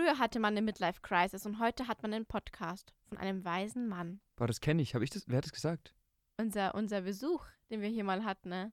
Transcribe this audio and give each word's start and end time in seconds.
Früher 0.00 0.18
hatte 0.18 0.40
man 0.40 0.54
eine 0.54 0.62
Midlife-Crisis 0.62 1.44
und 1.44 1.58
heute 1.58 1.86
hat 1.86 2.02
man 2.02 2.14
einen 2.14 2.24
Podcast 2.24 2.94
von 3.10 3.18
einem 3.18 3.44
weisen 3.44 3.86
Mann. 3.86 4.22
Boah, 4.36 4.46
das 4.46 4.60
kenne 4.62 4.80
ich. 4.80 4.94
Habe 4.94 5.04
ich 5.04 5.10
das? 5.10 5.24
Wer 5.28 5.36
hat 5.36 5.44
das 5.44 5.52
gesagt? 5.52 5.94
Unser, 6.38 6.74
unser 6.74 7.02
Besuch, 7.02 7.44
den 7.68 7.82
wir 7.82 7.90
hier 7.90 8.04
mal 8.04 8.24
hatten, 8.24 8.48
ne? 8.48 8.72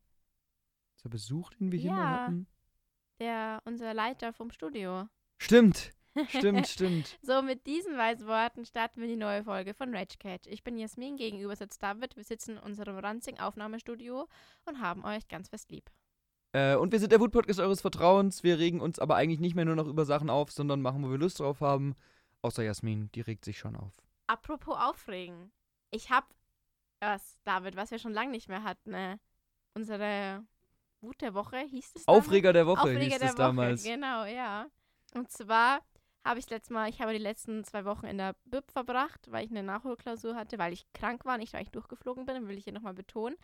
Der 1.03 1.09
Besuch, 1.09 1.49
den 1.55 1.73
wir 1.73 1.79
hier 1.79 1.89
Ja. 1.89 1.95
mal 1.97 2.21
hatten? 2.21 2.47
Der, 3.19 3.61
unser 3.65 3.93
Leiter 3.93 4.31
vom 4.31 4.51
Studio. 4.51 5.09
Stimmt. 5.37 5.91
Stimmt, 6.29 6.65
stimmt. 6.65 7.19
So, 7.21 7.41
mit 7.41 7.67
diesen 7.67 7.97
weisen 7.97 8.25
Worten 8.25 8.65
starten 8.65 9.01
wir 9.01 9.07
die 9.09 9.17
neue 9.17 9.43
Folge 9.43 9.73
von 9.73 9.93
Rage 9.93 10.17
Cage. 10.17 10.47
Ich 10.47 10.63
bin 10.63 10.77
Jasmin, 10.77 11.17
gegenüber 11.17 11.57
sitzt 11.57 11.83
David. 11.83 12.15
Wir 12.15 12.23
sitzen 12.23 12.51
in 12.51 12.63
unserem 12.63 12.97
ranzigen 12.99 13.41
Aufnahmestudio 13.41 14.29
und 14.65 14.79
haben 14.79 15.03
euch 15.03 15.27
ganz 15.27 15.49
fest 15.49 15.71
lieb. 15.71 15.91
Äh, 16.53 16.75
und 16.75 16.91
wir 16.91 16.99
sind 16.99 17.11
der 17.11 17.19
Wut-Podcast 17.19 17.59
eures 17.59 17.81
Vertrauens. 17.81 18.43
Wir 18.43 18.57
regen 18.59 18.81
uns 18.81 18.99
aber 18.99 19.15
eigentlich 19.15 19.39
nicht 19.39 19.55
mehr 19.55 19.65
nur 19.65 19.75
noch 19.75 19.87
über 19.87 20.05
Sachen 20.05 20.29
auf, 20.29 20.51
sondern 20.51 20.81
machen, 20.81 21.03
wo 21.03 21.09
wir 21.09 21.17
Lust 21.17 21.39
drauf 21.39 21.61
haben. 21.61 21.95
Außer 22.41 22.63
Jasmin, 22.63 23.09
die 23.13 23.21
regt 23.21 23.45
sich 23.45 23.57
schon 23.57 23.75
auf. 23.75 23.93
Apropos 24.27 24.77
Aufregen. 24.77 25.51
Ich 25.91 26.09
hab 26.09 26.33
was, 26.99 27.39
David, 27.43 27.75
was 27.75 27.91
wir 27.91 27.99
schon 27.99 28.13
lange 28.13 28.31
nicht 28.31 28.49
mehr 28.49 28.63
hatten. 28.63 28.91
Ne? 28.91 29.19
Unsere 29.73 30.43
Wut 31.01 31.21
der 31.21 31.33
Woche 31.33 31.59
hieß 31.59 31.93
es 31.95 32.05
damals? 32.05 32.25
Aufreger 32.25 32.53
der 32.53 32.65
Woche 32.67 32.81
Aufreger 32.81 32.99
hieß 33.01 33.19
der 33.19 33.27
es 33.29 33.33
Woche, 33.33 33.41
damals. 33.41 33.83
Genau, 33.83 34.25
ja. 34.25 34.67
Und 35.13 35.31
zwar 35.31 35.81
habe 36.25 36.39
ich 36.39 36.49
letztes 36.49 36.71
Mal, 36.71 36.89
ich 36.89 37.01
habe 37.01 37.13
die 37.13 37.19
letzten 37.19 37.63
zwei 37.63 37.85
Wochen 37.85 38.05
in 38.05 38.17
der 38.17 38.35
BIP 38.45 38.71
verbracht, 38.71 39.31
weil 39.31 39.45
ich 39.45 39.51
eine 39.51 39.63
Nachholklausur 39.63 40.35
hatte, 40.35 40.57
weil 40.57 40.73
ich 40.73 40.91
krank 40.93 41.25
war, 41.25 41.37
nicht 41.37 41.53
weil 41.53 41.63
ich 41.63 41.71
durchgeflogen 41.71 42.25
bin, 42.25 42.47
will 42.47 42.57
ich 42.57 42.65
hier 42.65 42.73
nochmal 42.73 42.93
betonen. 42.93 43.37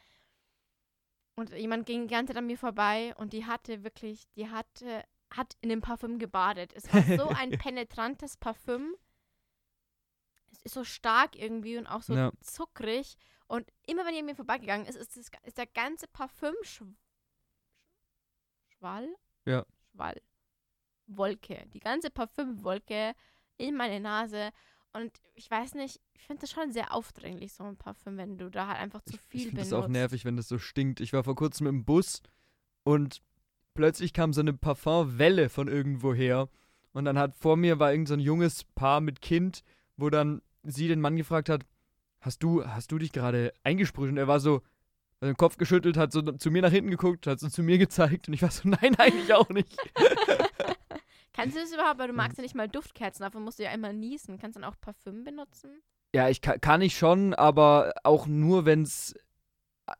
Und 1.35 1.51
jemand 1.51 1.85
ging 1.85 2.07
die 2.07 2.13
ganze 2.13 2.33
Zeit 2.33 2.37
an 2.37 2.47
mir 2.47 2.57
vorbei 2.57 3.13
und 3.17 3.33
die 3.33 3.45
hatte 3.45 3.83
wirklich, 3.83 4.27
die 4.35 4.49
hatte, 4.49 5.03
hat 5.31 5.55
in 5.61 5.69
dem 5.69 5.81
Parfüm 5.81 6.19
gebadet. 6.19 6.73
Es 6.75 6.93
war 6.93 7.01
so 7.17 7.27
ein 7.29 7.51
penetrantes 7.57 8.37
Parfüm. 8.37 8.95
Es 10.51 10.61
ist 10.61 10.73
so 10.75 10.83
stark 10.83 11.35
irgendwie 11.35 11.77
und 11.77 11.87
auch 11.87 12.03
so 12.03 12.13
Ja. 12.13 12.31
zuckrig. 12.41 13.17
Und 13.47 13.71
immer 13.87 14.05
wenn 14.05 14.15
ihr 14.15 14.23
mir 14.23 14.35
vorbeigegangen 14.35 14.85
ist, 14.85 14.95
ist, 14.95 15.17
das, 15.17 15.31
ist 15.43 15.57
der 15.57 15.67
ganze 15.67 16.07
Parfüm 16.07 16.53
schw 16.61 16.85
Schwall? 18.67 19.15
Ja. 19.45 19.65
Schwall. 19.91 20.21
Wolke. 21.07 21.65
Die 21.73 21.79
ganze 21.79 22.09
Parfümwolke 22.09 23.13
in 23.57 23.75
meine 23.75 23.99
Nase. 23.99 24.51
Und 24.93 25.11
ich 25.33 25.49
weiß 25.49 25.73
nicht, 25.73 25.99
ich 26.13 26.21
finde 26.21 26.41
das 26.41 26.51
schon 26.51 26.71
sehr 26.71 26.93
aufdringlich, 26.93 27.53
so 27.53 27.63
ein 27.63 27.77
Parfüm, 27.77 28.17
wenn 28.17 28.37
du 28.37 28.49
da 28.49 28.67
halt 28.67 28.77
einfach 28.79 29.01
zu 29.01 29.15
Ich, 29.15 29.21
viel 29.21 29.39
ich 29.39 29.45
finde 29.47 29.55
benutzt. 29.63 29.73
es 29.73 29.73
auch 29.73 29.87
nervig, 29.87 30.23
wenn 30.25 30.37
das 30.37 30.47
so 30.47 30.59
stinkt. 30.59 30.99
Ich 30.99 31.13
war 31.13 31.23
vor 31.23 31.35
kurzem 31.35 31.65
im 31.67 31.83
Bus 31.83 32.21
und 32.83 33.21
plötzlich 33.73 34.13
kam 34.13 34.33
so 34.33 34.41
eine 34.41 34.53
Parfumwelle 34.53 35.49
von 35.49 35.67
irgendwoher. 35.67 36.47
Und 36.93 37.05
dann 37.05 37.17
hat 37.17 37.35
vor 37.35 37.57
mir 37.57 37.79
war 37.79 37.91
irgend 37.91 38.07
so 38.07 38.13
ein 38.13 38.19
junges 38.19 38.63
Paar 38.63 39.01
mit 39.01 39.21
Kind, 39.21 39.63
wo 39.97 40.11
dann 40.11 40.41
sie 40.61 40.87
den 40.87 41.01
Mann 41.01 41.15
gefragt 41.15 41.49
hat, 41.49 41.65
hast 42.21 42.43
du, 42.43 42.63
hast 42.63 42.91
du 42.91 42.99
dich 42.99 43.11
gerade 43.11 43.51
eingesprüht? 43.63 44.09
Und 44.09 44.17
er 44.17 44.27
war 44.27 44.39
so, 44.39 44.61
hat 45.19 45.27
den 45.29 45.37
Kopf 45.37 45.57
geschüttelt, 45.57 45.97
hat 45.97 46.11
so 46.11 46.21
zu 46.21 46.51
mir 46.51 46.61
nach 46.61 46.71
hinten 46.71 46.91
geguckt, 46.91 47.25
hat 47.25 47.39
so 47.39 47.49
zu 47.49 47.63
mir 47.63 47.77
gezeigt 47.79 48.27
und 48.27 48.35
ich 48.35 48.43
war 48.43 48.51
so, 48.51 48.69
nein, 48.69 48.95
eigentlich 48.97 49.33
auch 49.33 49.49
nicht. 49.49 49.75
Kannst 51.33 51.55
du 51.57 51.61
das 51.61 51.73
überhaupt, 51.73 51.99
weil 51.99 52.07
du 52.07 52.13
magst 52.13 52.37
ja 52.37 52.43
nicht 52.43 52.55
mal 52.55 52.69
Duftkerzen, 52.69 53.23
dafür 53.23 53.41
musst 53.41 53.59
du 53.59 53.63
ja 53.63 53.71
immer 53.71 53.91
niesen. 53.91 54.37
Kannst 54.37 54.55
du 54.55 54.61
dann 54.61 54.69
auch 54.69 54.79
Parfüm 54.79 55.23
benutzen? 55.23 55.81
Ja, 56.15 56.29
ich 56.29 56.41
kann, 56.41 56.61
kann 56.61 56.81
ich 56.81 56.95
schon, 56.97 57.33
aber 57.33 57.93
auch 58.03 58.27
nur, 58.27 58.65
wenn 58.65 58.83
es 58.83 59.15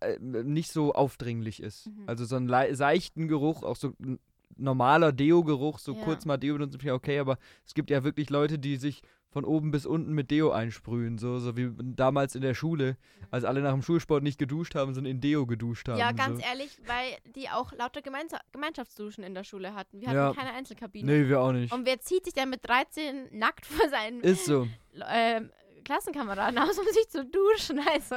äh, 0.02 0.20
nicht 0.20 0.72
so 0.72 0.94
aufdringlich 0.94 1.62
ist. 1.62 1.88
Mhm. 1.88 2.04
Also 2.08 2.26
so 2.26 2.36
einen 2.36 2.76
seichten 2.76 3.28
Geruch, 3.28 3.64
auch 3.64 3.76
so 3.76 3.94
ein 4.00 4.20
normaler 4.56 5.12
Deo-Geruch, 5.12 5.80
so 5.80 5.94
Ja. 5.94 6.04
kurz 6.04 6.26
mal 6.26 6.38
Deo 6.38 6.54
benutzen, 6.56 6.90
okay, 6.92 7.20
aber 7.20 7.38
es 7.66 7.74
gibt 7.74 7.90
ja 7.90 8.04
wirklich 8.04 8.30
Leute, 8.30 8.60
die 8.60 8.78
sich 8.78 9.02
von 9.34 9.46
oben 9.46 9.72
bis 9.72 9.86
unten 9.88 10.14
mit 10.14 10.30
Deo 10.32 10.52
einsprühen, 10.52 11.18
so, 11.18 11.40
so 11.40 11.58
wie 11.58 11.72
damals 11.96 12.36
in 12.36 12.42
der 12.44 12.54
Schule, 12.54 12.98
als 13.32 13.44
alle 13.46 13.62
nach 13.62 13.72
dem 13.74 13.82
Schulsport 13.82 14.22
nicht 14.24 14.38
geduscht 14.38 14.76
haben, 14.76 14.94
sondern 14.94 15.12
in 15.12 15.22
Deo 15.22 15.48
geduscht 15.48 15.90
haben. 15.90 15.98
ja, 15.98 16.12
ganz 16.12 16.40
so. 16.40 16.46
ehrlich, 16.48 16.78
weil 16.86 17.18
die 17.36 17.50
auch 17.50 17.74
lauter 17.74 18.04
Gemeinsa 18.04 18.40
Gemeinschaftsduschen 18.52 19.24
in 19.24 19.34
der 19.34 19.44
Schule 19.44 19.74
hatten. 19.74 20.00
Wir 20.02 20.12
Ja. 20.12 20.26
hatten 20.28 20.38
keine 20.38 20.54
Einzelkabine. 20.54 21.12
Nee, 21.12 21.28
wir 21.28 21.42
auch 21.42 21.52
nicht. 21.52 21.74
Und 21.74 21.86
wer 21.88 22.00
zieht 22.00 22.26
sich 22.26 22.34
denn 22.36 22.50
mit 22.52 22.66
13 22.68 23.36
nackt 23.38 23.66
vor 23.66 23.90
seinen 23.90 24.22
Ist 24.22 24.46
so. 24.46 24.68
ähm, 25.10 25.50
Klassenkameraden 25.84 26.60
aus, 26.60 26.78
um 26.78 26.86
sich 26.94 27.10
zu 27.10 27.26
duschen? 27.26 27.80
Also, 27.92 28.16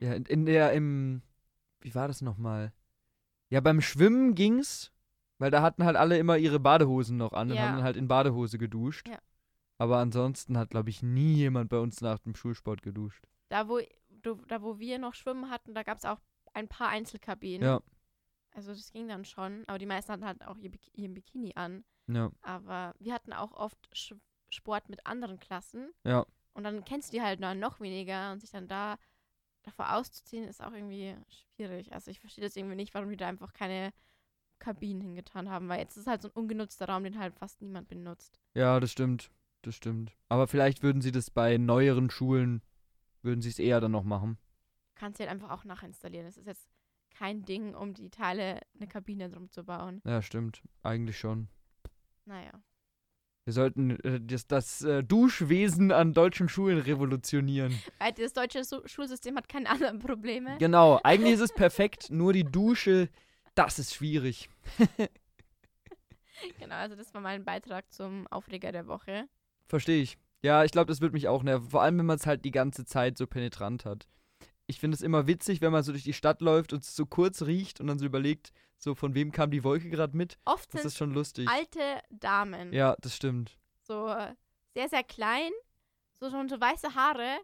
Ja, 0.00 0.14
in, 0.14 0.24
in 0.24 0.46
der, 0.46 0.72
im, 0.72 1.22
wie 1.80 1.94
war 1.94 2.08
das 2.08 2.22
nochmal? 2.22 2.72
Ja, 3.50 3.60
beim 3.60 3.80
Schwimmen 3.80 4.34
ging's, 4.34 4.90
weil 5.38 5.52
da 5.52 5.62
hatten 5.62 5.84
halt 5.84 5.94
alle 5.96 6.18
immer 6.18 6.38
ihre 6.38 6.58
Badehosen 6.58 7.16
noch 7.18 7.32
an 7.34 7.50
und 7.52 7.56
Ja. 7.56 7.62
haben 7.62 7.76
dann 7.76 7.84
halt 7.84 7.96
in 7.96 8.08
Badehose 8.08 8.58
geduscht. 8.58 9.08
Ja. 9.08 9.18
Aber 9.82 9.98
ansonsten 9.98 10.56
hat, 10.56 10.70
glaube 10.70 10.90
ich, 10.90 11.02
nie 11.02 11.34
jemand 11.34 11.68
bei 11.68 11.78
uns 11.80 12.00
nach 12.00 12.20
dem 12.20 12.36
Schulsport 12.36 12.82
geduscht. 12.82 13.24
da 13.48 13.68
wo, 13.68 13.80
du, 14.22 14.36
da 14.46 14.62
wo 14.62 14.78
wir 14.78 15.00
noch 15.00 15.12
Schwimmen 15.14 15.50
hatten, 15.50 15.74
da 15.74 15.82
gab 15.82 15.98
es 15.98 16.04
auch 16.04 16.20
ein 16.54 16.68
paar 16.68 16.88
Einzelkabinen. 16.88 17.66
Ja. 17.66 17.80
Also 18.52 18.70
das 18.72 18.92
ging 18.92 19.08
dann 19.08 19.24
schon. 19.24 19.64
Aber 19.66 19.78
die 19.80 19.86
meisten 19.86 20.12
hatten 20.12 20.24
halt 20.24 20.46
auch 20.46 20.56
ihr, 20.58 20.70
Bik 20.70 20.82
ihr 20.92 21.08
Bikini 21.08 21.52
an. 21.56 21.82
Ja, 22.06 22.30
Aber 22.42 22.94
wir 23.00 23.12
hatten 23.12 23.32
auch 23.32 23.50
oft 23.50 23.88
Sch 23.92 24.14
Sport 24.50 24.88
mit 24.88 25.04
anderen 25.04 25.40
Klassen. 25.40 25.90
ja. 26.04 26.24
Und 26.54 26.62
dann 26.62 26.84
kennst 26.84 27.08
du 27.10 27.16
die 27.16 27.22
halt 27.22 27.40
noch, 27.40 27.54
noch 27.54 27.80
weniger. 27.80 28.30
Und 28.30 28.38
sich 28.40 28.50
dann 28.50 28.68
da 28.68 28.98
davor 29.64 29.94
auszuziehen, 29.96 30.46
ist 30.46 30.62
auch 30.62 30.72
irgendwie 30.72 31.16
schwierig. 31.56 31.92
Also 31.92 32.12
ich 32.12 32.20
verstehe 32.20 32.44
das 32.44 32.54
irgendwie 32.54 32.76
nicht, 32.76 32.94
warum 32.94 33.10
die 33.10 33.16
da 33.16 33.26
einfach 33.26 33.52
keine 33.52 33.92
Kabinen 34.60 35.00
hingetan 35.00 35.50
haben. 35.50 35.68
Weil 35.68 35.80
jetzt 35.80 35.96
ist 35.96 36.06
halt 36.06 36.22
so 36.22 36.28
ein 36.28 36.34
ungenutzter 36.34 36.86
Raum, 36.88 37.02
den 37.02 37.18
halt 37.18 37.34
fast 37.34 37.62
niemand 37.62 37.88
benutzt. 37.88 38.38
Ja, 38.54 38.78
das 38.78 38.92
stimmt. 38.92 39.30
Das 39.62 39.76
stimmt. 39.76 40.12
Aber 40.28 40.48
vielleicht 40.48 40.82
würden 40.82 41.00
sie 41.00 41.12
das 41.12 41.30
bei 41.30 41.56
neueren 41.56 42.10
Schulen, 42.10 42.62
würden 43.22 43.40
sie 43.40 43.48
es 43.48 43.58
eher 43.58 43.80
dann 43.80 43.92
noch 43.92 44.04
machen. 44.04 44.38
Kannst 44.96 45.20
du 45.20 45.24
halt 45.24 45.30
einfach 45.30 45.50
auch 45.50 45.64
nachinstallieren. 45.64 46.26
Das 46.26 46.36
ist 46.36 46.46
jetzt 46.46 46.68
kein 47.10 47.44
Ding, 47.44 47.74
um 47.74 47.94
die 47.94 48.10
Teile 48.10 48.60
eine 48.74 48.88
Kabine 48.88 49.30
drum 49.30 49.50
zu 49.50 49.64
bauen. 49.64 50.02
Ja, 50.04 50.20
stimmt. 50.22 50.62
Eigentlich 50.82 51.18
schon. 51.18 51.48
Naja. 52.24 52.52
Wir 53.44 53.52
sollten 53.52 53.98
äh, 54.00 54.20
das, 54.20 54.46
das 54.46 54.82
äh, 54.82 55.02
Duschwesen 55.02 55.90
an 55.90 56.12
deutschen 56.12 56.48
Schulen 56.48 56.78
revolutionieren. 56.78 57.76
Weil 57.98 58.12
das 58.12 58.32
deutsche 58.32 58.64
Su 58.64 58.86
Schulsystem 58.86 59.36
hat 59.36 59.48
keine 59.48 59.68
anderen 59.68 59.98
Probleme. 59.98 60.58
Genau, 60.58 61.00
eigentlich 61.02 61.34
ist 61.34 61.40
es 61.40 61.52
perfekt, 61.54 62.10
nur 62.10 62.32
die 62.32 62.44
Dusche, 62.44 63.08
das 63.54 63.78
ist 63.78 63.94
schwierig. 63.94 64.48
Genau, 66.58 66.74
also 66.74 66.96
das 66.96 67.14
war 67.14 67.20
mein 67.20 67.44
Beitrag 67.44 67.92
zum 67.92 68.26
Aufreger 68.26 68.72
der 68.72 68.88
Woche. 68.88 69.28
Verstehe 69.72 70.02
ich. 70.02 70.18
Ja, 70.42 70.64
ich 70.64 70.70
glaube, 70.70 70.88
das 70.88 71.00
wird 71.00 71.14
mich 71.14 71.28
auch 71.28 71.42
nerven. 71.42 71.70
Vor 71.70 71.80
allem, 71.80 71.96
wenn 71.96 72.04
man 72.04 72.16
es 72.18 72.26
halt 72.26 72.44
die 72.44 72.50
ganze 72.50 72.84
Zeit 72.84 73.16
so 73.16 73.26
penetrant 73.26 73.86
hat. 73.86 74.06
Ich 74.66 74.78
finde 74.78 74.96
es 74.96 75.00
immer 75.00 75.26
witzig, 75.26 75.62
wenn 75.62 75.72
man 75.72 75.82
so 75.82 75.92
durch 75.92 76.04
die 76.04 76.12
Stadt 76.12 76.42
läuft 76.42 76.74
und 76.74 76.82
es 76.82 76.94
so 76.94 77.06
kurz 77.06 77.40
riecht 77.40 77.80
und 77.80 77.86
dann 77.86 77.98
so 77.98 78.04
überlegt, 78.04 78.52
so 78.76 78.94
von 78.94 79.14
wem 79.14 79.32
kam 79.32 79.50
die 79.50 79.64
Wolke 79.64 79.88
gerade 79.88 80.14
mit. 80.14 80.36
Oft 80.44 80.74
Das 80.74 80.82
sind 80.82 80.88
ist 80.88 80.98
schon 80.98 81.14
lustig. 81.14 81.48
alte 81.48 81.80
Damen. 82.10 82.70
Ja, 82.74 82.96
das 83.00 83.16
stimmt. 83.16 83.56
So 83.80 84.08
äh, 84.08 84.34
sehr, 84.74 84.90
sehr 84.90 85.04
klein, 85.04 85.50
so 86.20 86.28
schon 86.28 86.50
so 86.50 86.60
weiße 86.60 86.94
Haare, 86.94 87.38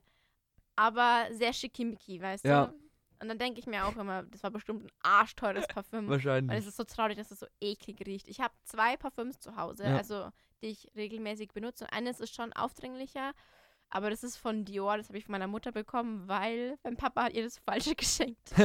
aber 0.77 1.28
sehr 1.33 1.55
schickimicki, 1.55 2.21
weißt 2.21 2.45
Ja. 2.45 2.66
du? 2.66 2.75
Und 3.21 3.28
dann 3.28 3.39
denke 3.39 3.59
ich 3.59 3.66
mir 3.66 3.87
auch 3.87 3.97
immer, 3.97 4.22
das 4.25 4.43
war 4.43 4.50
bestimmt 4.50 4.84
ein 4.84 4.91
arschteures 5.03 5.66
Parfüm. 5.66 6.05
Weil 6.05 6.10
Wahrscheinlich. 6.16 6.59
es 6.59 6.66
ist 6.66 6.77
so 6.77 6.84
traurig, 6.84 7.16
dass 7.16 7.31
es 7.31 7.41
so 7.41 7.47
eklig 7.60 8.05
riecht. 8.06 8.28
Ich 8.28 8.41
habe 8.41 8.53
zwei 8.65 8.97
Parfüms 8.99 9.41
zu 9.41 9.56
Hause, 9.56 9.84
Ja. 9.84 9.97
also 9.97 10.28
die 10.63 10.69
ich 10.69 10.91
regelmäßig 10.97 11.53
benutze. 11.53 11.85
Und 11.85 11.93
eines 11.93 12.21
ist 12.21 12.35
schon 12.35 12.53
aufdringlicher, 12.53 13.33
aber 13.91 14.11
das 14.11 14.23
ist 14.23 14.37
von 14.37 14.65
Dior, 14.65 14.97
das 14.97 15.09
habe 15.09 15.19
ich 15.19 15.25
von 15.25 15.33
meiner 15.33 15.47
Mutter 15.47 15.73
bekommen, 15.73 16.29
weil 16.29 16.79
mein 16.83 16.97
Papa 16.97 17.25
hat 17.25 17.33
ihr 17.33 17.45
das 17.45 17.59
Falsche 17.59 17.95
geschenkt. 17.97 18.53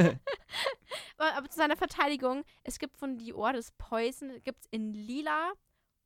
aber, 1.18 1.34
aber 1.36 1.50
zu 1.50 1.58
seiner 1.58 1.78
Verteidigung, 1.78 2.44
es 2.64 2.80
gibt 2.80 2.98
von 2.98 3.18
Dior 3.18 3.54
das 3.54 3.72
Poison, 3.72 4.42
gibt 4.44 4.66
es 4.66 4.68
in 4.72 4.94
lila 4.94 5.54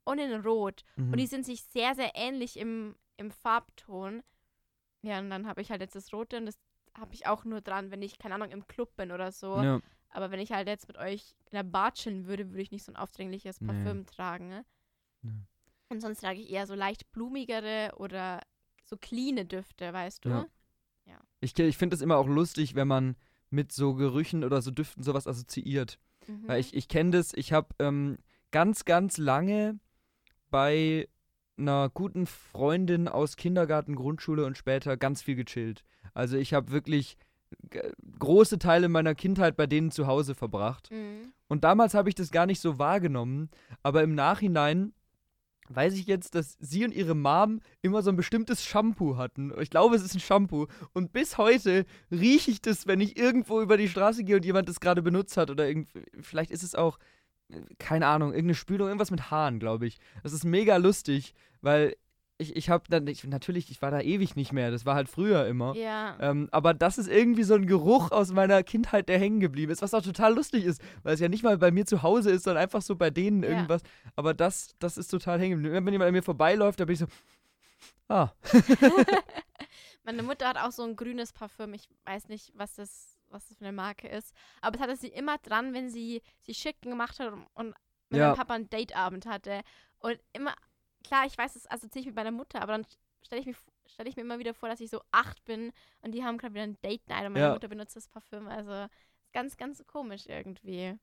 und 0.04 0.20
in 0.20 0.34
rot. 0.42 0.84
Mhm. 0.96 1.12
Und 1.14 1.18
die 1.18 1.28
sind 1.28 1.46
sich 1.46 1.64
sehr, 1.64 1.96
sehr 1.96 2.12
ähnlich 2.16 2.58
im, 2.58 2.96
im 3.18 3.32
Farbton. 3.32 4.24
Ja, 5.02 5.20
und 5.20 5.30
dann 5.30 5.48
habe 5.48 5.62
ich 5.62 5.72
halt 5.72 5.82
jetzt 5.82 5.96
das 5.96 6.14
rote 6.14 6.38
und 6.38 6.46
das 6.46 6.60
habe 6.98 7.14
ich 7.14 7.28
auch 7.28 7.44
nur 7.44 7.62
dran, 7.62 7.92
wenn 7.92 8.02
ich, 8.02 8.18
keine 8.18 8.36
Ahnung, 8.36 8.52
im 8.52 8.68
Club 8.68 8.96
bin 8.96 9.12
oder 9.12 9.32
so. 9.32 9.62
ja. 9.62 9.80
Aber 10.10 10.32
wenn 10.32 10.40
ich 10.40 10.52
halt 10.54 10.68
jetzt 10.68 10.88
mit 10.88 10.98
euch 10.98 11.36
in 11.52 11.58
der 11.58 11.64
Bar 11.64 11.92
chillen 11.94 12.28
würde, 12.28 12.50
würde 12.50 12.62
ich 12.62 12.72
nicht 12.72 12.86
so 12.86 12.92
ein 12.92 12.96
aufdringliches 12.96 13.60
Nee. 13.60 13.68
Parfüm 13.68 14.06
tragen. 14.06 14.48
Ne? 14.48 14.66
Nee. 15.22 15.32
Und 15.90 16.02
sonst 16.02 16.22
trage 16.22 16.40
ich 16.40 16.50
eher 16.50 16.68
so 16.68 16.76
leicht 16.76 17.12
blumigere 17.12 17.92
oder 17.98 18.42
so 18.86 18.98
cleane 18.98 19.46
Düfte, 19.46 19.94
weißt 19.94 20.26
du? 20.26 20.30
Ja. 20.30 20.46
Ich, 21.40 21.58
ich 21.58 21.78
finde 21.78 21.96
es 21.96 22.02
immer 22.02 22.18
auch 22.18 22.28
lustig, 22.28 22.76
wenn 22.76 22.88
man 22.88 23.16
mit 23.50 23.72
so 23.72 23.94
Gerüchen 23.94 24.44
oder 24.44 24.62
so 24.62 24.72
Düften 24.72 25.04
sowas 25.04 25.28
assoziiert. 25.28 26.00
Mhm. 26.28 26.48
Weil 26.48 26.60
ich, 26.60 26.74
ich 26.74 26.88
kenne 26.88 27.12
das, 27.12 27.34
ich 27.34 27.54
habe 27.54 27.70
ähm, 27.80 28.18
ganz, 28.52 28.84
ganz 28.86 29.18
lange 29.18 29.80
bei 30.50 31.08
einer 31.58 31.90
guten 31.90 32.26
Freundin 32.28 33.08
aus 33.08 33.38
Kindergarten, 33.38 33.96
Grundschule 33.96 34.46
und 34.46 34.58
später 34.58 34.98
ganz 34.98 35.22
viel 35.22 35.36
gechillt. 35.36 35.84
Also 36.14 36.38
ich 36.38 36.54
habe 36.54 36.72
wirklich 36.72 37.18
g- 37.70 37.82
große 38.20 38.60
Teile 38.60 38.90
meiner 38.90 39.16
Kindheit 39.16 39.56
bei 39.56 39.68
denen 39.68 39.92
zu 39.92 40.08
Hause 40.08 40.36
verbracht. 40.36 40.92
Mhm. 40.92 41.34
Und 41.48 41.64
damals 41.64 41.94
habe 41.94 42.10
ich 42.10 42.16
das 42.16 42.32
gar 42.32 42.46
nicht 42.46 42.60
so 42.60 42.78
wahrgenommen, 42.78 43.50
aber 43.84 44.04
im 44.04 44.14
Nachhinein 44.14 44.94
weiß 45.70 45.94
ich 45.96 46.08
jetzt, 46.08 46.36
dass 46.36 46.58
sie 46.60 46.86
und 46.86 46.94
ihre 46.94 47.16
Mom 47.16 47.62
immer 47.82 48.02
so 48.02 48.10
ein 48.10 48.16
bestimmtes 48.16 48.64
Shampoo 48.64 49.18
hatten. 49.18 49.54
Ich 49.60 49.70
glaube, 49.70 49.96
es 49.96 50.04
ist 50.04 50.16
ein 50.16 50.20
Shampoo. 50.20 50.68
Und 50.94 51.12
bis 51.14 51.38
heute 51.38 51.86
rieche 52.12 52.52
ich 52.52 52.62
das, 52.62 52.88
wenn 52.88 53.02
ich 53.02 53.18
irgendwo 53.18 53.62
über 53.62 53.78
die 53.78 53.90
Straße 53.90 54.24
gehe 54.24 54.38
und 54.38 54.46
jemand 54.46 54.70
das 54.70 54.80
gerade 54.80 55.02
benutzt 55.02 55.38
hat. 55.38 55.50
Oder 55.50 55.68
irgendwie, 55.68 56.04
vielleicht 56.22 56.52
ist 56.52 56.64
es 56.64 56.76
auch, 56.76 57.00
äh, 57.50 57.62
keine 57.80 58.08
Ahnung, 58.08 58.30
irgendeine 58.30 58.56
Spülung, 58.56 58.88
irgendwas 58.88 59.12
mit 59.12 59.32
Haaren, 59.32 59.60
glaube 59.60 59.88
ich. 59.88 59.98
Das 60.24 60.34
ist 60.34 60.46
mega 60.46 60.78
lustig, 60.78 61.34
weil 61.62 61.96
ich, 62.40 62.56
ich 62.56 62.70
habe 62.70 62.84
dann, 62.90 63.08
ich, 63.08 63.24
natürlich, 63.24 63.72
ich 63.72 63.82
war 63.82 63.90
da 63.90 64.00
ewig 64.02 64.36
nicht 64.36 64.54
mehr, 64.54 64.70
das 64.70 64.86
war 64.86 64.94
halt 64.96 65.10
früher 65.10 65.48
immer. 65.48 65.76
Ja. 65.76 66.16
Ähm, 66.20 66.48
aber 66.52 66.74
das 66.76 66.98
ist 67.00 67.08
irgendwie 67.08 67.44
so 67.44 67.56
ein 67.56 67.66
Geruch 67.66 68.12
aus 68.12 68.32
meiner 68.32 68.62
Kindheit, 68.64 69.10
der 69.10 69.18
hängen 69.18 69.40
geblieben 69.40 69.72
ist, 69.72 69.82
was 69.82 69.94
auch 69.96 70.04
total 70.04 70.36
lustig 70.36 70.64
ist, 70.66 70.82
weil 71.04 71.16
es 71.16 71.20
ja 71.20 71.30
nicht 71.30 71.44
mal 71.44 71.58
bei 71.58 71.72
mir 71.72 71.86
zu 71.88 72.04
Hause 72.04 72.30
ist, 72.32 72.44
sondern 72.44 72.62
einfach 72.64 72.82
so 72.84 72.96
bei 72.96 73.10
denen 73.10 73.42
Ja. 73.44 73.50
irgendwas. 73.50 73.82
Aber 74.16 74.34
das, 74.36 74.76
das 74.80 74.98
ist 74.98 75.08
total 75.10 75.40
hängen 75.40 75.62
geblieben. 75.64 75.86
Wenn 75.86 75.94
jemand 75.94 76.10
an 76.10 76.14
mir 76.14 76.22
vorbeiläuft, 76.24 76.80
da 76.80 76.86
bin 76.86 76.94
ich 76.94 77.00
so, 77.00 77.08
ah, 78.10 78.30
Meine 80.04 80.24
Mutter 80.24 80.48
hat 80.48 80.58
auch 80.58 80.72
so 80.72 80.84
ein 80.84 80.96
grünes 80.96 81.34
Parfüm. 81.34 81.74
Ich 81.74 81.90
weiß 82.06 82.30
nicht, 82.30 82.52
was 82.56 82.76
das, 82.76 83.18
was 83.30 83.48
das 83.48 83.58
für 83.58 83.66
eine 83.66 83.74
Marke 83.74 84.08
ist. 84.08 84.34
Aber 84.62 84.76
es 84.76 84.82
hatte 84.82 84.96
sie 84.96 85.08
immer 85.10 85.38
dran, 85.40 85.74
wenn 85.74 85.90
sie 85.90 86.22
sich 86.44 86.58
schick 86.58 86.82
gemacht 86.82 87.20
hat 87.20 87.34
und, 87.34 87.46
und 87.56 87.74
mit 88.10 88.20
Ja. 88.20 88.28
meinem 88.28 88.38
Papa 88.38 88.54
einen 88.54 88.70
Dateabend 88.70 89.26
hatte. 89.26 89.62
Und 90.00 90.18
immer, 90.32 90.54
klar, 91.08 91.26
ich 91.26 91.38
weiß, 91.38 91.54
das 91.54 91.70
assoziiere 91.70 92.02
ich 92.02 92.06
mit 92.08 92.16
meiner 92.16 92.32
Mutter, 92.32 92.62
aber 92.62 92.74
dann 92.74 92.86
stelle 93.24 93.42
ich, 93.42 93.48
mir 93.48 93.56
stell 93.88 94.08
ich 94.08 94.16
mir 94.16 94.22
immer 94.24 94.40
wieder 94.40 94.54
vor, 94.54 94.70
dass 94.70 94.80
ich 94.80 94.90
so 94.90 95.02
acht 95.12 95.44
bin 95.46 95.72
und 96.02 96.12
die 96.14 96.24
haben 96.24 96.38
gerade 96.38 96.54
wieder 96.54 96.64
ein 96.64 96.78
Date 96.82 97.08
Night 97.10 97.26
und 97.26 97.34
meine 97.34 97.46
Ja. 97.46 97.54
Mutter 97.54 97.68
benutzt 97.68 97.96
das 97.96 98.08
Parfüm. 98.08 98.48
Also 98.48 98.88
ganz, 99.34 99.58
ganz 99.58 99.86
komisch 99.88 100.26
irgendwie. 100.28 100.98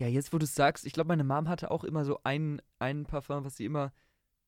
Ja, 0.00 0.06
jetzt 0.06 0.32
wo 0.32 0.38
du 0.38 0.44
es 0.44 0.54
sagst, 0.54 0.86
ich 0.86 0.92
glaube, 0.92 1.08
meine 1.08 1.24
Mom 1.24 1.48
hatte 1.48 1.70
auch 1.70 1.84
immer 1.84 2.04
so 2.04 2.20
ein, 2.22 2.62
ein 2.78 3.04
Parfum, 3.06 3.44
was 3.44 3.56
sie 3.56 3.64
immer 3.64 3.92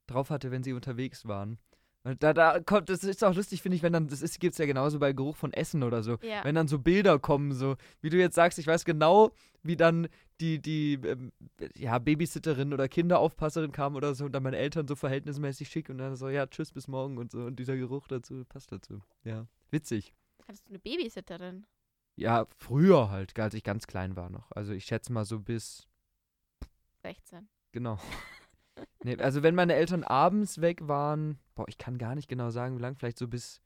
drauf 0.06 0.31
hatte, 0.31 0.50
wenn 0.50 0.62
sie 0.62 0.73
unterwegs 0.73 1.26
waren. 1.26 1.58
Und 2.02 2.23
da, 2.23 2.32
da 2.32 2.61
kommt, 2.61 2.88
das 2.88 3.05
ist 3.05 3.23
auch 3.23 3.35
lustig, 3.35 3.61
finde 3.61 3.76
ich, 3.76 3.82
wenn 3.82 3.93
dann, 3.93 4.08
das 4.08 4.23
ist, 4.23 4.41
gibt's 4.41 4.56
ja 4.56 4.64
genauso 4.64 4.99
bei 4.99 5.12
Geruch 5.12 5.37
von 5.37 5.52
Essen 5.52 5.82
oder 5.82 6.02
so. 6.02 6.17
Ja. 6.23 6.43
Wenn 6.44 6.55
dann 6.55 6.67
so 6.67 6.79
Bilder 6.79 7.19
kommen, 7.19 7.52
so, 7.52 7.76
wie 8.00 8.08
du 8.08 8.17
jetzt 8.17 8.35
sagst, 8.35 8.58
ich 8.58 8.67
weiß 8.67 8.87
genau, 8.87 9.32
wie 9.62 9.76
dann 9.76 10.08
die, 10.41 10.61
die, 10.62 10.94
ähm, 11.05 11.32
ja, 11.76 11.99
Babysitterin 11.99 12.73
oder 12.73 12.88
Kinderaufpasserin 12.88 13.73
kam 13.73 13.97
oder 13.97 14.14
so 14.14 14.25
und 14.25 14.32
dann 14.32 14.43
meine 14.43 14.56
Eltern 14.56 14.88
so 14.88 14.97
verhältnismäßig 14.97 15.69
schick 15.69 15.91
und 15.91 15.99
dann 15.99 16.17
so, 16.17 16.31
ja, 16.31 16.47
tschüss, 16.47 16.73
bis 16.73 16.88
morgen 16.88 17.19
und 17.19 17.32
so 17.32 17.41
und 17.41 17.58
dieser 17.58 17.76
Geruch 17.76 18.08
dazu 18.08 18.44
passt 18.49 18.73
dazu. 18.73 19.02
Ja, 19.25 19.47
witzig. 19.70 20.14
Hattest 20.49 20.67
du 20.67 20.70
eine 20.70 20.79
Babysitterin? 20.79 21.67
Ja, 22.17 22.47
früher 22.56 23.11
halt, 23.11 23.38
als 23.38 23.55
ich 23.55 23.62
ganz 23.62 23.87
klein 23.87 24.17
war 24.17 24.31
noch. 24.31 24.50
Also 24.52 24.73
ich 24.73 24.87
schätze 24.87 25.12
mal 25.12 25.26
so 25.26 25.38
bis 25.38 25.87
16. 27.02 27.49
Genau. 27.73 27.99
nee, 29.05 29.17
also 29.17 29.43
wenn 29.43 29.55
meine 29.55 29.75
Eltern 29.75 30.05
abends 30.05 30.61
weg 30.61 30.87
waren, 30.88 31.38
boah, 31.55 31.67
ich 31.69 31.78
kann 31.78 31.99
gar 31.99 32.14
nicht 32.14 32.28
genau 32.28 32.50
sagen, 32.50 32.76
wie 32.76 32.82
lang, 32.82 32.96
vielleicht 32.96 33.19
so 33.19 33.28
bis 33.28 33.61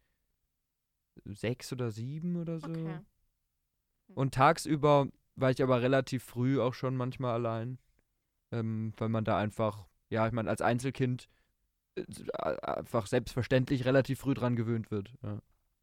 sechs 1.24 1.72
oder 1.72 1.90
sieben 1.90 2.36
oder 2.36 2.58
so. 2.58 2.68
Okay. 2.68 3.00
Und 4.14 4.34
tagsüber 4.34 5.08
war 5.36 5.50
ich 5.50 5.62
aber 5.62 5.82
relativ 5.82 6.24
früh 6.24 6.60
auch 6.60 6.74
schon 6.74 6.96
manchmal 6.96 7.34
allein, 7.34 7.78
ähm, 8.52 8.92
weil 8.96 9.08
man 9.08 9.24
da 9.24 9.38
einfach, 9.38 9.86
ja, 10.08 10.26
ich 10.26 10.32
meine, 10.32 10.50
als 10.50 10.60
Einzelkind 10.60 11.28
äh, 11.96 12.02
äh, 12.02 12.60
einfach 12.62 13.06
selbstverständlich 13.06 13.84
relativ 13.84 14.20
früh 14.20 14.34
dran 14.34 14.56
gewöhnt 14.56 14.90
wird. 14.90 15.12
Ja. 15.22 15.38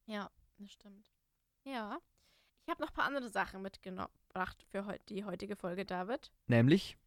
Ja, 0.08 0.32
das 0.58 0.72
stimmt. 0.72 1.12
Ja. 1.64 2.00
Ich 2.64 2.70
habe 2.70 2.82
noch 2.82 2.90
ein 2.90 2.94
paar 2.94 3.06
andere 3.06 3.30
Sachen 3.30 3.62
mitgebracht 3.62 4.64
für 4.70 4.86
heut, 4.86 5.02
die 5.10 5.26
heutige 5.26 5.56
Folge, 5.56 5.86
David. 5.86 6.32
Nämlich, 6.48 6.98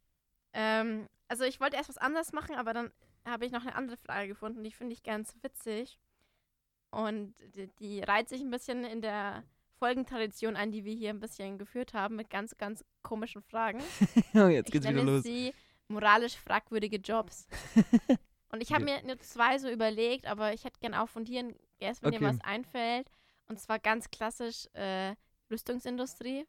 Ähm, 0.55 1.07
also 1.27 1.43
ich 1.43 1.59
wollte 1.59 1.75
erst 1.75 1.89
was 1.89 1.97
anderes 1.97 2.31
machen, 2.31 2.55
aber 2.55 2.73
dann 2.73 2.91
habe 3.25 3.45
ich 3.45 3.51
noch 3.51 3.61
eine 3.61 3.75
andere 3.75 3.97
Frage 3.97 4.29
gefunden, 4.29 4.63
die 4.63 4.71
finde 4.71 4.93
ich 4.93 5.03
ganz 5.03 5.35
witzig. 5.41 5.99
Und 6.91 7.35
die, 7.55 7.67
die 7.79 7.99
reiht 8.01 8.29
sich 8.29 8.41
ein 8.41 8.49
bisschen 8.49 8.85
in 8.85 9.01
der 9.01 9.43
Folgentradition 9.79 10.55
ein, 10.55 10.71
die 10.71 10.85
wir 10.85 10.93
hier 10.93 11.09
ein 11.09 11.19
bisschen 11.19 11.57
geführt 11.57 11.93
haben, 11.93 12.15
mit 12.15 12.29
ganz, 12.29 12.57
ganz 12.57 12.85
komischen 13.01 13.41
Fragen. 13.41 13.79
jetzt 14.33 14.67
ich 14.69 14.71
geht's 14.71 14.87
wieder 14.87 14.91
nenne 14.91 15.11
los. 15.11 15.23
sie 15.23 15.53
moralisch 15.89 16.37
fragwürdige 16.37 16.97
Jobs. 16.97 17.47
Und 18.49 18.61
ich 18.61 18.71
habe 18.71 18.85
mir 18.85 19.03
nur 19.03 19.19
zwei 19.19 19.57
so 19.57 19.69
überlegt, 19.69 20.27
aber 20.27 20.53
ich 20.53 20.63
hätte 20.63 20.79
gerne 20.79 21.01
auch 21.01 21.09
von 21.09 21.25
dir 21.25 21.53
erst, 21.79 22.01
wenn 22.03 22.11
dir 22.11 22.17
Okay. 22.17 22.27
was 22.27 22.41
einfällt. 22.41 23.11
Und 23.47 23.59
zwar 23.59 23.79
ganz 23.79 24.09
klassisch 24.09 24.67
äh, 24.73 25.15
Rüstungsindustrie. 25.51 26.47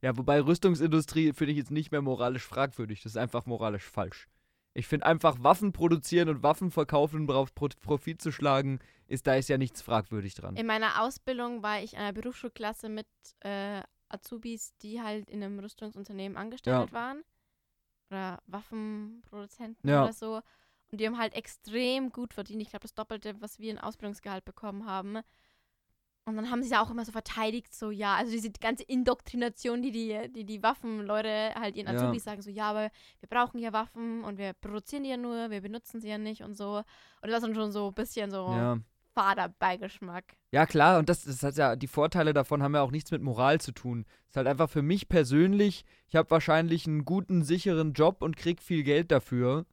Ja, 0.00 0.16
wobei 0.16 0.40
Rüstungsindustrie 0.40 1.32
finde 1.32 1.52
ich 1.52 1.58
jetzt 1.58 1.70
nicht 1.70 1.90
mehr 1.90 2.02
moralisch 2.02 2.44
fragwürdig. 2.44 3.02
Das 3.02 3.12
ist 3.12 3.16
einfach 3.16 3.46
moralisch 3.46 3.84
falsch. 3.84 4.28
Ich 4.74 4.86
finde 4.86 5.06
einfach 5.06 5.42
Waffen 5.42 5.72
produzieren 5.72 6.28
und 6.28 6.42
Waffen 6.42 6.70
verkaufen, 6.70 7.20
um 7.20 7.26
darauf 7.26 7.52
Pro 7.54 7.68
Profit 7.80 8.22
zu 8.22 8.30
schlagen, 8.30 8.78
ist 9.08 9.26
da 9.26 9.34
ist 9.34 9.48
ja 9.48 9.58
nichts 9.58 9.82
fragwürdig 9.82 10.34
dran. 10.34 10.54
In 10.56 10.66
meiner 10.66 11.02
Ausbildung 11.02 11.62
war 11.62 11.82
ich 11.82 11.94
in 11.94 11.98
einer 11.98 12.12
Berufsschulklasse 12.12 12.88
mit 12.88 13.08
äh, 13.40 13.82
Azubis, 14.08 14.74
die 14.82 15.00
halt 15.00 15.28
in 15.30 15.42
einem 15.42 15.58
Rüstungsunternehmen 15.58 16.36
angestellt 16.38 16.92
waren. 16.92 17.24
Oder 18.10 18.38
Waffenproduzenten 18.46 19.88
Ja. 19.90 20.04
oder 20.04 20.12
so. 20.12 20.42
Und 20.90 21.00
die 21.00 21.06
haben 21.06 21.18
halt 21.18 21.34
extrem 21.34 22.10
gut 22.10 22.32
verdient. 22.32 22.62
Ich 22.62 22.70
glaube, 22.70 22.84
das 22.84 22.94
Doppelte, 22.94 23.34
was 23.40 23.58
wir 23.58 23.70
in 23.70 23.78
Ausbildungsgehalt 23.78 24.44
bekommen 24.44 24.86
haben. 24.86 25.18
Und 26.28 26.36
dann 26.36 26.50
haben 26.50 26.62
sie 26.62 26.70
ja 26.70 26.82
auch 26.82 26.90
immer 26.90 27.04
so 27.04 27.12
verteidigt, 27.12 27.74
so, 27.74 27.90
ja, 27.90 28.14
also 28.16 28.30
diese 28.30 28.50
ganze 28.50 28.84
Indoktrination, 28.84 29.82
die 29.82 29.90
die, 29.90 30.30
die, 30.32 30.44
die 30.44 30.62
Waffenleute 30.62 31.54
halt 31.54 31.76
ihren 31.76 31.86
Ja. 31.92 31.94
Azubis 31.94 32.24
sagen, 32.24 32.42
so, 32.42 32.50
ja, 32.50 32.70
aber 32.70 32.90
wir 33.20 33.28
brauchen 33.28 33.58
ja 33.58 33.72
Waffen 33.72 34.24
und 34.24 34.38
wir 34.38 34.52
produzieren 34.52 35.04
die 35.04 35.10
ja 35.10 35.16
nur, 35.16 35.50
wir 35.50 35.60
benutzen 35.60 36.00
sie 36.00 36.08
ja 36.08 36.18
nicht 36.18 36.42
und 36.42 36.54
so. 36.56 36.78
Und 36.78 36.84
das 37.30 37.34
ist 37.36 37.42
dann 37.42 37.54
schon 37.54 37.72
so 37.72 37.88
ein 37.88 37.94
bisschen 37.94 38.30
so 38.30 38.52
Ja. 38.52 38.78
fader 39.14 39.48
Beigeschmack. 39.58 40.24
Ja, 40.52 40.64
klar, 40.66 40.98
und 40.98 41.08
das, 41.08 41.24
das 41.24 41.42
hat 41.42 41.56
ja, 41.56 41.76
die 41.76 41.86
Vorteile 41.88 42.32
davon 42.32 42.62
haben 42.62 42.74
ja 42.74 42.82
auch 42.82 42.90
nichts 42.90 43.10
mit 43.10 43.22
Moral 43.22 43.60
zu 43.60 43.72
tun. 43.72 44.04
ist 44.28 44.36
halt 44.36 44.46
einfach 44.46 44.70
für 44.70 44.82
mich 44.82 45.08
persönlich, 45.08 45.84
ich 46.06 46.16
habe 46.16 46.30
wahrscheinlich 46.30 46.86
einen 46.86 47.04
guten, 47.04 47.42
sicheren 47.42 47.92
Job 47.94 48.22
und 48.22 48.36
krieg 48.36 48.62
viel 48.62 48.82
Geld 48.82 49.10
dafür. 49.10 49.66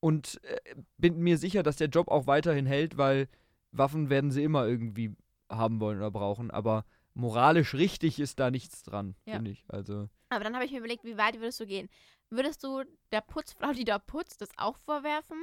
Und 0.00 0.40
äh, 0.44 0.74
bin 0.96 1.18
mir 1.18 1.38
sicher, 1.38 1.62
dass 1.62 1.76
der 1.76 1.88
Job 1.88 2.08
auch 2.08 2.26
weiterhin 2.26 2.66
hält, 2.66 2.96
weil 2.98 3.28
Waffen 3.72 4.10
werden 4.10 4.30
sie 4.30 4.44
immer 4.44 4.66
irgendwie 4.66 5.14
haben 5.50 5.80
wollen 5.80 5.98
oder 5.98 6.10
brauchen. 6.10 6.50
Aber 6.50 6.84
moralisch 7.14 7.74
richtig 7.74 8.18
ist 8.20 8.38
da 8.38 8.50
nichts 8.50 8.82
dran, 8.82 9.14
Ja. 9.26 9.34
finde 9.34 9.50
ich. 9.50 9.64
Also, 9.68 10.08
Aber 10.30 10.44
dann 10.44 10.54
habe 10.54 10.64
ich 10.64 10.72
mir 10.72 10.78
überlegt, 10.78 11.04
wie 11.04 11.16
weit 11.16 11.36
würdest 11.40 11.60
du 11.60 11.66
gehen? 11.66 11.88
Würdest 12.30 12.62
du 12.62 12.84
der 13.12 13.22
Putzfrau, 13.22 13.72
die 13.72 13.84
da 13.84 13.98
putzt, 13.98 14.40
das 14.40 14.50
auch 14.56 14.76
vorwerfen? 14.76 15.38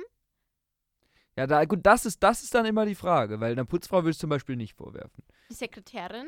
ja, 1.37 1.47
da, 1.47 1.65
gut, 1.65 1.79
das 1.83 2.05
ist, 2.05 2.23
das 2.23 2.43
ist 2.43 2.53
dann 2.55 2.65
immer 2.65 2.85
die 2.85 2.95
Frage, 2.95 3.39
weil 3.39 3.51
einer 3.51 3.65
Putzfrau 3.65 3.97
würde 3.97 4.11
ich 4.11 4.17
zum 4.19 4.29
Beispiel 4.29 4.55
nicht 4.55 4.73
vorwerfen. 4.75 5.23
Die 5.49 5.53
Sekretärin, 5.55 6.27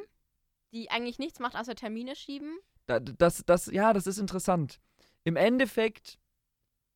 die 0.73 0.89
eigentlich 0.91 1.17
nichts 1.19 1.39
macht, 1.39 1.55
außer 1.55 1.75
Termine 1.75 2.15
schieben? 2.15 2.57
Da, 2.87 2.99
das, 2.99 3.43
das, 3.45 3.67
ja, 3.67 3.93
das 3.93 4.05
ist 4.07 4.17
interessant. 4.17 4.79
Im 5.23 5.35
Endeffekt, 5.35 6.19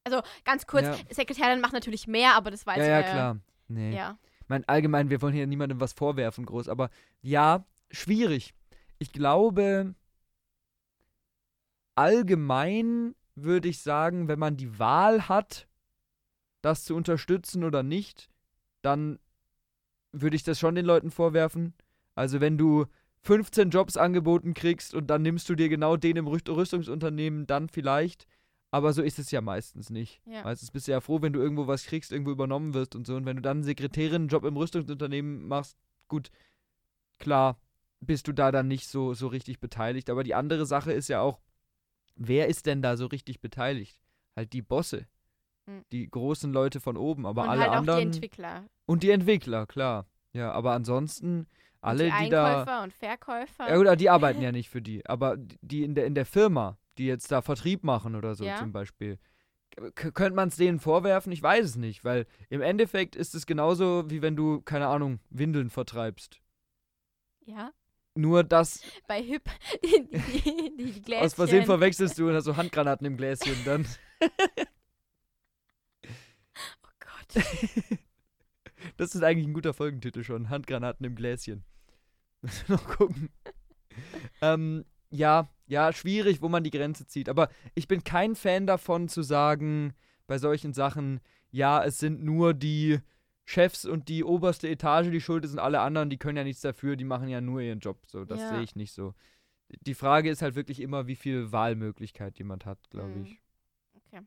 Also 0.04 0.22
ganz 0.44 0.68
kurz, 0.68 0.84
Ja. 0.86 0.96
Sekretärin 1.10 1.62
macht 1.62 1.74
natürlich 1.74 2.08
mehr, 2.08 2.36
aber 2.36 2.52
das 2.52 2.66
weiß 2.66 2.80
ja, 2.80 2.86
ja, 2.86 3.00
äh, 3.00 3.04
klar. 3.04 3.40
Nee. 3.68 3.96
Ja. 3.96 4.18
Meine, 4.52 4.68
allgemein, 4.68 5.10
wir 5.10 5.22
wollen 5.22 5.34
hier 5.34 5.48
niemandem 5.48 5.80
was 5.80 5.94
vorwerfen, 5.94 6.46
groß, 6.46 6.68
aber 6.68 6.90
ja, 7.22 7.66
schwierig. 7.90 8.54
Ich 9.00 9.14
glaube, 9.14 9.96
allgemein 11.96 13.16
würde 13.36 13.70
ich 13.70 13.80
sagen, 13.80 14.28
wenn 14.28 14.40
man 14.40 14.58
die 14.58 14.78
Wahl 14.78 15.30
hat, 15.30 15.70
das 16.62 16.84
zu 16.84 16.98
unterstützen 16.98 17.64
oder 17.64 17.82
nicht, 17.82 18.30
dann 18.82 19.20
würde 20.12 20.36
ich 20.36 20.44
das 20.44 20.60
schon 20.60 20.76
den 20.76 20.86
Leuten 20.86 21.12
vorwerfen. 21.12 21.74
Also 22.16 22.42
wenn 22.42 22.58
du 22.58 22.88
15 23.22 23.70
Jobs 23.70 23.96
angeboten 23.96 24.54
kriegst 24.54 24.94
und 24.94 25.08
dann 25.08 25.22
nimmst 25.22 25.48
du 25.48 25.56
dir 25.56 25.70
genau 25.70 25.96
den 25.96 26.18
im 26.18 26.28
Rüst- 26.28 26.50
Rüstungsunternehmen, 26.50 27.48
dann 27.48 27.70
vielleicht. 27.70 28.28
Aber 28.72 28.94
so 28.94 29.02
ist 29.02 29.20
es 29.20 29.32
ja 29.32 29.42
meistens 29.42 29.90
nicht. 29.90 30.22
Ja. 30.26 30.44
Meistens 30.44 30.72
bist 30.72 30.88
du 30.88 30.92
ja 30.94 31.02
froh, 31.02 31.22
wenn 31.22 31.34
du 31.34 31.42
irgendwo 31.42 31.68
was 31.68 31.86
kriegst, 31.86 32.12
irgendwo 32.12 32.32
übernommen 32.32 32.74
wirst 32.74 32.96
und 32.96 33.06
so. 33.06 33.16
Und 33.16 33.26
wenn 33.26 33.36
du 33.36 33.42
dann 33.42 33.58
einen 33.58 33.64
Sekretärinnenjob 33.64 34.46
im 34.46 34.56
Rüstungsunternehmen 34.56 35.46
machst, 35.46 35.78
gut, 36.08 36.32
klar, 37.20 37.60
bist 38.00 38.28
du 38.28 38.32
da 38.32 38.52
dann 38.52 38.70
nicht 38.70 38.88
so, 38.88 39.14
so 39.14 39.28
richtig 39.28 39.60
beteiligt. 39.60 40.10
Aber 40.10 40.24
die 40.24 40.36
andere 40.36 40.66
Sache 40.66 40.94
ist 40.94 41.10
ja 41.10 41.20
auch, 41.20 41.42
wer 42.16 42.48
ist 42.48 42.66
denn 42.66 42.82
da 42.82 42.96
so 42.96 43.08
richtig 43.08 43.42
beteiligt? 43.42 44.00
Halt 44.38 44.54
die 44.54 44.62
Bosse. 44.62 45.06
Hm. 45.68 45.84
Die 45.92 46.10
großen 46.10 46.52
Leute 46.52 46.80
von 46.80 46.96
oben, 46.96 47.26
aber 47.26 47.44
Und 47.44 47.50
alle 47.50 47.62
halt 47.62 47.72
auch 47.72 47.76
anderen. 47.76 48.00
die 48.12 48.18
Entwickler. 48.18 48.66
und 48.86 49.04
die 49.04 49.12
Entwickler, 49.12 49.68
klar. 49.68 50.08
Ja, 50.34 50.54
aber 50.54 50.72
ansonsten, 50.72 51.46
alle, 51.82 52.06
und 52.06 52.14
die, 52.20 52.24
die 52.24 52.30
da. 52.30 52.60
Einkäufer 52.60 52.84
und 52.84 52.94
Verkäufer. 52.94 53.70
Ja, 53.70 53.76
gut, 53.76 54.00
die 54.00 54.10
arbeiten 54.10 54.42
ja 54.42 54.54
nicht 54.54 54.70
für 54.70 54.82
die. 54.82 55.06
Aber 55.06 55.36
die 55.38 55.84
in 55.84 55.94
der, 55.94 56.06
in 56.06 56.16
der 56.16 56.26
Firma, 56.26 56.78
die 56.98 57.06
jetzt 57.06 57.32
da 57.32 57.42
Vertrieb 57.42 57.84
machen 57.84 58.16
oder 58.16 58.36
so 58.36 58.44
Ja. 58.46 58.58
zum 58.58 58.72
Beispiel, 58.72 59.18
k- 59.96 60.12
könnte 60.12 60.36
man 60.36 60.50
es 60.50 60.56
denen 60.58 60.80
vorwerfen? 60.80 61.32
Ich 61.32 61.42
weiß 61.42 61.66
es 61.66 61.76
nicht, 61.76 62.04
weil 62.04 62.26
im 62.50 62.62
Endeffekt 62.62 63.16
ist 63.16 63.34
es 63.36 63.46
genauso, 63.46 64.10
wie 64.10 64.22
wenn 64.22 64.36
du, 64.36 64.62
keine 64.62 64.88
Ahnung, 64.88 65.20
Windeln 65.30 65.70
vertreibst. 65.70 66.40
ja. 67.46 67.72
Nur 68.14 68.44
das, 68.44 68.82
Bei 69.08 69.24
Hip, 69.24 69.50
die, 69.86 70.10
die, 70.12 70.76
die 70.94 71.02
Gläschen. 71.02 71.24
aus 71.26 71.34
Versehen 71.34 71.64
verwechselst 71.66 72.20
du 72.20 72.28
und 72.28 72.36
hast 72.36 72.44
so 72.44 72.58
Handgranaten 72.58 73.08
im 73.08 73.16
Gläschen 73.16 73.56
dann. 73.64 73.88
nicht. 77.36 78.00
Das 78.98 79.16
ist 79.16 79.24
eigentlich 79.24 79.48
ein 79.48 79.54
guter 79.54 79.74
Folgentitel 79.74 80.24
schon. 80.24 80.50
Handgranaten 80.50 81.06
im 81.06 81.16
Gläschen. 81.16 81.64
Müssen 82.42 82.68
wir 82.68 82.76
noch 82.76 82.98
gucken. 82.98 83.30
ähm, 84.42 84.84
ja, 85.12 85.48
ja, 85.68 85.94
schwierig, 85.94 86.42
wo 86.42 86.50
man 86.50 86.64
die 86.64 86.72
Grenze 86.72 87.06
zieht. 87.06 87.30
Aber 87.30 87.50
ich 87.76 87.88
bin 87.88 88.04
kein 88.04 88.36
Fan 88.36 88.66
davon 88.68 89.08
zu 89.08 89.22
sagen, 89.22 89.94
bei 90.28 90.38
solchen 90.38 90.74
Sachen, 90.74 91.20
ja, 91.52 91.84
es 91.84 92.00
sind 92.00 92.24
nur 92.24 92.54
die 92.54 93.00
Chefs 93.46 93.86
und 93.86 94.08
die 94.08 94.24
oberste 94.24 94.68
Etage 94.70 95.10
die 95.12 95.22
schuld 95.22 95.46
sind, 95.48 95.60
alle 95.60 95.82
anderen, 95.82 96.10
die 96.10 96.18
können 96.18 96.38
ja 96.38 96.44
nichts 96.44 96.62
dafür, 96.62 96.96
die 96.96 97.04
machen 97.04 97.28
ja 97.28 97.42
nur 97.42 97.62
ihren 97.62 97.80
Job. 97.80 98.06
So, 98.08 98.24
das 98.26 98.40
Ja. 98.42 98.50
sehe 98.50 98.62
ich 98.62 98.76
nicht 98.76 98.94
so. 98.94 99.14
Die 99.82 99.94
Frage 99.94 100.30
ist 100.30 100.42
halt 100.42 100.56
wirklich 100.56 100.80
immer, 100.82 101.08
wie 101.08 101.16
viel 101.16 101.52
Wahlmöglichkeit 101.52 102.38
jemand 102.38 102.66
hat, 102.66 102.90
glaube 102.90 103.10
Mhm. 103.10 103.24
ich. 103.24 103.42
Okay. 103.94 104.22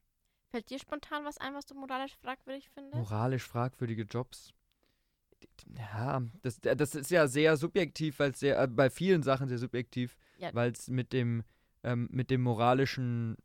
Fällt 0.51 0.71
dir 0.71 0.79
spontan 0.79 1.25
was 1.25 1.39
ein, 1.39 1.55
was 1.55 1.67
du 1.67 1.75
moralisch 1.75 2.15
fragwürdig 2.17 2.71
findest? 2.71 2.95
Moralisch 2.97 3.43
fragwürdige 3.45 4.03
Jobs. 4.03 4.53
Ja, 5.79 6.23
das, 6.43 6.61
das 6.61 6.95
ist 6.95 7.11
ja 7.11 7.27
sehr 7.27 7.57
subjektiv, 7.57 8.19
weil 8.19 8.31
es 8.33 8.41
sehr, 8.41 8.61
äh, 8.61 8.67
bei 8.69 8.91
vielen 8.91 9.23
Sachen 9.23 9.49
sehr 9.49 9.59
subjektiv, 9.59 10.17
Ja. 10.39 10.51
weil 10.55 10.73
es 10.73 10.89
mit 10.89 11.13
dem, 11.13 11.43
ähm, 11.83 12.09
mit 12.11 12.31
dem 12.31 12.43
moralischen 12.43 13.37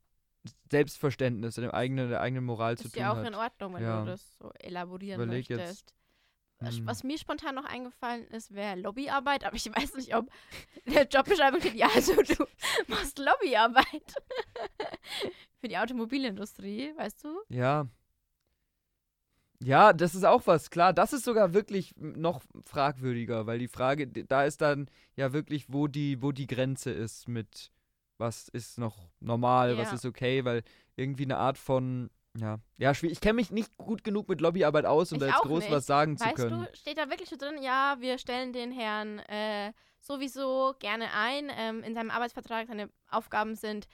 Selbstverständnis, 0.72 1.56
dem 1.56 1.72
eigenen, 1.72 2.10
der 2.10 2.22
eigenen 2.22 2.46
Moral 2.46 2.78
zu 2.78 2.86
ist 2.86 2.94
tun 2.94 3.02
ja 3.02 3.12
auch 3.12 3.18
hat. 3.18 3.28
in 3.28 3.36
Ordnung, 3.36 3.74
wenn 3.76 3.84
Ja. 3.84 4.02
du 4.02 4.12
das 4.12 4.38
so 4.38 4.52
elaborieren 4.60 5.22
Überleg 5.22 5.50
jetzt. 5.50 5.58
möchtest. 5.60 5.94
Was, 6.62 6.78
Hm. 6.78 6.88
was 6.88 7.04
mir 7.06 7.18
spontan 7.18 7.56
noch 7.56 7.64
eingefallen 7.66 8.28
ist, 8.28 8.54
wäre 8.54 8.76
Lobbyarbeit, 8.78 9.46
aber 9.46 9.56
ich 9.56 9.66
weiß 9.74 9.96
nicht, 9.96 10.14
ob 10.16 10.30
der 10.86 11.08
Jobbeschreibung 11.08 11.62
steht, 11.62 11.76
ja, 11.76 11.88
also 11.96 12.14
du 12.22 12.46
machst 12.88 13.18
Lobbyarbeit 13.18 13.86
für 15.62 15.68
die 15.70 15.78
Automobilindustrie, 15.78 16.94
weißt 16.98 17.24
du? 17.24 17.40
Ja. 17.50 17.88
Ja, 19.62 19.92
das 19.92 20.16
ist 20.16 20.24
auch 20.26 20.48
was, 20.48 20.70
klar. 20.70 20.94
Das 20.94 21.12
ist 21.12 21.26
sogar 21.26 21.54
wirklich 21.54 21.94
noch 21.98 22.42
fragwürdiger, 22.66 23.46
weil 23.46 23.60
die 23.60 23.68
Frage, 23.68 24.08
da 24.08 24.44
ist 24.46 24.62
dann 24.62 24.90
ja 25.16 25.34
wirklich, 25.34 25.66
wo 25.74 25.88
die, 25.88 26.22
wo 26.22 26.32
die 26.32 26.48
Grenze 26.48 26.92
ist 26.92 27.28
mit, 27.28 27.72
was 28.18 28.48
ist 28.50 28.78
noch 28.78 29.10
normal, 29.20 29.78
was 29.78 29.90
Ja. 29.90 29.96
ist 29.96 30.06
okay, 30.06 30.46
weil 30.46 30.64
irgendwie 30.96 31.24
eine 31.26 31.38
Art 31.38 31.58
von, 31.58 32.10
ja, 32.38 32.60
ja, 32.78 32.94
schwierig. 32.94 33.14
Ich 33.18 33.22
kenne 33.22 33.34
mich 33.34 33.52
nicht 33.52 33.76
gut 33.78 34.04
genug 34.06 34.30
mit 34.30 34.40
Lobbyarbeit 34.40 34.86
aus, 34.86 35.12
um 35.12 35.18
Ich 35.18 35.20
da 35.22 35.28
jetzt 35.28 35.42
groß 35.42 35.64
nicht. 35.64 35.72
was 35.72 35.86
sagen 35.86 36.18
zu 36.18 36.24
Weißt 36.26 36.36
können. 36.38 36.66
du, 36.72 36.78
steht 36.78 36.98
da 36.98 37.10
wirklich 37.10 37.28
so 37.28 37.36
drin, 37.36 37.62
ja, 37.62 37.98
wir 38.00 38.18
stellen 38.18 38.54
den 38.54 38.72
Herrn 38.72 39.20
äh, 39.20 39.74
sowieso 40.00 40.74
gerne 40.80 41.12
ein. 41.14 41.52
Ähm, 41.58 41.84
in 41.84 41.94
seinem 41.96 42.12
Arbeitsvertrag, 42.12 42.68
seine 42.68 42.90
Aufgaben 43.10 43.56
sind 43.56 43.88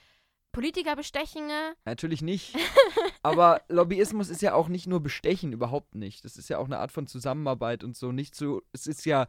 Politiker 0.56 0.96
bestechen. 0.96 1.50
Natürlich 1.84 2.22
nicht. 2.22 2.56
Aber 3.22 3.60
Lobbyismus 3.68 4.30
ist 4.30 4.40
ja 4.40 4.54
auch 4.54 4.68
nicht 4.68 4.86
nur 4.86 5.00
Bestechen, 5.00 5.52
überhaupt 5.52 5.94
nicht. 5.94 6.24
Das 6.24 6.38
ist 6.38 6.48
ja 6.48 6.56
auch 6.56 6.64
eine 6.64 6.78
Art 6.78 6.90
von 6.90 7.06
Zusammenarbeit 7.06 7.84
und 7.84 7.94
so. 7.94 8.10
Nicht 8.10 8.34
so, 8.34 8.62
es 8.72 8.86
ist 8.86 9.04
ja 9.04 9.28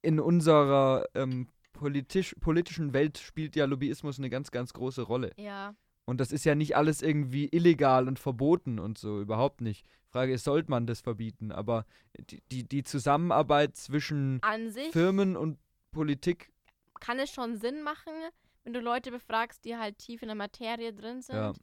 in 0.00 0.18
unserer 0.18 1.04
ähm, 1.14 1.48
politisch, 1.74 2.34
politischen 2.40 2.94
Welt 2.94 3.18
spielt 3.18 3.56
ja 3.56 3.66
Lobbyismus 3.66 4.16
eine 4.16 4.30
ganz, 4.30 4.50
ganz 4.50 4.72
große 4.72 5.02
Rolle. 5.02 5.32
Ja, 5.36 5.74
Und 6.06 6.18
das 6.18 6.32
ist 6.32 6.46
ja 6.46 6.54
nicht 6.54 6.76
alles 6.76 7.02
irgendwie 7.02 7.48
illegal 7.48 8.08
und 8.08 8.18
verboten 8.18 8.78
und 8.78 8.96
so, 8.96 9.20
überhaupt 9.20 9.60
nicht. 9.60 9.84
Frage 10.06 10.32
ist, 10.32 10.44
sollte 10.44 10.70
man 10.70 10.86
das 10.86 11.02
verbieten? 11.02 11.52
Aber 11.52 11.84
die, 12.30 12.40
die, 12.50 12.66
die 12.66 12.84
Zusammenarbeit 12.84 13.76
zwischen 13.76 14.40
Firmen 14.92 15.36
und 15.36 15.58
Politik, 15.90 16.50
kann 17.00 17.18
es 17.18 17.30
schon 17.30 17.56
Sinn 17.58 17.82
machen, 17.82 18.12
wenn 18.68 18.74
du 18.74 18.80
Leute 18.80 19.10
befragst, 19.10 19.64
die 19.64 19.76
halt 19.78 19.96
tief 19.96 20.20
in 20.20 20.28
der 20.28 20.34
Materie 20.34 20.92
drin 20.92 21.22
sind, 21.22 21.36
Ja. 21.36 21.54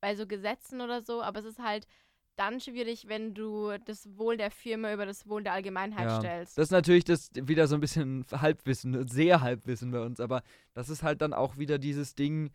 bei 0.00 0.16
so 0.16 0.26
Gesetzen 0.26 0.80
oder 0.80 1.00
so, 1.00 1.22
aber 1.22 1.38
es 1.38 1.44
ist 1.44 1.60
halt 1.60 1.86
dann 2.34 2.58
schwierig, 2.58 3.06
wenn 3.06 3.34
du 3.34 3.78
das 3.84 4.16
Wohl 4.16 4.36
der 4.36 4.50
Firma 4.50 4.92
über 4.92 5.06
das 5.06 5.28
Wohl 5.28 5.44
der 5.44 5.52
Allgemeinheit 5.52 6.08
Ja, 6.08 6.18
stellst. 6.18 6.58
Das 6.58 6.64
ist 6.64 6.70
natürlich 6.72 7.04
das 7.04 7.30
wieder 7.34 7.68
so 7.68 7.76
ein 7.76 7.80
bisschen 7.80 8.26
Halbwissen, 8.32 9.06
sehr 9.06 9.42
Halbwissen 9.42 9.92
bei 9.92 10.00
uns, 10.00 10.18
aber 10.18 10.42
das 10.74 10.88
ist 10.88 11.04
halt 11.04 11.22
dann 11.22 11.32
auch 11.34 11.56
wieder 11.56 11.78
dieses 11.78 12.16
Ding, 12.16 12.50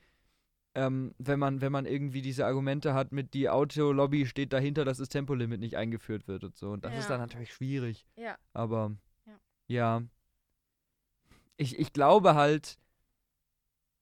ähm, 0.74 1.16
wenn 1.18 1.40
man, 1.40 1.62
wenn 1.62 1.72
man 1.72 1.86
irgendwie 1.86 2.22
diese 2.22 2.46
Argumente 2.46 2.94
hat 2.94 3.14
mit 3.14 3.34
die 3.34 3.48
Autolobby 3.48 4.26
steht 4.26 4.52
dahinter, 4.52 4.84
dass 4.84 4.98
das 4.98 5.08
Tempolimit 5.08 5.62
nicht 5.62 5.78
eingeführt 5.78 6.28
wird 6.28 6.44
und 6.44 6.58
so. 6.58 6.72
Und 6.72 6.84
das 6.84 6.94
ist 6.98 7.04
Ja. 7.04 7.10
dann 7.12 7.22
natürlich 7.22 7.54
schwierig. 7.54 8.06
ja. 8.18 8.38
Aber 8.52 8.92
Ja. 9.26 9.40
ja. 9.68 10.02
Ich, 11.56 11.80
ich 11.80 11.94
glaube 11.94 12.36
halt 12.36 12.78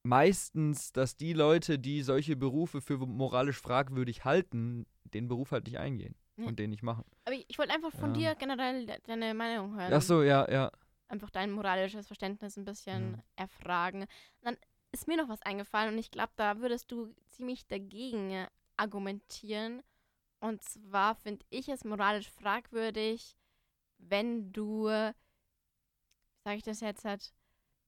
meistens, 0.03 0.91
dass 0.91 1.15
die 1.17 1.33
Leute, 1.33 1.79
die 1.79 2.01
solche 2.01 2.35
Berufe 2.35 2.81
für 2.81 2.97
moralisch 2.97 3.59
fragwürdig 3.59 4.25
halten, 4.25 4.85
den 5.05 5.27
Beruf 5.27 5.51
halt 5.51 5.65
nicht 5.65 5.79
eingehen 5.79 6.15
Ja. 6.37 6.45
und 6.45 6.59
den 6.59 6.69
nicht 6.69 6.83
machen. 6.83 7.05
Aber 7.25 7.35
ich, 7.35 7.45
ich 7.47 7.57
wollte 7.57 7.73
einfach 7.73 7.91
von 7.93 8.13
Ja. 8.13 8.31
dir 8.31 8.35
generell 8.35 8.85
de 8.85 8.99
deine 9.03 9.33
Meinung 9.33 9.75
hören. 9.75 9.93
Ach 9.93 10.01
so, 10.01 10.21
ja, 10.23 10.49
ja. 10.51 10.71
Einfach 11.07 11.29
dein 11.29 11.51
moralisches 11.51 12.07
Verständnis 12.07 12.57
ein 12.57 12.65
bisschen 12.65 13.13
Ja. 13.15 13.23
erfragen. 13.37 14.05
Dann 14.41 14.57
ist 14.91 15.07
mir 15.07 15.17
noch 15.17 15.29
was 15.29 15.41
eingefallen 15.41 15.93
und 15.93 15.99
ich 15.99 16.11
glaube, 16.11 16.33
da 16.35 16.59
würdest 16.59 16.91
du 16.91 17.13
ziemlich 17.29 17.65
dagegen 17.67 18.45
argumentieren. 18.77 19.81
Und 20.39 20.61
zwar 20.63 21.15
finde 21.15 21.45
ich 21.49 21.69
es 21.69 21.85
moralisch 21.85 22.29
fragwürdig, 22.29 23.37
wenn 23.97 24.51
du, 24.51 24.87
wie 24.87 25.13
sage 26.43 26.57
ich 26.57 26.63
das 26.63 26.81
jetzt 26.81 27.05
halt, 27.05 27.33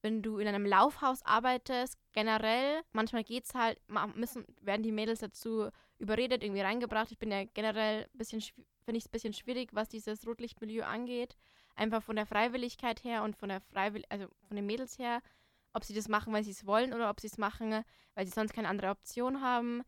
wenn 0.06 0.22
du 0.22 0.38
in 0.38 0.48
einem 0.48 0.68
Laufhaus 0.68 1.24
arbeitest, 1.26 1.98
generell, 2.14 2.84
manchmal 2.94 3.24
geht's 3.24 3.56
halt, 3.56 3.80
ma- 3.90 4.06
müssen, 4.06 4.46
werden 4.62 4.84
die 4.84 4.92
Mädels 4.92 5.20
dazu 5.22 5.70
überredet, 5.98 6.44
irgendwie 6.44 6.62
reingebracht. 6.62 7.12
Ich 7.12 7.18
bin 7.18 7.32
ja 7.32 7.44
generell 7.46 8.04
ein 8.04 8.18
bisschen, 8.20 8.40
finde 8.40 8.98
ich 9.00 9.06
es 9.06 9.08
ein 9.08 9.12
bisschen 9.12 9.34
schwierig, 9.34 9.70
was 9.74 9.90
dieses 9.90 10.28
Rotlichtmilieu 10.28 10.86
angeht. 10.86 11.36
Einfach 11.76 12.04
von 12.04 12.18
der 12.18 12.28
Freiwilligkeit 12.28 13.04
her 13.04 13.24
und 13.24 13.36
von 13.36 13.50
der 13.50 13.62
Freiwill 13.62 14.04
also 14.10 14.28
von 14.48 14.56
den 14.56 14.68
Mädels 14.68 15.00
her, 15.00 15.24
ob 15.74 15.84
sie 15.84 15.96
das 15.96 16.08
machen, 16.08 16.32
weil 16.32 16.44
sie 16.44 16.52
es 16.52 16.68
wollen 16.68 16.94
oder 16.94 17.10
ob 17.10 17.20
sie 17.20 17.28
es 17.28 17.40
machen, 17.40 17.84
weil 18.14 18.26
sie 18.28 18.32
sonst 18.32 18.54
keine 18.54 18.70
andere 18.70 18.92
Option 18.92 19.42
haben. 19.42 19.82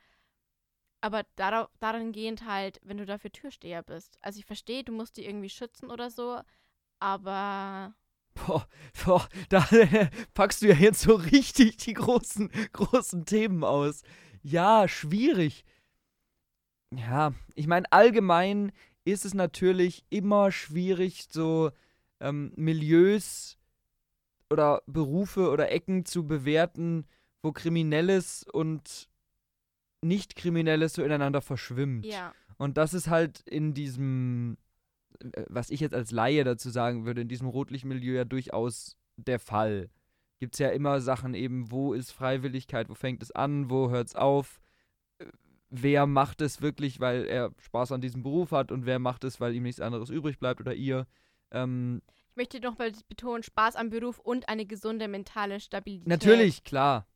Aber 0.99 1.25
darauf, 1.35 1.69
darin 1.79 2.11
gehend 2.11 2.43
halt, 2.43 2.79
wenn 2.81 2.97
du 2.97 3.05
dafür 3.05 3.31
Türsteher 3.31 3.83
bist. 3.83 4.17
Also 4.23 4.39
ich 4.39 4.45
verstehe, 4.45 4.83
du 4.83 4.93
musst 4.93 5.17
die 5.17 5.25
irgendwie 5.25 5.49
schützen 5.49 5.91
oder 5.91 6.09
so, 6.09 6.41
aber 6.99 7.93
Boah, 8.45 8.67
boah, 9.03 9.27
da 9.49 9.67
packst 10.33 10.61
du 10.61 10.67
ja 10.67 10.75
jetzt 10.75 11.01
so 11.01 11.15
richtig 11.15 11.77
die 11.77 11.93
großen, 11.93 12.49
großen 12.73 13.25
Themen 13.25 13.63
aus. 13.63 14.03
Ja, 14.41 14.87
schwierig. 14.87 15.63
Ja, 16.95 17.33
ich 17.55 17.67
meine, 17.67 17.91
allgemein 17.91 18.71
ist 19.05 19.25
es 19.25 19.33
natürlich 19.33 20.05
immer 20.09 20.51
schwierig, 20.51 21.27
so 21.29 21.71
ähm, 22.19 22.51
Milieus 22.55 23.57
oder 24.49 24.81
Berufe 24.85 25.49
oder 25.49 25.71
Ecken 25.71 26.05
zu 26.05 26.25
bewerten, 26.25 27.05
wo 27.41 27.51
Kriminelles 27.51 28.45
und 28.51 29.09
Nicht-Kriminelles 30.01 30.93
so 30.93 31.03
ineinander 31.03 31.41
verschwimmt. 31.41 32.05
ja. 32.05 32.33
Und 32.59 32.77
das 32.77 32.95
ist 32.95 33.07
halt 33.07 33.41
in 33.41 33.75
diesem, 33.75 34.57
was 35.47 35.69
ich 35.69 35.79
jetzt 35.79 35.93
als 35.95 36.11
Laie 36.11 36.43
dazu 36.43 36.69
sagen 36.69 37.05
würde, 37.05 37.21
in 37.21 37.27
diesem 37.27 37.47
Rotlichtmilieu 37.47 38.13
ja 38.13 38.25
durchaus 38.25 38.97
der 39.17 39.39
Fall. 39.39 39.89
Gibt 40.39 40.53
es 40.55 40.59
ja 40.59 40.69
immer 40.69 41.01
Sachen 41.01 41.33
eben, 41.33 41.71
wo 41.71 41.93
ist 41.93 42.11
Freiwilligkeit, 42.11 42.89
wo 42.89 42.93
fängt 42.93 43.23
es 43.23 43.31
an, 43.31 43.69
wo 43.69 43.89
hört 43.89 44.07
es 44.09 44.15
auf, 44.15 44.61
Äh, 45.19 45.25
wer 45.69 46.05
macht 46.05 46.41
es 46.41 46.61
wirklich, 46.61 46.99
weil 46.99 47.25
er 47.25 47.51
Spaß 47.59 47.91
an 47.91 48.01
diesem 48.01 48.21
Beruf 48.23 48.51
hat 48.51 48.71
und 48.71 48.85
wer 48.85 48.99
macht 48.99 49.23
es, 49.23 49.39
weil 49.41 49.55
ihm 49.55 49.63
nichts 49.63 49.81
anderes 49.81 50.09
übrig 50.09 50.37
bleibt 50.39 50.61
oder 50.61 50.73
ihr. 50.75 51.07
Ähm, 51.51 52.01
Ich 52.29 52.35
möchte 52.35 52.59
noch 52.59 52.77
mal 52.77 52.91
betonen, 53.09 53.41
Spaß 53.41 53.75
am 53.75 53.89
Beruf 53.89 54.19
und 54.19 54.47
eine 54.47 54.65
gesunde 54.67 55.07
mentale 55.07 55.59
Stabilität. 55.59 56.07
Natürlich, 56.07 56.63
klar. 56.63 57.07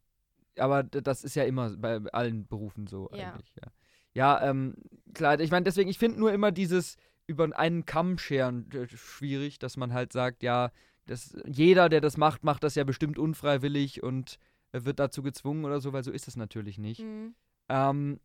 Aber 0.58 0.84
das 0.84 1.24
ist 1.24 1.36
ja 1.36 1.44
immer 1.44 1.70
bei 1.78 2.02
allen 2.12 2.48
Berufen 2.48 2.88
so 2.88 3.10
Ja. 3.14 3.34
eigentlich, 3.34 3.54
ja. 3.56 3.72
Ja, 4.14 4.50
ähm, 4.50 4.76
klar, 5.14 5.40
ich 5.40 5.52
meine, 5.52 5.64
deswegen, 5.64 5.90
ich 5.90 5.98
finde 5.98 6.20
nur 6.20 6.34
immer 6.34 6.52
dieses 6.52 6.98
über 7.32 7.58
einen 7.58 7.86
Kamm 7.86 8.18
scheren 8.18 8.70
schwierig, 8.94 9.58
dass 9.58 9.78
man 9.78 9.94
halt 9.94 10.14
sagt, 10.14 10.44
ja, 10.44 10.72
das, 11.06 11.36
jeder, 11.46 11.90
der 11.90 12.02
das 12.02 12.18
macht, 12.18 12.44
macht 12.44 12.64
das 12.64 12.76
ja 12.76 12.84
bestimmt 12.84 13.18
unfreiwillig 13.18 14.04
und 14.04 14.38
äh, 14.74 14.84
wird 14.84 15.00
dazu 15.00 15.24
gezwungen 15.24 15.66
oder 15.66 15.80
so, 15.80 15.94
weil 15.94 16.04
so 16.04 16.12
ist 16.12 16.28
es 16.28 16.36
natürlich 16.36 16.78
nicht. 16.78 17.00
Mhm. 17.00 17.34
Ähm, 17.70 18.20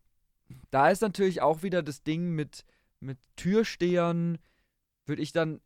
da 0.71 0.91
ist 0.91 1.01
natürlich 1.01 1.41
auch 1.41 1.63
wieder 1.63 1.83
das 1.83 2.03
Ding 2.03 2.31
mit, 2.33 2.65
mit 3.01 3.19
Türstehern, 3.37 4.39
würde 5.07 5.23
ich 5.23 5.33
dann 5.33 5.61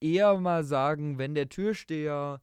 eher 0.00 0.38
mal 0.38 0.62
sagen, 0.62 1.18
wenn 1.18 1.34
der 1.34 1.48
Türsteher 1.48 2.40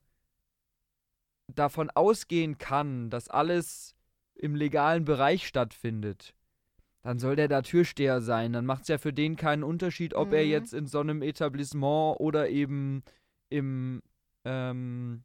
davon 1.46 1.90
ausgehen 1.90 2.58
kann, 2.58 3.10
dass 3.10 3.28
alles 3.28 3.94
im 4.34 4.54
legalen 4.54 5.04
Bereich 5.04 5.46
stattfindet, 5.46 6.34
dann 7.04 7.18
soll 7.18 7.36
der 7.36 7.48
da 7.48 7.62
Türsteher 7.62 8.20
sein. 8.20 8.52
Dann 8.52 8.66
macht 8.66 8.82
es 8.82 8.88
ja 8.88 8.98
für 8.98 9.12
den 9.12 9.36
keinen 9.36 9.62
Unterschied, 9.62 10.14
ob 10.14 10.32
er 10.32 10.42
Mhm. 10.44 10.50
jetzt 10.50 10.72
in 10.74 10.86
so 10.86 10.98
einem 11.00 11.22
Etablissement 11.22 12.18
oder 12.18 12.48
eben 12.48 13.04
im, 13.50 14.02
ähm, 14.44 15.22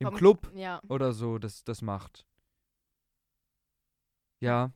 im 0.00 0.06
Vom- 0.08 0.16
Club 0.16 0.50
Ja. 0.54 0.82
oder 0.88 1.12
so 1.12 1.38
das, 1.38 1.64
das 1.64 1.80
macht. 1.82 2.26
Ja. 4.40 4.72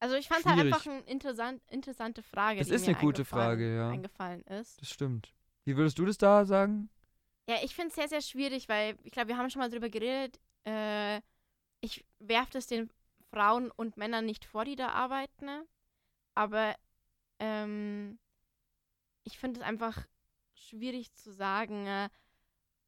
Also 0.00 0.16
ich 0.16 0.28
fand 0.28 0.40
es 0.40 0.46
halt 0.46 0.60
einfach 0.60 0.86
eine 0.86 1.00
interessant, 1.00 1.62
interessante 1.70 2.22
Frage. 2.22 2.60
Es 2.60 2.68
die 2.68 2.74
ist 2.74 2.86
eine 2.88 2.96
gute 2.96 3.24
Frage, 3.24 3.74
ja. 3.74 3.88
Eingefallen 3.90 4.42
ist. 4.44 4.80
Das 4.80 4.88
stimmt. 4.88 5.32
Wie 5.64 5.76
würdest 5.76 5.98
du 5.98 6.04
das 6.04 6.18
da 6.18 6.44
sagen? 6.44 6.90
Ja, 7.48 7.56
ich 7.62 7.74
finde 7.74 7.88
es 7.88 7.94
sehr, 7.94 8.08
sehr 8.08 8.20
schwierig, 8.20 8.68
weil 8.68 8.96
ich 9.02 9.12
glaube, 9.12 9.28
wir 9.28 9.36
haben 9.38 9.50
schon 9.50 9.60
mal 9.60 9.70
drüber 9.70 9.88
geredet. 9.88 10.38
Äh, 10.66 11.20
ich 11.80 12.04
werfe 12.18 12.52
das 12.52 12.66
den 12.66 12.90
Frauen 13.34 13.70
und 13.72 13.96
Männern 13.96 14.24
nicht 14.26 14.44
vor, 14.44 14.64
die 14.64 14.76
da 14.76 14.88
arbeiten. 14.90 15.44
ne? 15.44 15.66
Aber 16.34 16.74
ähm, 17.40 18.18
ich 19.24 19.38
finde 19.38 19.60
es 19.60 19.66
einfach 19.66 20.06
schwierig 20.54 21.12
zu 21.14 21.32
sagen, 21.32 21.86
äh, 21.86 22.08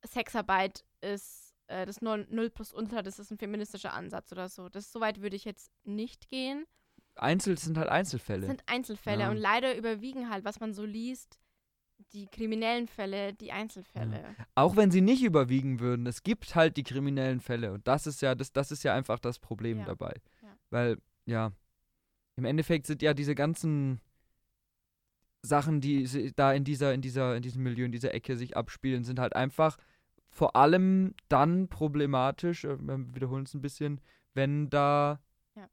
Sexarbeit 0.04 0.84
ist 1.00 1.54
äh, 1.66 1.84
das 1.84 2.00
0, 2.00 2.26
0 2.30 2.50
plus 2.50 2.72
Ultra, 2.72 3.02
das 3.02 3.18
ist 3.18 3.30
ein 3.30 3.38
feministischer 3.38 3.92
Ansatz 3.92 4.30
oder 4.32 4.48
so. 4.48 4.68
Das 4.68 4.92
so 4.92 5.00
weit 5.00 5.20
würde 5.20 5.36
ich 5.36 5.44
jetzt 5.44 5.72
nicht 5.84 6.28
gehen. 6.30 6.64
Einzel 7.16 7.58
sind 7.58 7.76
halt 7.78 7.88
Das 7.88 7.94
Einzelfälle. 7.94 8.46
sind 8.46 8.62
Einzelfälle 8.66 9.22
Ja. 9.24 9.30
und 9.30 9.38
leider 9.38 9.76
überwiegen 9.76 10.30
halt, 10.30 10.44
was 10.44 10.60
man 10.60 10.74
so 10.74 10.84
liest, 10.84 11.38
die 12.12 12.26
kriminellen 12.26 12.86
Fälle, 12.88 13.32
die 13.32 13.52
Einzelfälle. 13.52 14.36
Auch 14.54 14.76
wenn 14.76 14.90
sie 14.90 15.00
nicht 15.00 15.22
überwiegen 15.22 15.80
würden, 15.80 16.06
es 16.06 16.22
gibt 16.22 16.54
halt 16.54 16.76
die 16.76 16.82
kriminellen 16.82 17.40
Fälle. 17.40 17.72
Und 17.72 17.88
das 17.88 18.06
ist 18.06 18.20
ja, 18.20 18.34
das, 18.34 18.52
das 18.52 18.70
ist 18.70 18.82
ja 18.84 18.94
einfach 18.94 19.18
das 19.18 19.38
Problem 19.38 19.78
Ja. 19.78 19.86
dabei. 19.86 20.14
Weil, 20.76 20.98
ja, 21.24 21.52
im 22.36 22.44
Endeffekt 22.44 22.86
sind 22.86 23.00
ja 23.00 23.14
diese 23.14 23.34
ganzen 23.34 23.98
Sachen, 25.40 25.80
die 25.80 26.32
da 26.36 26.52
in 26.52 26.64
dieser, 26.64 26.92
in 26.92 27.00
dieser, 27.00 27.34
in 27.34 27.40
diesem 27.40 27.62
Milieu, 27.62 27.86
in 27.86 27.92
dieser 27.92 28.12
Ecke 28.12 28.36
sich 28.36 28.58
abspielen, 28.58 29.02
sind 29.02 29.18
halt 29.18 29.34
einfach 29.34 29.78
vor 30.28 30.54
allem 30.54 31.14
dann 31.30 31.68
problematisch, 31.68 32.64
äh, 32.64 32.76
wir 32.78 33.14
wiederholen 33.14 33.44
es 33.44 33.54
ein 33.54 33.62
bisschen, 33.62 34.02
wenn 34.34 34.68
da 34.68 35.18
Ja. 35.54 35.66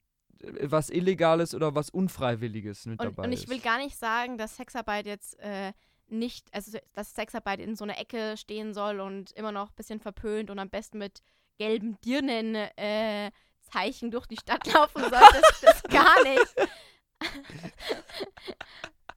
was 0.61 0.89
Illegales 0.89 1.53
oder 1.53 1.75
was 1.75 1.89
Unfreiwilliges 1.89 2.85
mit 2.85 3.01
Und, 3.01 3.07
dabei 3.07 3.23
und 3.27 3.33
ich 3.33 3.49
will 3.49 3.57
ist. 3.57 3.63
gar 3.65 3.79
nicht 3.79 3.97
sagen, 3.97 4.37
dass 4.37 4.55
Sexarbeit 4.55 5.05
jetzt 5.05 5.37
äh, 5.41 5.73
nicht, 6.07 6.47
also 6.53 6.77
dass 6.93 7.13
Sexarbeit 7.13 7.59
in 7.59 7.75
so 7.75 7.83
einer 7.83 7.99
Ecke 7.99 8.37
stehen 8.37 8.73
soll 8.73 9.01
und 9.01 9.33
immer 9.33 9.51
noch 9.51 9.71
ein 9.71 9.75
bisschen 9.75 9.99
verpönt 9.99 10.49
und 10.49 10.59
am 10.59 10.69
besten 10.69 10.97
mit 10.97 11.21
gelben 11.57 11.99
Dirnen 12.05 12.55
äh, 12.55 13.31
Zeichen 13.73 14.11
durch 14.11 14.27
die 14.27 14.37
Stadt 14.37 14.65
laufen 14.73 15.01
soll. 15.01 15.09
Das, 15.11 15.61
das 15.61 15.83
gar 15.83 16.23
nicht. 16.23 16.55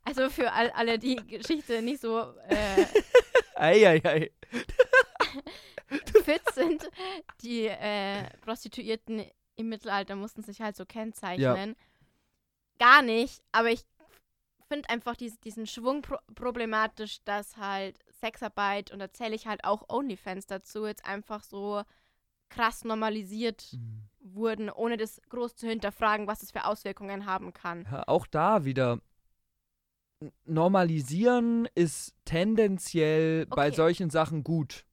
Also 0.05 0.31
für 0.31 0.53
all, 0.53 0.71
alle, 0.71 1.01
die 1.01 1.17
Geschichte 1.17 1.83
nicht 1.83 2.01
so 2.01 2.21
äh, 2.49 2.87
Eieiei. 3.57 4.31
fit 6.25 6.43
sind, 6.55 6.89
die 7.43 7.67
äh, 7.67 8.23
Prostituierten 8.43 9.25
im 9.57 9.69
Mittelalter 9.69 10.15
mussten 10.15 10.45
sich 10.45 10.61
halt 10.61 10.77
so 10.77 10.87
kennzeichnen. 10.87 11.75
Gar 12.79 13.03
nicht, 13.03 13.43
aber 13.51 13.71
ich 13.71 13.83
finde 14.69 14.89
einfach 14.91 15.17
dies, 15.17 15.41
diesen 15.41 15.67
Schwung 15.67 16.03
pro 16.03 16.19
problematisch, 16.37 17.19
dass 17.25 17.57
halt 17.57 17.99
Sexarbeit 18.21 18.93
und 18.93 19.01
da 19.01 19.13
zähle 19.13 19.35
ich 19.35 19.49
halt 19.49 19.65
auch 19.65 19.89
OnlyFans 19.89 20.47
dazu, 20.47 20.87
jetzt 20.87 21.05
einfach 21.05 21.43
so 21.43 21.83
krass 22.49 22.85
normalisiert 22.85 23.73
Mhm. 23.73 24.09
Wurden, 24.35 24.71
ohne 24.71 24.97
das 24.97 25.21
groß 25.29 25.57
zu 25.57 25.67
hinterfragen, 25.69 26.27
was 26.27 26.43
es 26.43 26.51
für 26.51 26.65
Auswirkungen 26.65 27.27
haben 27.27 27.53
kann. 27.53 27.87
Ja, 27.91 28.05
auch 28.07 28.27
da 28.27 28.65
wieder. 28.65 29.01
Normalisieren 30.45 31.69
ist 31.75 32.15
tendenziell 32.25 33.47
bei 33.47 33.67
Okay. 33.69 33.77
solchen 33.77 34.11
Sachen 34.11 34.43
gut. 34.45 34.85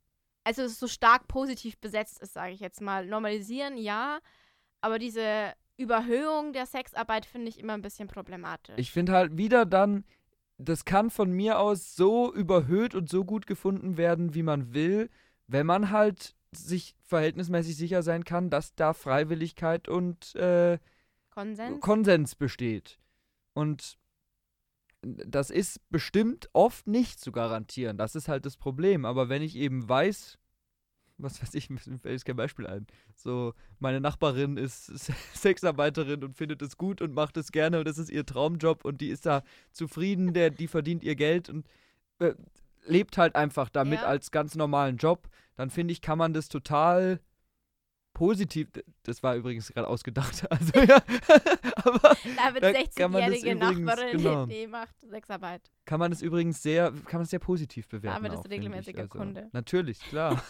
Also 0.44 0.64
es 0.64 0.74
ist 0.74 0.80
so 0.80 0.88
stark 0.88 1.28
positiv 1.28 1.78
besetzt 1.80 2.22
ist, 2.22 2.34
sage 2.34 2.52
ich 2.52 2.60
jetzt 2.60 2.82
mal. 2.82 3.06
Normalisieren, 3.06 3.78
ja, 3.78 4.20
aber 4.82 5.00
diese 5.00 5.54
Überhöhung 5.78 6.52
der 6.52 6.66
Sexarbeit 6.66 7.26
finde 7.26 7.48
ich 7.48 7.60
immer 7.60 7.74
ein 7.74 7.82
bisschen 7.82 8.10
problematisch. 8.10 8.76
Ich 8.78 8.92
finde 8.92 9.14
halt 9.14 9.38
wieder 9.38 9.66
dann, 9.66 10.04
das 10.58 10.84
kann 10.84 11.10
von 11.10 11.32
mir 11.32 11.60
aus 11.60 11.96
so 11.96 12.34
überhöht 12.34 12.94
und 12.94 13.10
so 13.10 13.24
gut 13.24 13.48
gefunden 13.48 13.96
werden, 13.98 14.34
wie 14.36 14.44
man 14.44 14.74
will, 14.74 15.10
wenn 15.48 15.66
man 15.66 15.90
halt 15.90 16.36
sich 16.58 16.96
verhältnismäßig 17.04 17.76
sicher 17.76 18.04
sein 18.04 18.24
kann, 18.24 18.50
dass 18.50 18.76
da 18.76 18.94
Freiwilligkeit 18.94 19.88
und 19.88 20.36
äh, 20.36 20.80
Konsens? 21.32 21.82
Konsens 21.82 22.36
besteht. 22.36 23.00
Und 23.54 23.98
das 25.02 25.50
ist 25.50 25.80
bestimmt 25.90 26.50
oft 26.54 26.88
nicht 26.88 27.20
zu 27.20 27.32
garantieren. 27.32 27.98
Das 27.98 28.16
ist 28.16 28.28
halt 28.28 28.46
das 28.46 28.56
Problem. 28.58 29.06
Aber 29.06 29.30
wenn 29.30 29.42
ich 29.42 29.56
eben 29.56 29.88
weiß, 29.88 30.38
was 31.18 31.42
weiß 31.42 31.54
ich, 31.56 31.70
mir 31.70 31.80
fällt 31.80 32.06
jetzt 32.06 32.26
kein 32.26 32.36
Beispiel 32.36 32.68
ein. 32.68 32.88
So, 33.16 33.54
meine 33.80 34.00
Nachbarin 34.00 34.58
ist 34.58 34.86
Sexarbeiterin 35.36 36.24
und 36.24 36.36
findet 36.36 36.62
es 36.62 36.78
gut 36.78 37.02
und 37.02 37.14
macht 37.14 37.38
es 37.38 37.52
gerne 37.52 37.80
und 37.80 37.88
das 37.88 37.98
ist 37.98 38.10
ihr 38.10 38.26
Traumjob 38.26 38.86
und 38.86 39.02
die 39.02 39.10
ist 39.10 39.26
da 39.26 39.44
zufrieden, 39.72 40.34
der, 40.34 40.50
die 40.50 40.68
verdient 40.68 41.04
ihr 41.04 41.16
Geld 41.16 41.50
und 41.50 41.68
äh, 42.20 42.34
lebt 42.86 43.18
halt 43.18 43.36
einfach 43.36 43.70
damit 43.70 44.00
Ja. 44.00 44.08
als 44.08 44.32
ganz 44.32 44.56
normalen 44.56 44.98
Job, 44.98 45.28
dann 45.56 45.70
finde 45.70 45.92
ich, 45.92 46.02
kann 46.02 46.18
man 46.18 46.34
das 46.34 46.50
total 46.50 47.20
positiv, 48.14 48.70
das 49.04 49.24
war 49.24 49.36
übrigens 49.36 49.70
gerade 49.74 49.88
ausgedacht, 49.88 50.46
also 50.52 50.80
ja, 50.80 50.98
aber 51.76 52.16
Da 52.38 52.54
wird 52.54 52.64
Da 52.64 52.74
kann 52.96 53.12
man 53.12 53.22
das 53.32 53.40
60-jährige 53.42 53.52
übrigens- 53.52 53.80
Nachbarin, 53.86 54.18
genau. 54.18 54.46
die 54.48 54.68
macht 54.68 54.96
Sexarbeit. 55.02 55.72
kann 55.86 56.00
man 56.00 56.12
es 56.12 56.22
übrigens 56.22 56.62
sehr, 56.62 56.92
kann 57.06 57.20
man 57.22 57.26
sehr 57.26 57.40
positiv 57.40 57.88
bewerten. 57.88 58.16
Aber 58.18 58.30
das 58.30 58.40
auch, 58.46 58.50
regelmäßiger 58.50 59.04
also, 59.04 59.18
Kunde. 59.18 59.50
Natürlich, 59.52 60.00
klar. 60.00 60.44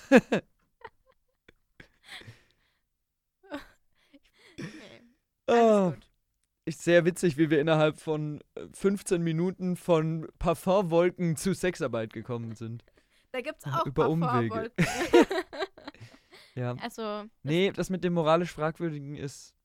Nee, 5.49 5.53
Ah, 5.55 5.93
ist 6.65 6.81
sehr 6.83 7.03
witzig, 7.05 7.37
wie 7.37 7.49
wir 7.49 7.59
innerhalb 7.59 7.99
von 7.99 8.41
äh, 8.55 8.61
15 8.73 9.21
Minuten 9.21 9.75
von 9.75 10.27
Parfumwolken 10.39 11.35
zu 11.35 11.53
Sexarbeit 11.53 12.13
gekommen 12.13 12.55
sind. 12.55 12.83
Da 13.33 13.41
gibt 13.41 13.65
es 13.65 13.73
auch 13.73 13.85
Über 13.85 14.09
Umwege. 14.09 14.71
Ja. 16.55 16.75
also, 16.81 17.23
Nee, 17.41 17.71
das 17.71 17.89
mit 17.89 18.03
dem 18.03 18.13
moralisch 18.13 18.51
Fragwürdigen 18.51 19.15
ist. 19.15 19.55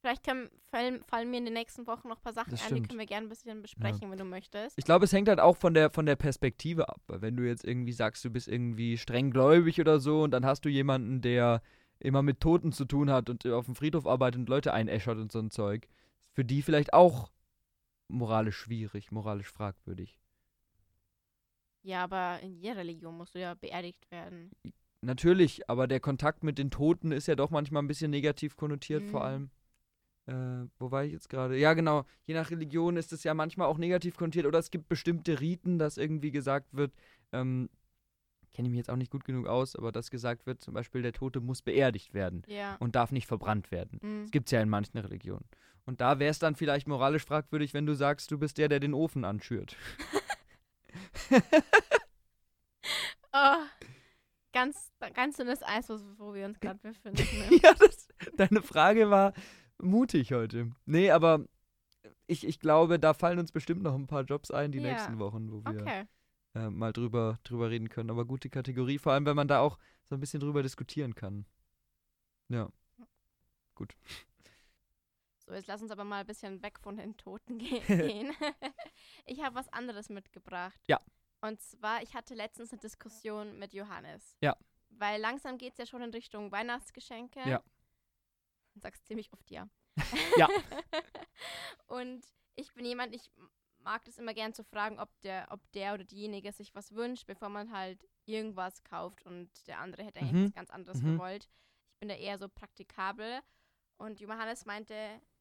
vielleicht 0.00 0.24
können, 0.24 0.48
fallen, 0.70 1.04
fallen 1.04 1.30
mir 1.30 1.36
in 1.36 1.44
den 1.44 1.52
nächsten 1.52 1.86
Wochen 1.86 2.08
noch 2.08 2.16
ein 2.16 2.22
paar 2.22 2.32
Sachen 2.32 2.54
ein, 2.54 2.74
die 2.74 2.82
können 2.82 2.98
wir 2.98 3.04
gerne 3.04 3.26
ein 3.26 3.28
bisschen 3.28 3.60
besprechen, 3.60 4.10
wenn 4.10 4.16
du 4.16 4.24
möchtest. 4.24 4.78
Ich 4.78 4.86
glaube, 4.86 5.04
es 5.04 5.12
hängt 5.12 5.28
halt 5.28 5.40
auch 5.40 5.58
von 5.58 5.74
der, 5.74 5.90
von 5.90 6.06
der 6.06 6.16
Perspektive 6.16 6.88
ab. 6.88 7.02
Weil 7.06 7.20
wenn 7.20 7.36
du 7.36 7.46
jetzt 7.46 7.64
irgendwie 7.64 7.92
sagst, 7.92 8.24
du 8.24 8.30
bist 8.30 8.48
irgendwie 8.48 8.96
streng 8.96 9.30
gläubig 9.30 9.78
oder 9.78 10.00
so 10.00 10.22
und 10.22 10.30
dann 10.30 10.46
hast 10.46 10.64
du 10.64 10.70
jemanden, 10.70 11.20
der 11.20 11.60
immer 12.00 12.22
mit 12.22 12.40
Toten 12.40 12.72
zu 12.72 12.86
tun 12.86 13.10
hat 13.10 13.28
und 13.28 13.44
auf 13.46 13.66
dem 13.66 13.74
Friedhof 13.74 14.06
arbeitet 14.06 14.38
und 14.40 14.48
Leute 14.48 14.72
einäschert 14.72 15.18
und 15.18 15.30
so 15.30 15.40
ein 15.40 15.50
Zeug, 15.50 15.84
ist 15.84 15.92
für 16.32 16.46
die 16.46 16.62
vielleicht 16.62 16.94
auch 16.94 17.30
moralisch 18.06 18.56
schwierig, 18.56 19.12
moralisch 19.12 19.50
fragwürdig. 19.50 20.18
Ja, 21.82 22.04
aber 22.04 22.40
in 22.42 22.56
jeder 22.56 22.76
Religion 22.76 23.16
musst 23.16 23.34
du 23.34 23.40
ja 23.40 23.54
beerdigt 23.54 24.10
werden. 24.10 24.50
Natürlich, 25.00 25.68
aber 25.70 25.86
der 25.86 26.00
Kontakt 26.00 26.42
mit 26.42 26.58
den 26.58 26.70
Toten 26.70 27.12
ist 27.12 27.28
ja 27.28 27.36
doch 27.36 27.50
manchmal 27.50 27.82
ein 27.82 27.88
bisschen 27.88 28.10
negativ 28.10 28.56
konnotiert, 28.56 29.04
vor 29.06 29.20
Mhm. 29.20 29.26
allem. 29.26 29.50
Äh, 30.26 30.68
wo 30.78 30.90
war 30.90 31.04
ich 31.04 31.12
jetzt 31.12 31.28
gerade? 31.30 31.56
Ja, 31.56 31.72
genau. 31.72 32.04
Je 32.26 32.34
nach 32.34 32.50
Religion 32.50 32.96
ist 32.96 33.12
es 33.12 33.24
ja 33.24 33.32
manchmal 33.32 33.66
auch 33.68 33.78
negativ 33.78 34.16
konnotiert 34.16 34.44
oder 34.44 34.58
es 34.58 34.70
gibt 34.70 34.88
bestimmte 34.88 35.40
Riten, 35.40 35.78
dass 35.78 35.96
irgendwie 35.96 36.30
gesagt 36.30 36.74
wird, 36.74 36.92
ähm, 37.32 37.70
kenne 38.52 38.68
ich 38.68 38.72
mich 38.72 38.78
jetzt 38.78 38.90
auch 38.90 38.96
nicht 38.96 39.10
gut 39.12 39.24
genug 39.24 39.46
aus, 39.46 39.76
aber 39.76 39.92
dass 39.92 40.10
gesagt 40.10 40.44
wird, 40.46 40.60
zum 40.60 40.74
Beispiel 40.74 41.00
der 41.00 41.12
Tote 41.12 41.40
muss 41.40 41.62
beerdigt 41.62 42.12
werden 42.12 42.42
Ja. 42.48 42.74
und 42.80 42.94
darf 42.96 43.12
nicht 43.12 43.26
verbrannt 43.26 43.70
werden. 43.70 44.00
Mhm. 44.02 44.22
Das 44.22 44.30
gibt 44.32 44.48
es 44.48 44.52
ja 44.52 44.60
in 44.60 44.68
manchen 44.68 44.98
Religionen. 44.98 45.44
Und 45.86 46.00
da 46.02 46.18
wäre 46.18 46.30
es 46.30 46.38
dann 46.38 46.56
vielleicht 46.56 46.88
moralisch 46.88 47.24
fragwürdig, 47.24 47.72
wenn 47.72 47.86
du 47.86 47.94
sagst, 47.94 48.30
du 48.30 48.38
bist 48.38 48.58
der, 48.58 48.68
der 48.68 48.80
den 48.80 48.92
Ofen 48.94 49.24
anschürt. 49.24 49.76
Oh, 53.32 53.56
ganz, 54.52 54.92
ganz 55.14 55.36
dünnes 55.36 55.62
Eis, 55.62 55.88
wo, 55.90 56.34
wir 56.34 56.46
uns 56.46 56.58
gerade 56.60 56.78
befinden. 56.78 57.22
Ne? 57.38 57.56
ja, 57.62 57.74
das, 57.74 58.08
deine 58.36 58.62
Frage 58.62 59.10
war 59.10 59.34
mutig 59.80 60.32
heute. 60.32 60.72
Nee, 60.86 61.10
aber 61.10 61.44
ich, 62.26 62.46
ich 62.46 62.58
glaube, 62.58 62.98
da 62.98 63.14
fallen 63.14 63.38
uns 63.38 63.52
bestimmt 63.52 63.82
noch 63.82 63.94
ein 63.94 64.06
paar 64.06 64.22
Jobs 64.22 64.50
ein 64.50 64.72
die 64.72 64.78
Ja. 64.78 64.92
nächsten 64.92 65.18
Wochen, 65.18 65.52
wo 65.52 65.62
wir 65.64 65.80
Okay. 65.82 66.04
äh, 66.54 66.70
mal 66.70 66.92
drüber, 66.92 67.38
drüber 67.44 67.70
reden 67.70 67.88
können. 67.88 68.10
Aber 68.10 68.24
gute 68.24 68.48
Kategorie, 68.48 68.98
vor 68.98 69.12
allem, 69.12 69.26
wenn 69.26 69.36
man 69.36 69.48
da 69.48 69.60
auch 69.60 69.78
so 70.04 70.14
ein 70.14 70.20
bisschen 70.20 70.40
drüber 70.40 70.62
diskutieren 70.62 71.14
kann. 71.14 71.44
Ja. 72.48 72.70
Gut. 73.74 73.94
So, 75.48 75.54
jetzt 75.54 75.66
lass 75.66 75.80
uns 75.80 75.90
aber 75.90 76.04
mal 76.04 76.20
ein 76.20 76.26
bisschen 76.26 76.62
weg 76.62 76.78
von 76.78 76.96
den 76.98 77.16
Toten 77.16 77.58
ge 77.58 77.80
gehen. 77.80 78.34
ich 79.24 79.42
habe 79.42 79.54
was 79.54 79.68
anderes 79.72 80.10
mitgebracht. 80.10 80.78
Ja. 80.86 81.00
Und 81.40 81.60
zwar, 81.60 82.02
ich 82.02 82.14
hatte 82.14 82.34
letztens 82.34 82.70
eine 82.72 82.80
Diskussion 82.80 83.58
mit 83.58 83.72
Johannes. 83.72 84.36
Ja. 84.42 84.56
Weil 84.90 85.20
langsam 85.20 85.56
geht 85.56 85.72
es 85.72 85.78
ja 85.78 85.86
schon 85.86 86.02
in 86.02 86.10
Richtung 86.10 86.50
Weihnachtsgeschenke. 86.52 87.40
Ja. 87.48 87.62
Du 88.74 88.80
sagst 88.80 89.06
ziemlich 89.06 89.32
oft 89.32 89.50
ja. 89.50 89.68
Ja. 90.36 90.48
Und 91.86 92.24
ich 92.56 92.72
bin 92.74 92.84
jemand, 92.84 93.14
ich 93.14 93.30
mag 93.78 94.04
das 94.04 94.18
immer 94.18 94.34
gern 94.34 94.52
zu 94.52 94.64
fragen, 94.64 94.98
ob 94.98 95.08
der, 95.20 95.46
ob 95.50 95.60
der 95.72 95.94
oder 95.94 96.04
diejenige 96.04 96.52
sich 96.52 96.74
was 96.74 96.92
wünscht, 96.94 97.26
bevor 97.26 97.48
man 97.48 97.72
halt 97.72 98.04
irgendwas 98.26 98.82
kauft 98.84 99.22
und 99.24 99.48
der 99.66 99.78
andere 99.78 100.04
hätte 100.04 100.20
eigentlich 100.20 100.32
Mhm. 100.32 100.44
was 100.46 100.52
ganz 100.54 100.70
anderes 100.70 101.00
Mhm. 101.00 101.14
gewollt. 101.14 101.48
Ich 101.94 101.98
bin 102.00 102.08
da 102.08 102.14
eher 102.16 102.38
so 102.38 102.48
praktikabel. 102.48 103.40
Und 103.96 104.20
Johannes 104.20 104.66
meinte, 104.66 104.94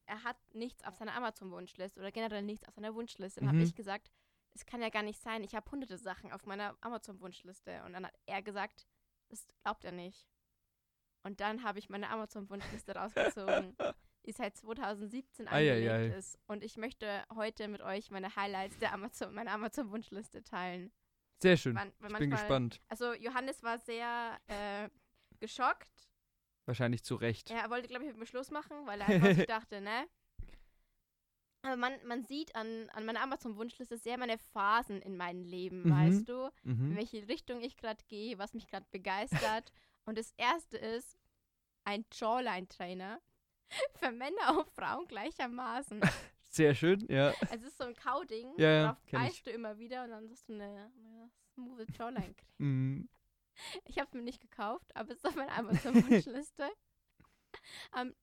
er 0.07 0.23
hat 0.23 0.37
nichts 0.53 0.83
auf 0.83 0.95
seiner 0.95 1.13
Amazon-Wunschliste 1.15 1.99
oder 1.99 2.11
generell 2.11 2.41
nichts 2.41 2.67
auf 2.67 2.73
seiner 2.73 2.95
Wunschliste. 2.95 3.39
Dann 3.41 3.49
Mhm. 3.49 3.59
habe 3.59 3.63
ich 3.63 3.75
gesagt, 3.75 4.09
es 4.53 4.65
kann 4.65 4.81
ja 4.81 4.89
gar 4.89 5.03
nicht 5.03 5.21
sein, 5.21 5.43
ich 5.43 5.53
habe 5.53 5.69
hunderte 5.69 5.97
Sachen 5.97 6.31
auf 6.31 6.45
meiner 6.45 6.75
Amazon-Wunschliste. 6.81 7.83
Und 7.83 7.93
dann 7.93 8.05
hat 8.07 8.15
er 8.25 8.41
gesagt, 8.41 8.87
das 9.29 9.45
glaubt 9.63 9.83
er 9.85 9.91
nicht. 9.91 10.27
Und 11.23 11.39
dann 11.41 11.63
habe 11.63 11.77
ich 11.79 11.89
meine 11.89 12.09
Amazon-Wunschliste 12.09 12.95
rausgezogen, 12.95 13.75
die 14.25 14.31
seit 14.31 14.55
2017 14.57 15.47
Eieiei. 15.47 15.91
angelegt 15.93 16.15
ist. 16.17 16.39
Und 16.47 16.63
ich 16.63 16.77
möchte 16.77 17.23
heute 17.35 17.67
mit 17.67 17.81
euch 17.81 18.09
meine 18.11 18.35
Highlights 18.35 18.77
der 18.79 18.93
Amazon, 18.93 19.33
meiner 19.33 19.51
Amazon-Wunschliste 19.51 20.43
teilen. 20.43 20.91
Sehr 21.41 21.57
schön. 21.57 21.73
Man- 21.73 21.89
Ich 21.89 21.97
bin 21.99 22.11
manchmal- 22.13 22.29
gespannt. 22.39 22.81
Also 22.87 23.13
Johannes 23.13 23.61
war 23.61 23.77
sehr 23.77 24.39
äh, 24.47 24.89
geschockt. 25.39 26.09
Wahrscheinlich 26.67 27.03
zu 27.03 27.15
Recht. 27.15 27.49
Ja, 27.49 27.57
er 27.63 27.69
wollte, 27.71 27.87
glaube 27.87 28.03
ich, 28.03 28.09
mit 28.11 28.19
mir 28.19 28.25
Schluss 28.27 28.51
machen, 28.51 28.85
weil 28.85 29.01
er 29.01 29.07
einfach 29.31 29.45
dachte, 29.45 29.81
ne? 29.81 30.07
Aber 31.63 31.75
man, 31.75 31.93
man 32.05 32.23
sieht 32.23 32.55
an, 32.55 32.89
an 32.93 33.05
meiner 33.05 33.21
Amazon-Wunschliste 33.21 33.97
sehr 33.97 34.17
meine 34.17 34.37
Phasen 34.37 35.01
in 35.01 35.17
meinem 35.17 35.43
Leben, 35.43 35.83
Mhm. 35.83 35.89
weißt 35.91 36.29
du? 36.29 36.49
In 36.63 36.89
Mhm. 36.91 36.95
welche 36.95 37.27
Richtung 37.27 37.61
ich 37.61 37.75
gerade 37.77 38.03
gehe, 38.07 38.37
was 38.37 38.53
mich 38.53 38.67
gerade 38.67 38.85
begeistert. 38.91 39.71
Und 40.05 40.17
das 40.17 40.31
erste 40.37 40.77
ist 40.77 41.17
ein 41.83 42.05
Jawline-Trainer 42.13 43.19
für 43.99 44.11
Männer 44.11 44.59
und 44.59 44.69
Frauen 44.71 45.05
gleichermaßen. 45.07 46.01
Sehr 46.49 46.73
schön, 46.75 47.05
ja. 47.09 47.33
Es 47.51 47.63
ist 47.63 47.77
so 47.77 47.83
ein 47.85 47.95
Kauding, 47.95 48.53
Ja, 48.57 48.69
ja, 48.71 48.81
darauf 48.83 49.01
beißt 49.11 49.45
du 49.47 49.51
immer 49.51 49.77
wieder 49.77 50.03
und 50.05 50.11
dann 50.11 50.29
hast 50.29 50.47
du 50.47 50.53
eine, 50.53 50.63
eine 50.95 51.29
smooth 51.53 51.87
Jawline. 51.97 52.35
Mhm. 52.57 53.09
Ich 53.85 53.97
habe 53.97 54.07
es 54.07 54.13
mir 54.13 54.21
nicht 54.21 54.41
gekauft, 54.41 54.95
aber 54.95 55.11
es 55.11 55.17
ist 55.17 55.25
auf 55.25 55.35
meiner 55.35 55.57
Amazon-Wunschliste. 55.57 56.69
ähm, 57.97 58.15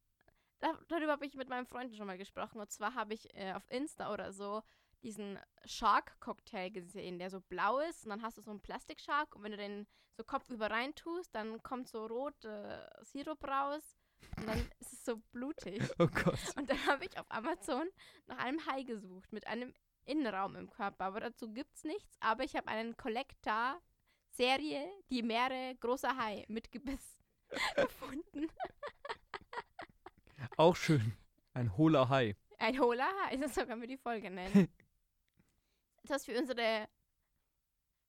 da, 0.60 0.78
darüber 0.88 1.12
habe 1.12 1.26
ich 1.26 1.34
mit 1.34 1.48
meinem 1.48 1.66
Freund 1.66 1.94
schon 1.94 2.06
mal 2.06 2.18
gesprochen. 2.18 2.60
Und 2.60 2.70
zwar 2.70 2.94
habe 2.94 3.14
ich 3.14 3.34
äh, 3.34 3.52
auf 3.52 3.68
Insta 3.70 4.12
oder 4.12 4.32
so 4.32 4.62
diesen 5.02 5.38
Shark-Cocktail 5.66 6.70
gesehen, 6.70 7.18
der 7.18 7.30
so 7.30 7.40
blau 7.40 7.78
ist. 7.80 8.04
Und 8.04 8.10
dann 8.10 8.22
hast 8.22 8.38
du 8.38 8.42
so 8.42 8.50
einen 8.50 8.60
Plastik-Shark. 8.60 9.36
Und 9.36 9.42
wenn 9.42 9.52
du 9.52 9.58
den 9.58 9.86
so 10.16 10.24
kopfüber 10.24 10.70
rein 10.70 10.94
tust, 10.94 11.34
dann 11.34 11.62
kommt 11.62 11.88
so 11.88 12.06
rot 12.06 12.44
äh, 12.44 12.86
Sirup 13.02 13.46
raus. 13.46 13.96
Und 14.38 14.48
dann 14.48 14.58
ist 14.80 14.92
es 14.92 15.04
so 15.04 15.18
blutig. 15.32 15.82
Oh 15.98 16.06
Gott. 16.06 16.38
Und 16.56 16.70
dann 16.70 16.86
habe 16.86 17.04
ich 17.04 17.18
auf 17.18 17.26
Amazon 17.28 17.86
nach 18.26 18.38
einem 18.38 18.64
Hai 18.66 18.82
gesucht 18.82 19.32
mit 19.32 19.46
einem 19.46 19.74
Innenraum 20.06 20.56
im 20.56 20.70
Körper. 20.70 21.04
Aber 21.04 21.20
dazu 21.20 21.52
gibt 21.52 21.74
es 21.76 21.84
nichts. 21.84 22.16
Aber 22.20 22.44
ich 22.44 22.56
habe 22.56 22.68
einen 22.68 22.96
Collector-Serie, 24.34 24.90
die 25.10 25.22
Meere 25.22 25.74
großer 25.80 26.16
Hai 26.16 26.44
mit 26.48 26.70
Gebiss 26.70 27.18
gefunden. 27.76 28.48
Auch 30.56 30.76
schön. 30.76 31.16
Ein 31.52 31.76
hohler 31.76 32.08
Hai. 32.08 32.36
Ein 32.58 32.78
hohler 32.78 33.08
Hai, 33.22 33.36
so 33.48 33.64
können 33.64 33.80
wir 33.80 33.88
die 33.88 33.96
Folge 33.96 34.30
nennen. 34.30 34.68
Das 36.06 36.26
für 36.26 36.38
unsere 36.38 36.86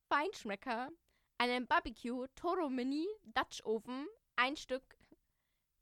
Feinschmecker 0.10 0.90
einen 1.38 1.66
Barbecue 1.66 2.28
Toro 2.36 2.70
Mini 2.70 3.08
Dutch 3.24 3.64
Ofen, 3.64 4.06
ein 4.36 4.58
Stück, 4.58 4.84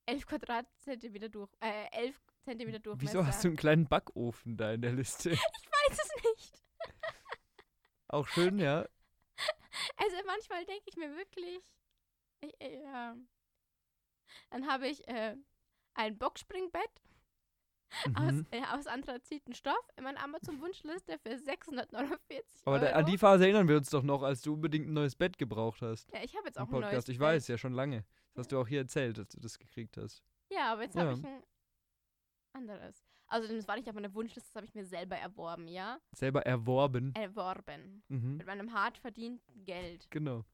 11 0.05 0.27
Quadratzentimeter 0.27 1.29
durch, 1.29 1.49
äh, 1.59 1.87
11 1.91 2.21
Zentimeter 2.43 2.77
Durchmesser. 2.77 3.13
Wieso 3.13 3.25
hast 3.25 3.43
du 3.43 3.47
einen 3.47 3.57
kleinen 3.57 3.87
Backofen 3.87 4.57
da 4.57 4.73
in 4.73 4.83
der 4.83 4.91
Liste? 4.91 5.31
Ich 5.31 5.39
weiß 5.39 5.97
es 5.97 6.23
nicht. 6.23 6.63
Auch 8.09 8.27
schön, 8.27 8.59
ja. 8.59 8.85
Also 9.97 10.15
manchmal 10.25 10.65
denke 10.65 10.83
ich 10.87 10.95
mir 10.97 11.15
wirklich, 11.15 11.59
ich, 12.41 12.53
äh, 12.61 12.81
ja. 12.83 13.15
Dann 14.49 14.67
habe 14.67 14.87
ich 14.87 15.07
äh, 15.07 15.35
ein 15.95 16.17
Boxspringbett 16.17 17.01
aus, 18.15 18.31
Mhm. 18.33 18.47
äh, 18.51 18.63
aus 18.71 18.87
anthraziten 18.87 19.53
Stoff 19.53 19.87
in 19.97 20.03
meiner 20.03 20.23
Amazon-Wunschliste 20.23 21.19
für 21.19 21.37
649 21.37 22.61
Aber 22.65 22.75
Euro. 22.77 22.85
da, 22.85 22.91
an 22.93 23.05
die 23.05 23.17
Phase 23.17 23.43
erinnern 23.43 23.67
wir 23.67 23.77
uns 23.77 23.89
doch 23.89 24.01
noch, 24.03 24.23
als 24.23 24.41
du 24.41 24.53
unbedingt 24.53 24.87
ein 24.87 24.93
neues 24.93 25.15
Bett 25.15 25.37
gebraucht 25.37 25.81
hast. 25.81 26.11
ja, 26.11 26.23
ich 26.23 26.35
habe 26.35 26.47
jetzt 26.47 26.57
auch 26.57 26.63
Im 26.67 26.75
ein 26.75 26.81
neues 26.81 26.85
Podcast. 26.89 27.09
Ich 27.09 27.19
weiß, 27.19 27.47
ja 27.47 27.57
schon 27.57 27.73
lange. 27.73 28.03
Das 28.33 28.43
hast 28.45 28.51
du 28.51 28.59
auch 28.59 28.67
hier 28.67 28.79
erzählt, 28.79 29.17
dass 29.19 29.27
du 29.29 29.39
das 29.39 29.59
gekriegt 29.59 29.97
hast. 29.97 30.23
Ja, 30.51 30.73
aber 30.73 30.83
jetzt 30.83 30.95
Ja. 30.95 31.01
habe 31.03 31.13
ich 31.13 31.23
ein 31.25 31.43
anderes. 32.53 33.03
Also 33.27 33.47
das 33.53 33.67
war 33.67 33.75
nicht 33.75 33.87
auf 33.89 33.95
meiner 33.95 34.13
Wunschliste, 34.13 34.47
das 34.49 34.55
habe 34.55 34.65
ich 34.65 34.75
mir 34.75 34.85
selber 34.85 35.15
erworben, 35.17 35.67
ja? 35.67 35.99
Selber 36.13 36.45
erworben. 36.45 37.13
Erworben. 37.15 38.03
Mhm. 38.07 38.37
Mit 38.37 38.47
meinem 38.47 38.73
hart 38.73 38.97
verdienten 38.97 39.65
Geld. 39.65 40.09
Genau. 40.11 40.45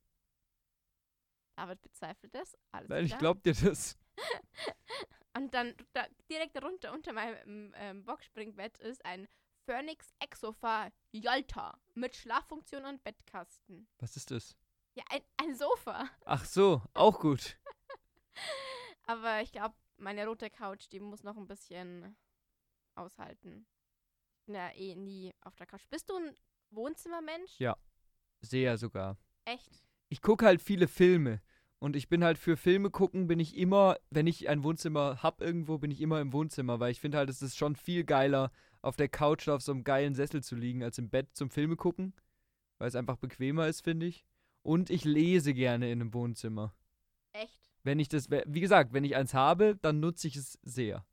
David 1.55 1.82
bezweifelt 1.82 2.34
das. 2.34 2.58
Alles 2.71 2.89
Nein, 2.89 3.03
ich 3.03 3.12
klar. 3.12 3.19
glaub 3.19 3.43
dir 3.43 3.53
das. 3.53 3.97
Und 5.36 5.53
dann 5.53 5.75
da, 5.93 6.05
direkt 6.29 6.55
darunter 6.55 6.93
unter 6.93 7.13
meinem 7.13 7.73
ähm, 7.75 8.03
Boxspringbett 8.05 8.77
ist 8.79 9.03
ein 9.05 9.27
Phoenix 9.65 10.13
Exofa 10.19 10.89
Yalta 11.12 11.77
mit 11.93 12.15
Schlaffunktion 12.15 12.86
und 12.86 13.03
Bettkasten. 13.03 13.88
Was 13.99 14.15
ist 14.15 14.32
das? 14.32 14.58
Ja, 14.95 15.03
ein, 15.12 15.21
ein 15.38 15.55
Sofa. 15.55 16.10
Ach 16.25 16.43
so, 16.43 16.82
auch 16.93 17.19
gut. 17.19 17.58
Aber 19.03 19.41
ich 19.41 19.51
glaube, 19.51 19.75
meine 19.97 20.25
rote 20.25 20.49
Couch, 20.49 20.88
die 20.91 20.99
muss 20.99 21.23
noch 21.23 21.38
ein 21.38 21.47
bisschen 21.47 22.17
aushalten. 22.99 23.65
Ich 24.39 24.45
bin 24.45 24.55
ja 24.55 24.69
eh 24.71 24.95
nie 24.95 25.33
auf 25.41 25.55
der 25.55 25.67
Couch. 25.67 25.88
Bist 25.89 26.09
du 26.09 26.15
ein 26.17 26.35
Wohnzimmermensch? 26.71 27.59
Ja. 27.59 27.77
Sehr 28.41 28.77
sogar. 28.77 29.17
Echt? 29.45 29.83
Ich 30.09 30.21
gucke 30.21 30.45
halt 30.45 30.62
viele 30.62 30.88
Filme. 30.88 31.41
Und 31.79 31.95
ich 31.95 32.09
bin 32.09 32.23
halt 32.23 32.38
für 32.38 32.57
Filme 32.57 32.89
gucken, 32.89 33.27
bin 33.27 33.39
ich 33.39 33.55
immer, 33.55 33.95
wenn 34.09 34.27
ich 34.27 34.49
ein 34.49 34.63
Wohnzimmer 34.63 35.23
hab 35.23 35.41
irgendwo, 35.41 35.77
bin 35.77 35.91
ich 35.91 36.01
immer 36.01 36.19
im 36.19 36.33
Wohnzimmer, 36.33 36.81
weil 36.81 36.91
ich 36.91 36.99
finde 36.99 37.17
halt, 37.17 37.29
es 37.29 37.41
ist 37.41 37.57
schon 37.57 37.77
viel 37.77 38.03
geiler, 38.03 38.51
auf 38.81 38.97
der 38.97 39.07
Couch 39.07 39.47
oder 39.47 39.55
auf 39.55 39.62
so 39.62 39.71
einem 39.71 39.83
geilen 39.83 40.13
Sessel 40.13 40.43
zu 40.43 40.55
liegen, 40.55 40.83
als 40.83 40.97
im 40.97 41.09
Bett 41.09 41.35
zum 41.35 41.49
Filme 41.49 41.77
gucken. 41.77 42.13
Weil 42.79 42.89
es 42.89 42.95
einfach 42.95 43.17
bequemer 43.17 43.67
ist, 43.67 43.83
finde 43.83 44.07
ich. 44.07 44.25
Und 44.62 44.89
ich 44.89 45.05
lese 45.05 45.53
gerne 45.53 45.91
in 45.91 46.01
einem 46.01 46.13
Wohnzimmer. 46.13 46.75
Echt? 47.31 47.62
Wenn 47.83 47.99
ich 47.99 48.09
das, 48.09 48.29
wie 48.29 48.59
gesagt, 48.59 48.93
wenn 48.93 49.03
ich 49.03 49.15
eins 49.15 49.33
habe, 49.33 49.77
dann 49.81 49.99
nutze 49.99 50.27
ich 50.27 50.35
es 50.35 50.59
sehr. 50.63 51.05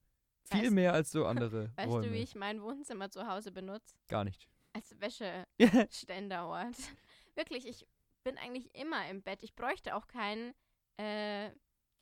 Viel 0.50 0.68
Weißt- 0.68 0.70
mehr 0.72 0.92
als 0.92 1.11
so 1.11 1.26
andere 1.26 1.72
Weißt 1.76 1.88
Räume. 1.88 2.06
du, 2.09 2.12
wie 2.12 2.22
ich 2.22 2.35
mein 2.35 2.62
Wohnzimmer 2.62 3.11
zu 3.11 3.26
Hause 3.26 3.50
benutze? 3.52 3.96
Gar 4.09 4.24
nicht. 4.24 4.48
Als 4.72 4.98
Wäsche 5.00 5.46
Kein 5.59 5.90
Ständerort. 5.90 6.76
Wirklich, 7.35 7.66
ich 7.66 7.87
bin 8.24 8.38
eigentlich 8.38 8.74
immer 8.74 9.09
im 9.09 9.22
Bett. 9.22 9.42
Ich 9.42 9.54
bräuchte 9.54 9.94
auch 9.96 10.06
kein, 10.06 10.54
äh, 10.98 11.50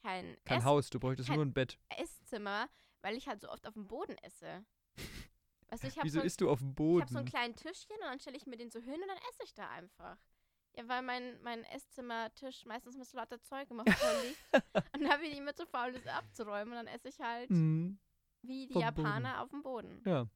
kein, 0.02 0.36
Ess 0.44 0.64
Haus, 0.64 0.90
du 0.90 0.98
bräuchtest 1.00 1.28
kein- 1.28 1.36
nur 1.36 1.44
ein 1.46 1.52
Bett. 1.54 1.78
Esszimmer, 1.96 2.68
weil 3.02 3.16
ich 3.16 3.28
halt 3.28 3.40
so 3.40 3.48
oft 3.50 3.66
auf 3.66 3.74
dem 3.74 3.86
Boden 3.86 4.16
esse. 4.18 4.64
Weißt 5.70 5.82
du, 5.82 5.88
ich 5.88 5.96
habe 5.96 6.04
Wieso 6.06 6.20
so, 6.20 6.24
isst 6.26 6.40
du 6.40 6.50
auf 6.50 6.58
dem 6.60 6.70
ich 6.70 6.74
Boden? 6.74 7.02
hab 7.02 7.10
so 7.10 7.18
ein 7.18 7.24
kleines 7.24 7.56
Tischchen 7.60 7.96
und 7.96 8.04
dann 8.06 8.20
stelle 8.20 8.36
ich 8.36 8.46
mir 8.46 8.56
den 8.56 8.70
so 8.70 8.80
hin 8.80 8.94
und 8.94 9.08
dann 9.08 9.16
esse 9.30 9.42
ich 9.44 9.54
da 9.54 9.68
einfach. 9.70 10.16
Ja, 10.76 10.86
weil 10.88 11.02
mein, 11.02 11.40
mein 11.42 11.62
Esszimmertisch 11.64 12.64
meistens 12.64 12.96
mit 12.96 13.06
so 13.06 13.16
lauter 13.16 13.40
Zeug 13.42 13.70
immer 13.70 13.84
voll 13.84 14.22
liegt. 14.26 14.64
und 14.74 15.02
dann 15.02 15.08
habe 15.10 15.24
ich 15.24 15.36
immer 15.38 15.54
zu 15.54 15.66
faul, 15.66 15.92
das 15.92 16.06
abzuräumen 16.06 16.70
und 16.76 16.84
dann 16.84 16.86
esse 16.88 17.08
ich 17.08 17.20
halt 17.20 17.48
Mhm. 17.50 17.98
Wie 18.46 18.66
die 18.66 18.78
Japaner 18.78 19.42
auf 19.42 19.50
dem 19.50 19.62
Boden. 19.62 20.00
Ja. 20.04 20.26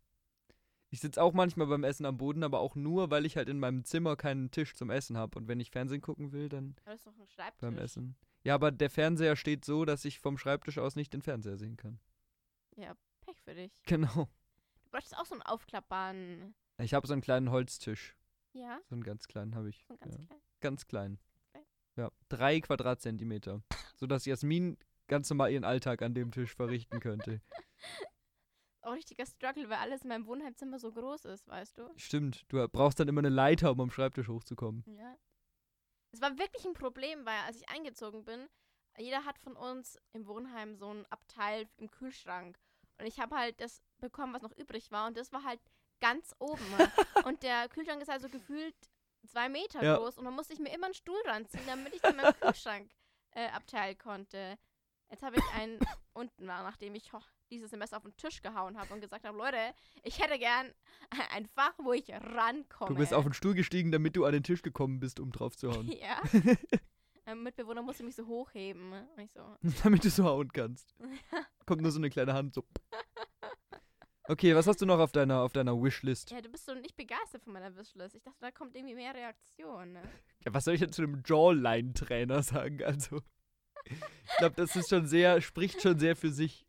Ich 0.91 1.01
sitze 1.01 1.23
auch 1.23 1.35
manchmal 1.35 1.67
beim 1.67 1.85
Essen 1.85 2.07
am 2.07 2.17
Boden, 2.17 2.43
aber 2.43 2.61
auch 2.61 2.75
nur, 2.75 3.11
weil 3.11 3.27
ich 3.27 3.37
halt 3.37 3.49
in 3.51 3.59
meinem 3.59 3.85
Zimmer 3.85 4.17
keinen 4.17 4.51
Tisch 4.51 4.75
zum 4.75 4.89
Essen 4.89 5.19
habe. 5.19 5.39
Und 5.39 5.47
wenn 5.47 5.61
ich 5.61 5.71
Fernsehen 5.71 6.01
gucken 6.01 6.33
will, 6.33 6.49
dann 6.49 6.77
Das 6.87 6.95
ist 7.01 7.07
doch 7.07 7.19
ein 7.19 7.29
Schreibtisch. 7.29 7.61
beim 7.61 7.77
Essen. 7.77 8.17
Ja, 8.43 8.55
aber 8.55 8.71
der 8.73 8.89
Fernseher 8.89 9.37
steht 9.37 9.65
so, 9.67 9.85
dass 9.85 10.05
ich 10.07 10.19
vom 10.19 10.39
Schreibtisch 10.39 10.79
aus 10.79 10.97
nicht 10.97 11.13
den 11.13 11.21
Fernseher 11.21 11.59
sehen 11.59 11.77
kann. 11.77 12.01
Ja, 12.77 12.95
Pech 13.21 13.43
für 13.43 13.55
dich. 13.55 13.73
Genau. 13.85 14.29
Du 14.85 14.91
bräuchtest 14.91 15.19
auch 15.19 15.27
so 15.27 15.35
einen 15.35 15.43
aufklappbaren. 15.43 16.55
Ich 16.79 16.95
habe 16.95 17.07
so 17.07 17.13
einen 17.13 17.21
kleinen 17.23 17.51
Holztisch. 17.51 18.17
Ja, 18.55 18.81
So 18.89 18.95
einen 18.95 19.03
ganz 19.05 19.29
kleinen 19.29 19.55
habe 19.55 19.69
ich. 19.69 19.85
so 19.87 19.97
ganz 19.99 20.15
ja. 20.17 20.25
klein. 20.25 20.41
Ganz 20.61 20.87
klein. 20.87 21.19
Klein. 21.51 21.65
Ja, 21.97 22.11
drei 22.31 22.61
Quadratzentimeter. 22.61 23.63
Sodass 23.97 24.25
Jasmin 24.25 24.79
ganz 25.09 25.29
normal 25.31 25.51
ihren 25.53 25.65
Alltag 25.65 26.03
an 26.03 26.15
dem 26.15 26.31
Tisch 26.31 26.55
verrichten 26.55 27.01
könnte. 27.01 27.41
Auch 28.83 28.93
richtiger 28.93 29.27
Struggle, 29.27 29.69
weil 29.69 29.79
alles 29.79 30.03
in 30.03 30.09
meinem 30.09 30.27
Wohnheimzimmer 30.27 30.79
so 30.79 30.93
groß 30.93 31.25
ist, 31.27 31.49
weißt 31.49 31.79
du? 31.79 31.91
Stimmt, 31.97 32.45
du 32.49 32.67
brauchst 32.69 33.01
dann 33.01 33.09
immer 33.09 33.21
eine 33.21 33.29
Leiter, 33.29 33.73
um 33.73 33.81
am 33.81 33.91
Schreibtisch 33.91 34.29
hochzukommen. 34.29 34.85
Ja. 34.87 35.17
Es 36.13 36.21
war 36.23 36.39
wirklich 36.39 36.65
ein 36.65 36.73
Problem, 36.73 37.27
weil 37.27 37.39
als 37.47 37.57
ich 37.57 37.69
eingezogen 37.69 38.25
bin, 38.25 38.49
jeder 38.97 39.25
hat 39.25 39.39
von 39.39 39.57
uns 39.57 39.99
im 40.13 40.27
Wohnheim 40.27 40.77
so 40.77 40.93
ein 40.93 41.05
Abteil 41.11 41.69
im 41.77 41.91
Kühlschrank. 41.91 42.59
Und 42.99 43.07
ich 43.07 43.21
habe 43.21 43.37
halt 43.37 43.61
das 43.61 43.83
bekommen, 43.99 44.33
was 44.33 44.43
noch 44.43 44.57
übrig 44.57 44.91
war. 44.91 45.07
Und 45.07 45.17
das 45.17 45.33
war 45.33 45.45
halt 45.45 45.61
ganz 46.01 46.35
oben. 46.39 46.65
und 47.25 47.43
der 47.43 47.69
Kühlschrank 47.69 48.01
ist 48.01 48.11
also 48.11 48.29
gefühlt 48.29 48.75
zwei 49.27 49.49
Meter 49.49 49.83
Ja. 49.83 49.97
groß. 49.99 50.19
Und 50.19 50.25
dann 50.25 50.35
musste 50.35 50.55
ich 50.55 50.61
mir 50.61 50.73
immer 50.73 50.87
einen 50.87 50.95
Stuhl 50.95 51.21
ranziehen, 51.27 51.67
damit 51.67 51.95
ich 51.95 52.03
zu 52.03 52.13
meinem 52.13 52.33
Kühlschrank 52.41 52.91
äh, 53.33 53.49
Abteil 53.51 53.95
konnte. 53.97 54.59
Jetzt 55.11 55.23
habe 55.23 55.37
ich 55.37 55.45
einen 55.55 55.79
unten, 56.13 56.47
war, 56.47 56.63
nachdem 56.63 56.95
ich 56.95 57.11
dieses 57.51 57.71
Semester 57.71 57.97
auf 57.97 58.03
den 58.03 58.17
Tisch 58.17 58.43
gehauen 58.43 58.79
habe 58.79 58.93
und 58.93 59.01
gesagt 59.01 59.25
habe, 59.25 59.37
Leute, 59.37 59.57
ich 60.03 60.23
hätte 60.23 60.39
gern 60.39 60.73
ein 61.33 61.47
Fach, 61.47 61.75
wo 61.79 61.93
ich 61.93 62.11
rankomme. 62.13 62.89
Du 62.89 62.97
bist 62.97 63.15
auf 63.15 63.25
den 63.25 63.33
Stuhl 63.33 63.55
gestiegen, 63.55 63.93
damit 63.93 64.17
du 64.17 64.25
an 64.25 64.33
den 64.33 64.43
Tisch 64.43 64.63
gekommen 64.63 65.01
bist, 65.01 65.21
um 65.21 65.33
drauf 65.33 65.57
zu 65.57 65.73
hauen. 65.73 65.89
Ja. 65.99 66.21
Mein 67.25 67.43
Mitbewohner 67.43 67.83
musste 67.83 68.05
mich 68.05 68.15
so 68.15 68.27
hochheben. 68.27 68.93
Und 68.93 69.19
ich 69.19 69.33
so, 69.33 69.43
damit 69.83 70.05
du 70.05 70.11
so 70.11 70.25
hauen 70.25 70.53
kannst. 70.53 70.95
Kommt 71.67 71.83
nur 71.83 71.91
so 71.91 71.99
eine 71.99 72.11
kleine 72.11 72.35
Hand 72.35 72.55
so. 72.55 72.65
Okay, 74.31 74.55
was 74.55 74.67
hast 74.67 74.83
du 74.83 74.87
noch 74.87 74.99
auf 74.99 75.11
deiner, 75.11 75.41
auf 75.41 75.55
deiner 75.55 75.75
Wishlist? 75.83 76.31
Ja, 76.31 76.43
du 76.43 76.51
bist 76.51 76.67
so 76.67 76.75
nicht 76.75 76.97
begeistert 76.97 77.43
von 77.43 77.55
meiner 77.55 77.75
Wishlist. 77.75 78.15
Ich 78.15 78.23
dachte, 78.23 78.37
da 78.41 78.51
kommt 78.51 78.77
irgendwie 78.77 78.95
mehr 78.95 79.15
Reaktion. 79.15 79.93
Ne? 79.93 80.03
Ja, 80.45 80.53
was 80.53 80.65
soll 80.65 80.75
ich 80.75 80.81
denn 80.81 80.93
zu 80.93 81.03
einem 81.03 81.23
Jawline-Trainer 81.25 82.43
sagen? 82.43 82.85
Also, 82.85 83.23
ich 83.85 84.37
glaube, 84.39 84.57
das 84.57 84.77
ist 84.77 84.89
schon 84.89 85.07
sehr, 85.07 85.41
spricht 85.41 85.83
schon 85.83 85.99
sehr 85.99 86.17
für 86.17 86.31
sich. 86.31 86.65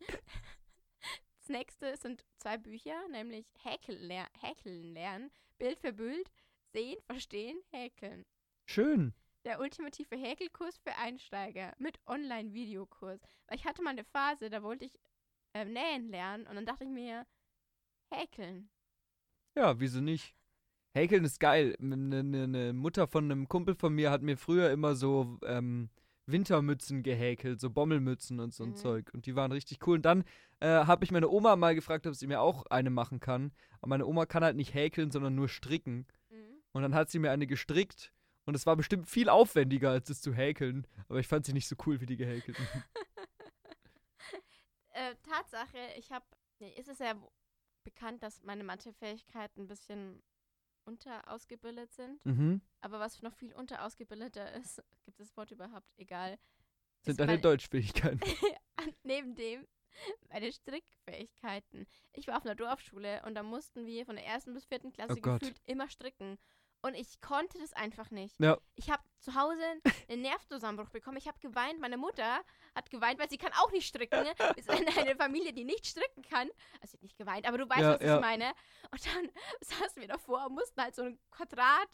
Das 1.38 1.48
nächste 1.48 1.96
sind 1.96 2.24
zwei 2.38 2.58
Bücher, 2.58 3.08
nämlich 3.08 3.46
Häkeln, 3.62 4.00
ler 4.00 4.26
Häkeln 4.40 4.94
lernen, 4.94 5.30
Bild 5.58 5.78
für 5.78 5.92
Bild, 5.92 6.30
sehen, 6.72 6.98
verstehen, 7.06 7.60
häkeln. 7.70 8.24
Schön. 8.66 9.14
Der 9.44 9.60
ultimative 9.60 10.16
Häkelkurs 10.16 10.78
für 10.78 10.96
Einsteiger 10.96 11.72
mit 11.78 11.98
Online-Videokurs. 12.06 13.20
Weil 13.46 13.56
ich 13.56 13.64
hatte 13.64 13.82
mal 13.82 13.90
eine 13.90 14.04
Phase, 14.04 14.50
da 14.50 14.62
wollte 14.62 14.84
ich 14.84 14.92
äh, 15.54 15.64
nähen 15.64 16.08
lernen 16.08 16.46
und 16.46 16.54
dann 16.54 16.66
dachte 16.66 16.84
ich 16.84 16.90
mir, 16.90 17.26
häkeln. 18.12 18.70
Ja, 19.56 19.80
wieso 19.80 20.00
nicht? 20.00 20.34
Häkeln 20.92 21.24
ist 21.24 21.40
geil. 21.40 21.76
Eine 21.80 22.22
ne, 22.22 22.48
ne 22.48 22.72
Mutter 22.72 23.06
von 23.06 23.24
einem 23.24 23.48
Kumpel 23.48 23.74
von 23.74 23.94
mir 23.94 24.10
hat 24.10 24.22
mir 24.22 24.36
früher 24.36 24.70
immer 24.70 24.94
so 24.94 25.38
ähm, 25.44 25.88
Wintermützen 26.32 27.02
gehäkelt, 27.02 27.60
so 27.60 27.70
Bommelmützen 27.70 28.40
und 28.40 28.52
so 28.54 28.64
ein 28.64 28.70
Mhm. 28.70 28.76
Zeug. 28.76 29.10
Und 29.12 29.26
die 29.26 29.34
waren 29.36 29.52
richtig 29.52 29.86
cool. 29.86 29.96
Und 29.96 30.02
dann 30.04 30.24
äh, 30.60 30.66
habe 30.68 31.04
ich 31.04 31.10
meine 31.12 31.28
Oma 31.28 31.56
mal 31.56 31.74
gefragt, 31.74 32.06
ob 32.06 32.14
sie 32.14 32.26
mir 32.26 32.40
auch 32.40 32.66
eine 32.66 32.90
machen 32.90 33.20
kann. 33.20 33.52
Aber 33.80 33.90
meine 33.90 34.06
Oma 34.06 34.26
kann 34.26 34.44
halt 34.44 34.56
nicht 34.56 34.74
häkeln, 34.74 35.10
sondern 35.10 35.34
nur 35.34 35.48
stricken. 35.48 36.06
Mhm. 36.30 36.36
Und 36.72 36.82
dann 36.82 36.94
hat 36.94 37.10
sie 37.10 37.18
mir 37.18 37.30
eine 37.30 37.46
gestrickt. 37.46 38.12
Und 38.46 38.54
es 38.54 38.66
war 38.66 38.74
bestimmt 38.76 39.08
viel 39.08 39.28
aufwendiger, 39.28 39.90
als 39.90 40.10
es 40.10 40.20
zu 40.22 40.32
häkeln. 40.34 40.86
Aber 41.08 41.18
ich 41.20 41.28
fand 41.28 41.46
sie 41.46 41.52
nicht 41.52 41.68
so 41.68 41.76
cool 41.86 42.00
wie 42.00 42.06
die 42.06 42.16
gehäkelten. 42.16 42.64
Äh, 44.92 45.14
Tatsache, 45.22 45.78
ich 45.96 46.10
habe, 46.10 46.24
nee, 46.58 46.72
ist 46.76 46.88
es 46.88 46.98
ja 46.98 47.14
bekannt, 47.84 48.22
dass 48.22 48.42
meine 48.42 48.64
Mathefähigkeiten 48.64 49.62
ein 49.62 49.68
bisschen 49.68 50.20
unterausgebildet 50.84 51.92
sind. 51.92 52.24
mhm. 52.24 52.60
Aber 52.80 53.00
was 53.00 53.22
noch 53.22 53.34
viel 53.34 53.52
unterausgebildeter 53.54 54.52
ist, 54.60 54.82
gibt 55.04 55.20
es 55.20 55.28
das 55.28 55.36
Wort 55.36 55.50
überhaupt, 55.50 55.86
egal. 55.96 56.38
Sind 57.02 57.18
deine 57.20 57.38
Deutschfähigkeiten. 57.38 58.20
neben 59.02 59.34
dem 59.34 59.66
meine 60.28 60.52
Strickfähigkeiten. 60.52 61.86
Ich 62.12 62.26
war 62.26 62.36
auf 62.36 62.44
einer 62.44 62.54
Dorfschule 62.54 63.22
und 63.26 63.34
da 63.34 63.42
mussten 63.42 63.86
wir 63.86 64.06
von 64.06 64.16
der 64.16 64.26
ersten 64.26 64.54
bis 64.54 64.64
vierten 64.64 64.92
Klasse 64.92 65.14
Oh 65.16 65.20
Gott. 65.20 65.40
gefühlt 65.40 65.60
immer 65.64 65.88
stricken. 65.88 66.38
Und 66.82 66.94
ich 66.94 67.20
konnte 67.20 67.58
das 67.58 67.72
einfach 67.72 68.10
nicht. 68.10 68.38
Ja. 68.40 68.58
Ich 68.74 68.90
habe 68.90 69.02
zu 69.20 69.34
Hause 69.34 69.62
einen 70.08 70.22
Nervenzusammenbruch 70.22 70.90
bekommen. 70.90 71.16
Ich 71.18 71.28
habe 71.28 71.38
geweint. 71.40 71.80
Meine 71.80 71.96
Mutter 71.96 72.40
hat 72.74 72.90
geweint, 72.90 73.18
weil 73.20 73.28
sie 73.30 73.38
kann 73.38 73.52
auch 73.54 73.70
nicht 73.70 73.86
stricken. 73.86 74.24
Wir 74.56 74.62
sind 74.62 74.96
eine, 74.98 75.16
Familie, 75.16 75.52
die 75.52 75.64
nicht 75.64 75.86
stricken 75.86 76.22
kann. 76.22 76.48
Also 76.80 76.92
sie 76.92 76.96
hat 76.96 77.02
nicht 77.02 77.16
geweint, 77.18 77.46
aber 77.46 77.58
du 77.58 77.68
weißt, 77.68 77.80
Ja, 77.80 77.94
was 77.94 78.02
ja. 78.02 78.14
ich 78.16 78.20
meine. 78.20 78.52
Und 78.90 79.06
dann 79.06 79.30
saßen 79.60 80.00
wir 80.00 80.08
davor 80.08 80.46
und 80.46 80.54
mussten 80.54 80.80
halt 80.80 80.94
so 80.94 81.02
ein 81.02 81.18
Quadrat 81.30 81.88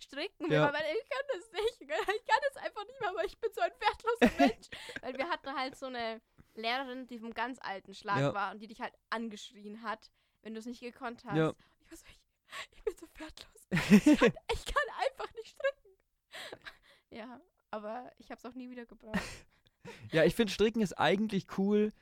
stricken. 0.00 0.50
Ja. 0.50 0.72
waren, 0.72 0.82
ich 1.00 1.08
kann 1.08 1.22
das 1.28 1.52
nicht. 1.52 1.80
Ich 1.82 1.88
kann 2.26 2.40
das 2.52 2.56
einfach 2.64 2.84
nicht 2.86 3.00
mehr, 3.00 3.10
aber 3.10 3.24
ich 3.24 3.38
bin 3.38 3.50
so 3.52 3.60
ein 3.60 3.72
wertloser 3.78 4.38
Mensch. 4.38 4.68
weil 5.02 5.16
wir 5.16 5.28
hatten 5.28 5.54
halt 5.54 5.76
so 5.76 5.86
eine 5.86 6.20
Lehrerin, 6.54 7.06
die 7.06 7.18
vom 7.18 7.32
ganz 7.32 7.58
alten 7.60 7.94
Schlag 7.94 8.18
Ja. 8.18 8.34
war 8.34 8.52
und 8.52 8.60
die 8.60 8.66
dich 8.66 8.80
halt 8.80 8.94
angeschrien 9.10 9.82
hat, 9.82 10.10
wenn 10.42 10.54
du 10.54 10.60
es 10.60 10.66
nicht 10.66 10.80
gekonnt 10.80 11.24
hast. 11.24 11.36
Ja. 11.36 11.52
Ich 11.80 11.90
war 11.90 11.96
so, 11.98 12.04
ich, 12.08 12.20
ich 12.72 12.82
bin 12.84 12.94
so 12.96 13.06
wertlos. 13.14 13.68
Ich 13.70 14.18
kann, 14.18 14.32
ich 14.52 14.64
kann 14.66 14.88
einfach 15.00 15.32
nicht 15.34 15.48
stricken. 15.48 15.81
Ja, 17.10 17.40
aber 17.70 18.10
ich 18.18 18.30
habe 18.30 18.38
es 18.38 18.44
auch 18.46 18.54
nie 18.54 18.70
wieder 18.70 18.86
gebraucht. 18.86 19.18
Ja, 20.12 20.22
ich 20.24 20.36
finde 20.36 20.52
Stricken 20.52 20.80
ist 20.80 20.92
eigentlich 20.92 21.58
cool, 21.58 21.92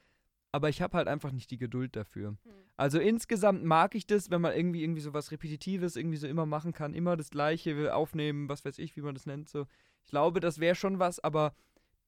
aber 0.52 0.68
ich 0.68 0.82
habe 0.82 0.98
halt 0.98 1.08
einfach 1.08 1.32
nicht 1.32 1.50
die 1.50 1.56
Geduld 1.56 1.96
dafür. 1.96 2.36
Hm. 2.42 2.52
Also 2.76 2.98
insgesamt 2.98 3.64
mag 3.64 3.94
ich 3.94 4.06
das, 4.06 4.30
wenn 4.30 4.42
man 4.42 4.54
irgendwie 4.54 4.82
irgendwie 4.82 5.00
so 5.00 5.14
was 5.14 5.30
Repetitives 5.30 5.96
irgendwie 5.96 6.18
so 6.18 6.26
immer 6.26 6.44
machen 6.44 6.74
kann, 6.74 6.92
immer 6.92 7.16
das 7.16 7.30
Gleiche 7.30 7.94
aufnehmen, 7.94 8.50
was 8.50 8.66
weiß 8.66 8.78
ich, 8.78 8.96
wie 8.96 9.00
man 9.00 9.14
das 9.14 9.24
nennt. 9.24 9.48
So, 9.48 9.66
ich 10.04 10.10
glaube, 10.10 10.40
das 10.40 10.60
wäre 10.60 10.74
schon 10.74 10.98
was, 10.98 11.20
aber 11.20 11.54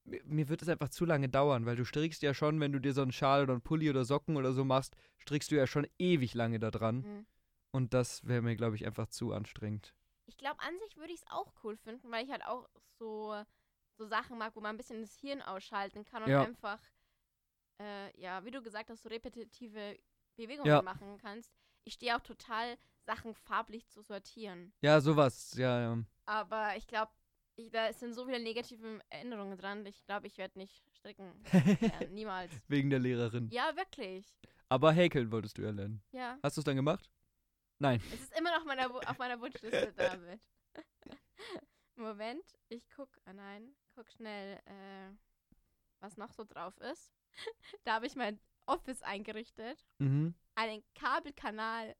mi- 0.05 0.21
mir 0.25 0.47
wird 0.47 0.61
es 0.61 0.69
einfach 0.69 0.89
zu 0.89 1.05
lange 1.05 1.27
dauern, 1.27 1.65
weil 1.65 1.75
du 1.75 1.85
strickst 1.85 2.21
ja 2.21 2.35
schon, 2.35 2.59
wenn 2.59 2.71
du 2.71 2.79
dir 2.79 2.93
so 2.93 3.01
einen 3.01 3.11
Schal 3.11 3.41
oder 3.41 3.53
einen 3.53 3.61
Pulli 3.63 3.89
oder 3.89 4.05
Socken 4.05 4.37
oder 4.37 4.53
so 4.53 4.63
machst, 4.63 4.95
strickst 5.19 5.49
du 5.49 5.55
ja 5.55 5.65
schon 5.65 5.87
ewig 5.97 6.35
lange 6.35 6.59
da 6.59 6.69
dran. 6.69 7.03
Hm. 7.03 7.25
Und 7.71 7.95
das 7.95 8.27
wäre 8.27 8.43
mir, 8.43 8.55
glaube 8.55 8.75
ich, 8.75 8.85
einfach 8.85 9.07
zu 9.07 9.33
anstrengend. 9.33 9.95
Ich 10.25 10.37
glaube, 10.37 10.59
an 10.61 10.77
sich 10.79 10.97
würde 10.97 11.13
ich 11.13 11.21
es 11.21 11.27
auch 11.31 11.53
cool 11.63 11.75
finden, 11.77 12.11
weil 12.11 12.23
ich 12.25 12.31
halt 12.31 12.45
auch 12.45 12.67
so, 12.97 13.35
so 13.97 14.05
Sachen 14.05 14.37
mag, 14.37 14.55
wo 14.55 14.61
man 14.61 14.75
ein 14.75 14.77
bisschen 14.77 15.01
das 15.01 15.15
Hirn 15.17 15.41
ausschalten 15.41 16.05
kann 16.05 16.23
und 16.23 16.29
Ja. 16.29 16.43
einfach, 16.43 16.79
äh, 17.81 18.19
ja, 18.19 18.43
wie 18.45 18.51
du 18.51 18.61
gesagt 18.61 18.89
hast, 18.89 19.03
so 19.03 19.09
repetitive 19.09 19.97
Bewegungen 20.35 20.67
Ja. 20.67 20.81
machen 20.81 21.17
kannst. 21.17 21.51
Ich 21.83 21.93
stehe 21.93 22.15
auch 22.15 22.21
total, 22.21 22.77
Sachen 23.05 23.33
farblich 23.35 23.87
zu 23.89 24.01
sortieren. 24.01 24.73
Ja, 24.81 25.01
sowas, 25.01 25.53
ja, 25.57 25.81
ja. 25.81 26.03
Aber 26.25 26.77
ich 26.77 26.87
glaube, 26.87 27.11
da 27.71 27.91
sind 27.91 28.13
so 28.13 28.25
viele 28.25 28.39
negative 28.41 29.01
Erinnerungen 29.09 29.57
dran. 29.57 29.85
Ich 29.85 30.05
glaube, 30.05 30.27
ich 30.27 30.37
werde 30.37 30.57
nicht 30.57 30.89
stricken. 30.95 31.43
lernen. 31.81 32.13
Niemals. 32.13 32.51
Wegen 32.69 32.89
der 32.89 32.99
Lehrerin. 32.99 33.49
Ja, 33.51 33.75
wirklich. 33.75 34.25
Aber 34.69 34.93
häkeln 34.93 35.31
wolltest 35.31 35.57
du 35.57 35.63
ja 35.63 35.71
lernen. 35.71 36.01
Ja. 36.11 36.39
Hast 36.41 36.55
du 36.57 36.61
es 36.61 36.65
dann 36.65 36.77
gemacht? 36.77 37.11
Nein. 37.83 38.01
Es 38.13 38.21
ist 38.21 38.39
immer 38.39 38.57
noch 38.57 38.63
meiner, 38.63 38.89
auf 38.89 39.17
meiner 39.17 39.39
Wunschliste, 39.41 39.91
David. 39.97 40.39
Moment, 41.97 42.45
ich 42.69 42.89
guck, 42.95 43.09
ah 43.25 43.33
nein, 43.33 43.75
guck 43.93 44.09
schnell, 44.09 44.57
äh, 44.65 45.11
was 45.99 46.15
noch 46.15 46.31
so 46.31 46.45
drauf 46.45 46.77
ist. 46.77 47.13
da 47.83 47.95
habe 47.95 48.07
ich 48.07 48.15
mein 48.15 48.39
Office 48.67 49.01
eingerichtet. 49.01 49.85
Mhm. 49.99 50.33
Einen 50.55 50.81
Kabelkanal 50.95 51.93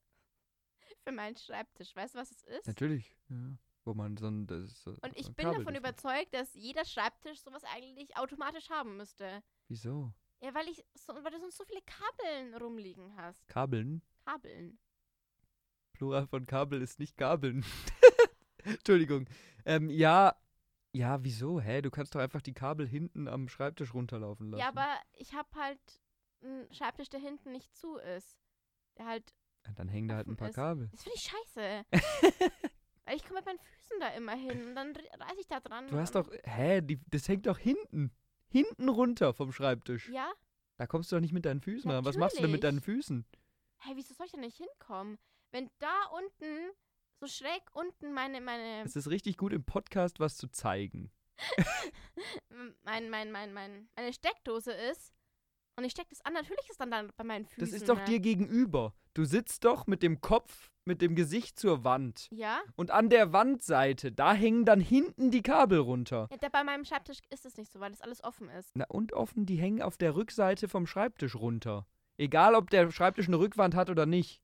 für 1.02 1.12
meinen 1.12 1.36
Schreibtisch. 1.36 1.94
Weißt 1.94 2.14
du, 2.14 2.18
was 2.18 2.30
es 2.30 2.42
ist? 2.44 2.66
Natürlich. 2.66 3.14
Ja. 3.28 3.58
Wo 3.84 3.92
man 3.92 4.16
so 4.16 4.28
ein. 4.28 4.46
Das 4.46 4.82
so 4.82 4.92
Und 5.02 5.14
ich 5.16 5.34
bin 5.34 5.44
Kabel 5.44 5.58
davon 5.58 5.74
überzeugt, 5.74 6.32
dass 6.32 6.54
jeder 6.54 6.86
Schreibtisch 6.86 7.40
sowas 7.42 7.62
eigentlich 7.64 8.16
automatisch 8.16 8.70
haben 8.70 8.96
müsste. 8.96 9.42
Wieso? 9.68 10.14
Ja, 10.40 10.54
weil 10.54 10.66
ich 10.68 10.82
so, 10.94 11.12
weil 11.12 11.30
du 11.30 11.38
sonst 11.40 11.58
so 11.58 11.64
viele 11.66 11.82
Kabeln 11.82 12.54
rumliegen 12.54 13.14
hast. 13.16 13.46
Kabeln? 13.48 14.00
Kabeln. 14.24 14.78
Plural 15.94 16.26
von 16.26 16.46
Kabel 16.46 16.82
ist 16.82 16.98
nicht 16.98 17.16
Gabeln. 17.16 17.64
Entschuldigung. 18.64 19.26
Ähm, 19.64 19.88
ja. 19.88 20.36
Ja, 20.92 21.24
wieso? 21.24 21.60
Hä? 21.60 21.82
Du 21.82 21.90
kannst 21.90 22.14
doch 22.14 22.20
einfach 22.20 22.40
die 22.42 22.52
Kabel 22.52 22.86
hinten 22.86 23.26
am 23.26 23.48
Schreibtisch 23.48 23.94
runterlaufen 23.94 24.50
lassen. 24.50 24.60
Ja, 24.60 24.68
aber 24.68 24.86
ich 25.14 25.34
habe 25.34 25.48
halt 25.56 25.80
einen 26.42 26.72
Schreibtisch, 26.72 27.08
der 27.08 27.20
hinten 27.20 27.50
nicht 27.52 27.74
zu 27.74 27.96
ist. 27.96 28.38
Der 28.98 29.06
halt, 29.06 29.34
Ja, 29.66 29.72
Dann 29.72 29.88
hängen 29.88 30.06
da 30.08 30.16
halt 30.16 30.28
ein 30.28 30.36
paar 30.36 30.50
ist. 30.50 30.54
Kabel. 30.54 30.88
das 30.92 31.02
finde 31.02 31.16
ich 31.16 31.22
scheiße. 31.22 31.84
Weil 33.06 33.16
ich 33.16 33.24
komme 33.24 33.40
mit 33.40 33.46
meinen 33.46 33.58
Füßen 33.58 34.00
da 34.00 34.08
immer 34.10 34.32
hin 34.34 34.68
und 34.68 34.74
dann 34.76 34.94
reiße 34.94 35.40
ich 35.40 35.46
da 35.48 35.60
dran. 35.60 35.88
Du 35.88 35.98
hast 35.98 36.14
doch. 36.14 36.30
Hä? 36.44 36.80
Die, 36.80 37.00
das 37.10 37.28
hängt 37.28 37.46
doch 37.46 37.58
hinten. 37.58 38.12
Hinten 38.48 38.88
runter 38.88 39.34
vom 39.34 39.52
Schreibtisch. 39.52 40.08
Ja? 40.10 40.32
Da 40.76 40.86
kommst 40.86 41.10
du 41.10 41.16
doch 41.16 41.20
nicht 41.20 41.32
mit 41.32 41.44
deinen 41.44 41.60
Füßen 41.60 41.90
ran. 41.90 42.04
Was 42.04 42.16
machst 42.16 42.38
du 42.38 42.42
denn 42.42 42.50
mit 42.52 42.62
deinen 42.64 42.76
Natürlich. 42.76 42.96
Füßen? 43.06 43.26
Hey, 43.78 43.96
wieso 43.96 44.14
soll 44.14 44.26
ich 44.26 44.32
da 44.32 44.38
nicht 44.38 44.56
hinkommen? 44.56 45.18
Wenn 45.54 45.70
da 45.78 46.06
unten, 46.12 46.72
so 47.20 47.28
schräg 47.28 47.62
unten 47.74 48.12
meine, 48.12 48.40
meine, 48.40 48.82
Es 48.82 48.96
ist 48.96 49.08
richtig 49.08 49.36
gut 49.36 49.52
im 49.52 49.62
Podcast 49.62 50.18
was 50.18 50.36
zu 50.36 50.48
zeigen. 50.48 51.12
mein, 52.82 53.08
mein, 53.08 53.30
mein, 53.30 53.52
mein, 53.52 53.88
meine 53.94 54.12
Steckdose 54.12 54.72
ist 54.72 55.14
und 55.76 55.84
ich 55.84 55.92
stecke 55.92 56.08
das 56.10 56.24
an, 56.24 56.32
natürlich 56.32 56.68
ist 56.68 56.80
dann, 56.80 56.90
dann 56.90 57.12
bei 57.16 57.22
meinen 57.22 57.46
Füßen. 57.46 57.60
Das 57.60 57.70
ist 57.72 57.88
doch 57.88 57.98
ne? 57.98 58.04
dir 58.04 58.18
gegenüber. 58.18 58.94
Du 59.14 59.24
sitzt 59.24 59.64
doch 59.64 59.86
mit 59.86 60.02
dem 60.02 60.20
Kopf, 60.20 60.72
mit 60.84 61.00
dem 61.00 61.14
Gesicht 61.14 61.56
zur 61.56 61.84
Wand. 61.84 62.26
Ja? 62.32 62.60
Und 62.74 62.90
an 62.90 63.08
der 63.08 63.32
Wandseite, 63.32 64.10
da 64.10 64.34
hängen 64.34 64.64
dann 64.64 64.80
hinten 64.80 65.30
die 65.30 65.42
Kabel 65.42 65.78
runter. 65.78 66.26
ja 66.32 66.36
da 66.36 66.48
bei 66.48 66.64
meinem 66.64 66.84
Schreibtisch 66.84 67.20
ist 67.30 67.46
es 67.46 67.56
nicht 67.56 67.70
so, 67.70 67.78
weil 67.78 67.92
das 67.92 68.00
alles 68.00 68.24
offen 68.24 68.48
ist. 68.48 68.72
Na 68.74 68.86
und 68.88 69.12
offen, 69.12 69.46
die 69.46 69.58
hängen 69.58 69.82
auf 69.82 69.98
der 69.98 70.16
Rückseite 70.16 70.66
vom 70.66 70.88
Schreibtisch 70.88 71.36
runter. 71.36 71.86
Egal, 72.16 72.56
ob 72.56 72.70
der 72.70 72.90
Schreibtisch 72.90 73.28
eine 73.28 73.38
Rückwand 73.38 73.76
hat 73.76 73.88
oder 73.88 74.04
nicht. 74.04 74.43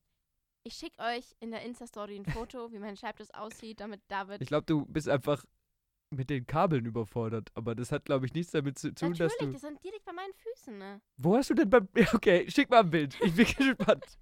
Ich 0.63 0.75
schicke 0.75 0.99
euch 1.01 1.25
in 1.39 1.51
der 1.51 1.63
Insta-Story 1.63 2.17
ein 2.17 2.25
Foto, 2.25 2.71
wie 2.71 2.79
mein 2.79 2.95
Schreibtisch 2.95 3.33
aussieht, 3.33 3.79
damit 3.79 4.01
David. 4.07 4.41
Ich 4.41 4.47
glaube, 4.47 4.65
du 4.65 4.85
bist 4.85 5.09
einfach 5.09 5.43
mit 6.11 6.29
den 6.29 6.45
Kabeln 6.45 6.85
überfordert. 6.85 7.49
Aber 7.55 7.73
das 7.73 7.91
hat, 7.91 8.05
glaube 8.05 8.25
ich, 8.25 8.33
nichts 8.33 8.51
damit 8.51 8.77
zu 8.77 8.93
tun, 8.93 9.13
dass 9.13 9.31
Natürlich, 9.33 9.37
du. 9.39 9.51
die 9.51 9.57
sind 9.57 9.83
direkt 9.83 10.05
bei 10.05 10.13
meinen 10.13 10.33
Füßen, 10.33 10.77
ne? 10.77 11.01
Wo 11.17 11.35
hast 11.35 11.49
du 11.49 11.53
denn 11.55 11.69
beim. 11.69 11.87
Ja, 11.95 12.05
Okay, 12.13 12.49
schick 12.49 12.69
mal 12.69 12.81
ein 12.81 12.89
Bild. 12.89 13.19
Ich 13.21 13.33
bin 13.35 13.45
gespannt. 13.57 14.19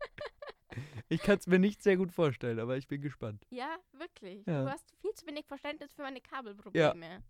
Ich 1.09 1.21
kann 1.21 1.39
es 1.39 1.47
mir 1.47 1.59
nicht 1.59 1.81
sehr 1.81 1.97
gut 1.97 2.11
vorstellen, 2.11 2.59
aber 2.59 2.77
ich 2.77 2.87
bin 2.87 3.01
gespannt. 3.01 3.45
Ja, 3.49 3.77
wirklich. 3.93 4.45
Ja. 4.45 4.63
Du 4.63 4.69
hast 4.69 4.89
viel 5.01 5.13
zu 5.15 5.25
wenig 5.25 5.45
Verständnis 5.47 5.91
für 5.93 6.03
meine 6.03 6.21
Kabelprobleme. 6.21 7.23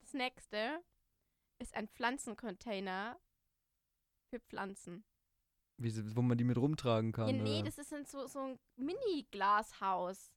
Das 0.00 0.12
nächste 0.12 0.82
ist 1.58 1.74
ein 1.74 1.88
Pflanzencontainer 1.88 3.18
für 4.28 4.40
Pflanzen. 4.40 5.04
Wie, 5.78 6.16
wo 6.16 6.22
man 6.22 6.38
die 6.38 6.44
mit 6.44 6.56
rumtragen 6.58 7.12
kann. 7.12 7.28
Ja, 7.28 7.42
nee, 7.42 7.56
oder? 7.60 7.64
das 7.64 7.78
ist 7.78 7.92
in 7.92 8.04
so, 8.04 8.26
so 8.26 8.40
ein 8.40 8.58
Mini-Glashaus, 8.76 10.30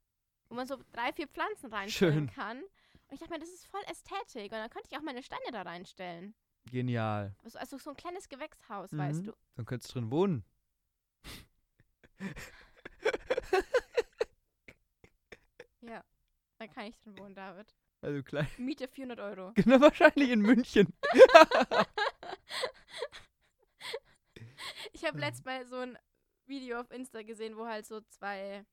wo 0.50 0.56
man 0.56 0.66
so 0.66 0.78
drei, 0.92 1.12
vier 1.14 1.28
Pflanzen 1.28 1.72
reinstellen 1.72 2.28
Schön. 2.30 2.32
kann. 2.32 2.58
Und 2.62 3.14
ich 3.14 3.20
dachte 3.20 3.34
mir, 3.34 3.40
das 3.40 3.50
ist 3.50 3.68
voll 3.68 3.82
Ästhetik. 3.88 4.52
Und 4.52 4.58
dann 4.58 4.70
könnte 4.70 4.88
ich 4.92 4.98
auch 4.98 5.04
meine 5.04 5.22
Steine 5.22 5.52
da 5.52 5.62
reinstellen. 5.62 6.34
Genial. 6.72 7.36
Also, 7.44 7.60
also 7.60 7.78
so 7.78 7.92
ein 7.92 7.96
kleines 7.96 8.28
Gewächshaus, 8.28 8.92
weißt 8.98 9.22
Mhm. 9.22 9.26
du. 9.26 9.34
Dann 9.56 9.66
könntest 9.66 9.94
du 9.94 10.00
drin 10.00 10.10
wohnen. 10.12 10.44
Ja. 15.82 16.04
Da 16.58 16.68
kann 16.68 16.86
ich 16.88 16.98
drin 16.98 17.18
wohnen, 17.20 17.36
David. 17.36 17.76
Also 18.02 18.24
klein. 18.24 18.48
Miete 18.58 18.88
400 18.88 19.20
Euro. 19.20 19.52
Genau, 19.56 19.82
wahrscheinlich 19.82 20.30
in 20.32 20.42
München. 20.42 20.92
Ich 24.94 24.95
habe 25.06 25.20
letztes 25.20 25.46
Mal 25.46 25.66
so 25.66 25.78
ein 25.78 25.98
Video 26.46 26.80
auf 26.80 26.92
Insta 26.92 27.24
gesehen, 27.24 27.58
wo 27.58 27.66
halt 27.66 27.86
so 27.86 28.02
zwei 28.02 28.66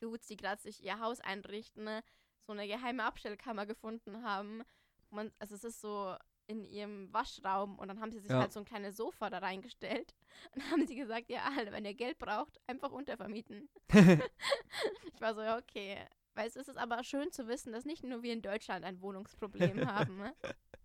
Dudes, 0.00 0.26
die 0.26 0.36
gerade 0.36 0.60
sich 0.60 0.82
ihr 0.82 0.98
Haus 1.00 1.20
einrichten, 1.20 1.84
ne, 1.84 2.02
so 2.46 2.52
eine 2.52 2.66
geheime 2.66 3.04
Abstellkammer 3.04 3.66
gefunden 3.66 4.22
haben. 4.22 4.62
Man, 5.10 5.32
also 5.38 5.54
es 5.54 5.64
ist 5.64 5.80
so 5.80 6.16
in 6.46 6.64
ihrem 6.64 7.12
Waschraum 7.12 7.78
und 7.78 7.88
dann 7.88 8.00
haben 8.00 8.10
sie 8.10 8.18
sich 8.18 8.30
Ja. 8.30 8.40
halt 8.40 8.52
so 8.52 8.58
ein 8.60 8.64
kleines 8.64 8.96
Sofa 8.96 9.30
da 9.30 9.38
reingestellt 9.38 10.14
und 10.54 10.68
haben 10.70 10.86
sie 10.86 10.96
gesagt, 10.96 11.28
ja, 11.30 11.48
wenn 11.70 11.84
ihr 11.84 11.94
Geld 11.94 12.18
braucht, 12.18 12.60
einfach 12.66 12.90
untervermieten. 12.90 13.68
ich 13.92 15.20
war 15.20 15.34
so, 15.34 15.42
ja, 15.42 15.58
okay. 15.58 15.98
Weil 16.34 16.48
es 16.48 16.56
ist 16.56 16.76
aber 16.76 17.04
schön 17.04 17.30
zu 17.32 17.46
wissen, 17.48 17.72
dass 17.72 17.84
nicht 17.84 18.02
nur 18.04 18.22
wir 18.22 18.32
in 18.32 18.42
Deutschland 18.42 18.84
ein 18.84 19.00
Wohnungsproblem 19.00 19.86
haben. 19.86 20.16
Ne? 20.18 20.34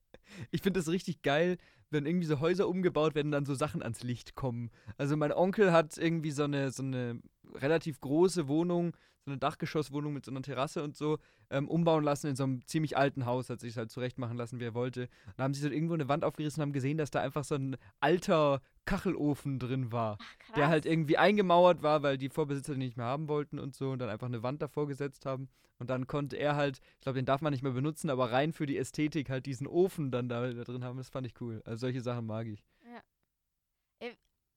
Ich 0.51 0.61
finde 0.61 0.79
das 0.79 0.89
richtig 0.89 1.21
geil, 1.21 1.57
wenn 1.89 2.05
irgendwie 2.05 2.27
so 2.27 2.39
Häuser 2.39 2.67
umgebaut 2.67 3.15
werden, 3.15 3.31
dann 3.31 3.45
so 3.45 3.53
Sachen 3.53 3.81
ans 3.83 4.03
Licht 4.03 4.35
kommen. 4.35 4.71
Also 4.97 5.15
mein 5.15 5.31
Onkel 5.31 5.71
hat 5.71 5.97
irgendwie 5.97 6.31
so 6.31 6.43
eine, 6.43 6.71
so 6.71 6.83
eine 6.83 7.21
relativ 7.55 8.01
große 8.01 8.47
Wohnung, 8.47 8.95
so 9.25 9.31
eine 9.31 9.39
Dachgeschosswohnung 9.39 10.13
mit 10.13 10.25
so 10.25 10.31
einer 10.31 10.41
Terrasse 10.41 10.83
und 10.83 10.95
so, 10.95 11.17
ähm, 11.49 11.67
umbauen 11.67 12.03
lassen 12.03 12.27
in 12.27 12.35
so 12.35 12.43
einem 12.43 12.65
ziemlich 12.67 12.95
alten 12.95 13.25
Haus, 13.25 13.49
hat 13.49 13.59
sich 13.59 13.75
halt 13.75 13.91
zurecht 13.91 14.17
machen 14.17 14.37
lassen, 14.37 14.59
wie 14.59 14.65
er 14.65 14.73
wollte. 14.73 15.03
Und 15.25 15.33
da 15.37 15.43
haben 15.43 15.53
sie 15.53 15.61
so 15.61 15.69
irgendwo 15.69 15.95
eine 15.95 16.07
Wand 16.07 16.23
aufgerissen 16.23 16.61
und 16.61 16.67
haben 16.67 16.73
gesehen, 16.73 16.97
dass 16.97 17.11
da 17.11 17.21
einfach 17.21 17.43
so 17.43 17.55
ein 17.55 17.77
alter 17.99 18.61
Kachelofen 18.85 19.59
drin 19.59 19.91
war. 19.91 20.17
Ach. 20.19 20.53
Der 20.53 20.67
halt 20.67 20.85
irgendwie 20.85 21.17
eingemauert 21.17 21.81
war, 21.81 22.03
weil 22.03 22.17
die 22.17 22.29
Vorbesitzer 22.29 22.73
den 22.73 22.79
nicht 22.79 22.97
mehr 22.97 23.07
haben 23.07 23.27
wollten 23.27 23.59
und 23.59 23.75
so 23.75 23.91
und 23.91 23.99
dann 23.99 24.09
einfach 24.09 24.27
eine 24.27 24.43
Wand 24.43 24.61
davor 24.61 24.87
gesetzt 24.87 25.25
haben. 25.25 25.49
Und 25.77 25.89
dann 25.89 26.07
konnte 26.07 26.37
er 26.37 26.55
halt, 26.55 26.79
ich 26.95 27.01
glaube, 27.01 27.19
den 27.19 27.25
darf 27.25 27.41
man 27.41 27.51
nicht 27.51 27.63
mehr 27.63 27.73
benutzen, 27.73 28.09
aber 28.09 28.31
rein 28.31 28.53
für 28.53 28.65
die 28.65 28.77
Ästhetik 28.77 29.29
halt 29.29 29.45
diesen 29.45 29.67
Ofen 29.67 30.11
dann 30.11 30.29
da, 30.29 30.53
da 30.53 30.63
drin 30.63 30.85
haben. 30.85 30.97
Das 30.97 31.09
fand 31.09 31.27
ich 31.27 31.33
cool. 31.41 31.61
Also 31.65 31.81
solche 31.81 32.01
Sachen 32.01 32.25
mag 32.25 32.47
ich. 32.47 32.63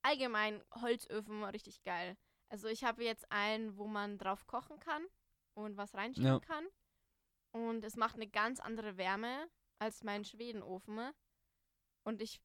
allgemein 0.01 0.61
Holzöfen 0.81 1.43
richtig 1.45 1.83
geil. 1.83 2.15
Also 2.49 2.67
ich 2.67 2.83
habe 2.83 3.03
jetzt 3.03 3.31
einen, 3.31 3.77
wo 3.77 3.87
man 3.87 4.17
drauf 4.17 4.47
kochen 4.47 4.79
kann 4.79 5.03
und 5.53 5.77
was 5.77 5.93
reinschieben 5.93 6.27
Ja. 6.27 6.39
kann. 6.39 6.65
Und 7.51 7.83
es 7.83 7.95
macht 7.95 8.15
eine 8.15 8.27
ganz 8.27 8.59
andere 8.59 8.97
Wärme 8.97 9.47
als 9.79 10.03
mein 10.03 10.25
Schwedenofen. 10.25 11.11
Und 12.03 12.21
ich 12.21 12.41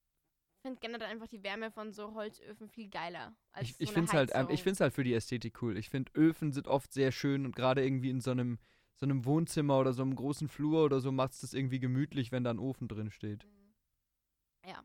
finde 0.63 0.81
generell 0.81 1.09
einfach 1.09 1.29
die 1.29 1.43
Wärme 1.43 1.71
von 1.71 1.93
so 1.93 2.15
Holzöfen 2.15 2.69
viel 2.69 2.89
geiler. 2.89 3.35
Als 3.53 3.69
Ich, 3.69 3.81
ich 3.81 3.89
so 3.89 3.95
finde 3.95 4.07
es 4.09 4.13
halt, 4.13 4.51
ich 4.51 4.81
halt 4.81 4.95
für 4.95 5.05
die 5.05 5.15
Ästhetik 5.15 5.63
cool. 5.63 5.77
Ich 5.77 5.91
finde 5.91 6.13
Öfen 6.15 6.53
sind 6.53 6.69
oft 6.69 6.93
sehr 6.93 7.13
schön 7.13 7.45
und 7.45 7.55
gerade 7.57 7.85
irgendwie 7.85 8.11
in 8.11 8.21
so 8.21 8.31
einem, 8.31 8.59
so 8.97 9.07
einem 9.07 9.25
Wohnzimmer 9.25 9.79
oder 9.79 9.93
so 9.93 10.03
einem 10.03 10.15
großen 10.17 10.49
Flur 10.49 10.85
oder 10.85 11.01
so 11.01 11.13
macht 11.13 11.33
es 11.33 11.41
das 11.41 11.55
irgendwie 11.55 11.81
gemütlich, 11.81 12.33
wenn 12.33 12.45
da 12.45 12.51
ein 12.51 12.59
Ofen 12.59 12.89
drin 12.89 13.11
steht. 13.11 13.45
Mhm. 13.45 13.75
Ja, 14.67 14.83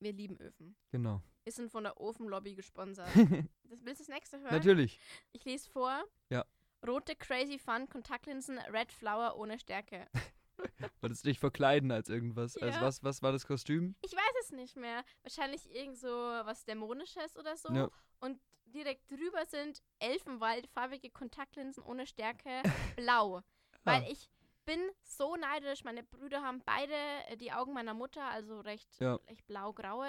wir 0.00 0.12
lieben 0.12 0.38
Öfen. 0.40 0.76
Genau. 0.90 1.22
Wir 1.44 1.52
sind 1.52 1.70
von 1.70 1.84
der 1.84 1.98
Ofenlobby 2.00 2.54
gesponsert. 2.54 3.08
das 3.64 3.84
willst 3.84 4.00
du 4.00 4.04
das 4.04 4.08
nächste 4.08 4.38
hören? 4.40 4.52
Natürlich. 4.52 5.00
Ich 5.32 5.44
lese 5.44 5.68
vor. 5.70 6.04
Ja. 6.30 6.44
Rote 6.86 7.16
Crazy 7.16 7.58
Fun 7.58 7.88
Kontaktlinsen 7.88 8.58
Red 8.72 8.92
Flower 8.92 9.36
ohne 9.36 9.58
Stärke. 9.58 10.06
Wolltest 11.00 11.24
du 11.24 11.28
dich 11.30 11.38
verkleiden 11.38 11.90
als 11.90 12.08
irgendwas? 12.08 12.56
Also 12.56 12.78
Ja. 12.78 12.84
was, 12.84 13.02
was 13.02 13.22
war 13.22 13.32
das 13.32 13.46
Kostüm? 13.46 13.94
Ich 14.02 14.12
weiß 14.12 14.34
es 14.44 14.52
nicht 14.52 14.76
mehr. 14.76 15.04
Wahrscheinlich 15.22 15.68
irgend 15.74 15.98
so 15.98 16.08
was 16.08 16.64
Dämonisches 16.64 17.36
oder 17.36 17.56
so. 17.56 17.72
Ja. 17.72 17.88
Und 18.20 18.40
direkt 18.66 19.10
drüber 19.10 19.44
sind 19.46 19.82
Elfenwaldfarbige 19.98 21.10
Kontaktlinsen 21.10 21.82
ohne 21.82 22.06
Stärke 22.06 22.62
blau. 22.96 23.42
Weil 23.84 24.02
Ah. 24.02 24.08
ich 24.10 24.28
bin 24.68 24.80
so 25.02 25.34
neidisch. 25.36 25.82
Meine 25.84 26.02
Brüder 26.02 26.42
haben 26.42 26.62
beide 26.66 26.92
äh, 27.28 27.36
die 27.38 27.52
Augen 27.52 27.72
meiner 27.72 27.94
Mutter, 27.94 28.22
also 28.24 28.60
recht, 28.60 28.88
Ja. 29.00 29.14
recht 29.28 29.46
blau-graue. 29.46 30.08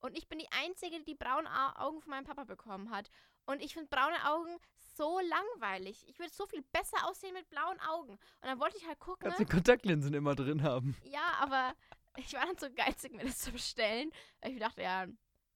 Und 0.00 0.16
ich 0.18 0.28
bin 0.28 0.38
die 0.38 0.48
Einzige, 0.64 1.00
die 1.04 1.14
Au- 1.46 1.76
Augen 1.76 2.00
von 2.00 2.10
meinem 2.10 2.24
Papa 2.24 2.44
bekommen 2.44 2.90
hat. 2.90 3.08
Und 3.46 3.62
ich 3.62 3.74
finde 3.74 3.88
braune 3.88 4.16
Augen 4.26 4.56
so 4.96 5.20
langweilig. 5.20 6.04
Ich 6.08 6.18
würde 6.18 6.32
so 6.32 6.46
viel 6.46 6.62
besser 6.72 7.06
aussehen 7.08 7.34
mit 7.34 7.48
blauen 7.50 7.78
Augen. 7.88 8.12
Und 8.14 8.20
dann 8.42 8.58
wollte 8.58 8.76
ich 8.78 8.86
halt 8.86 8.98
gucken. 8.98 9.20
Kannst 9.28 9.38
du 9.40 9.46
Kontaktlinsen 9.46 10.12
immer 10.14 10.34
drin 10.34 10.62
haben. 10.62 10.96
Ja, 11.04 11.34
aber 11.40 11.74
ich 12.16 12.32
war 12.32 12.46
dann 12.46 12.58
so 12.58 12.66
geizig, 12.74 13.12
mir 13.12 13.24
das 13.24 13.38
zu 13.38 13.52
bestellen. 13.52 14.10
Ich 14.44 14.58
dachte, 14.58 14.82
ja, 14.82 15.06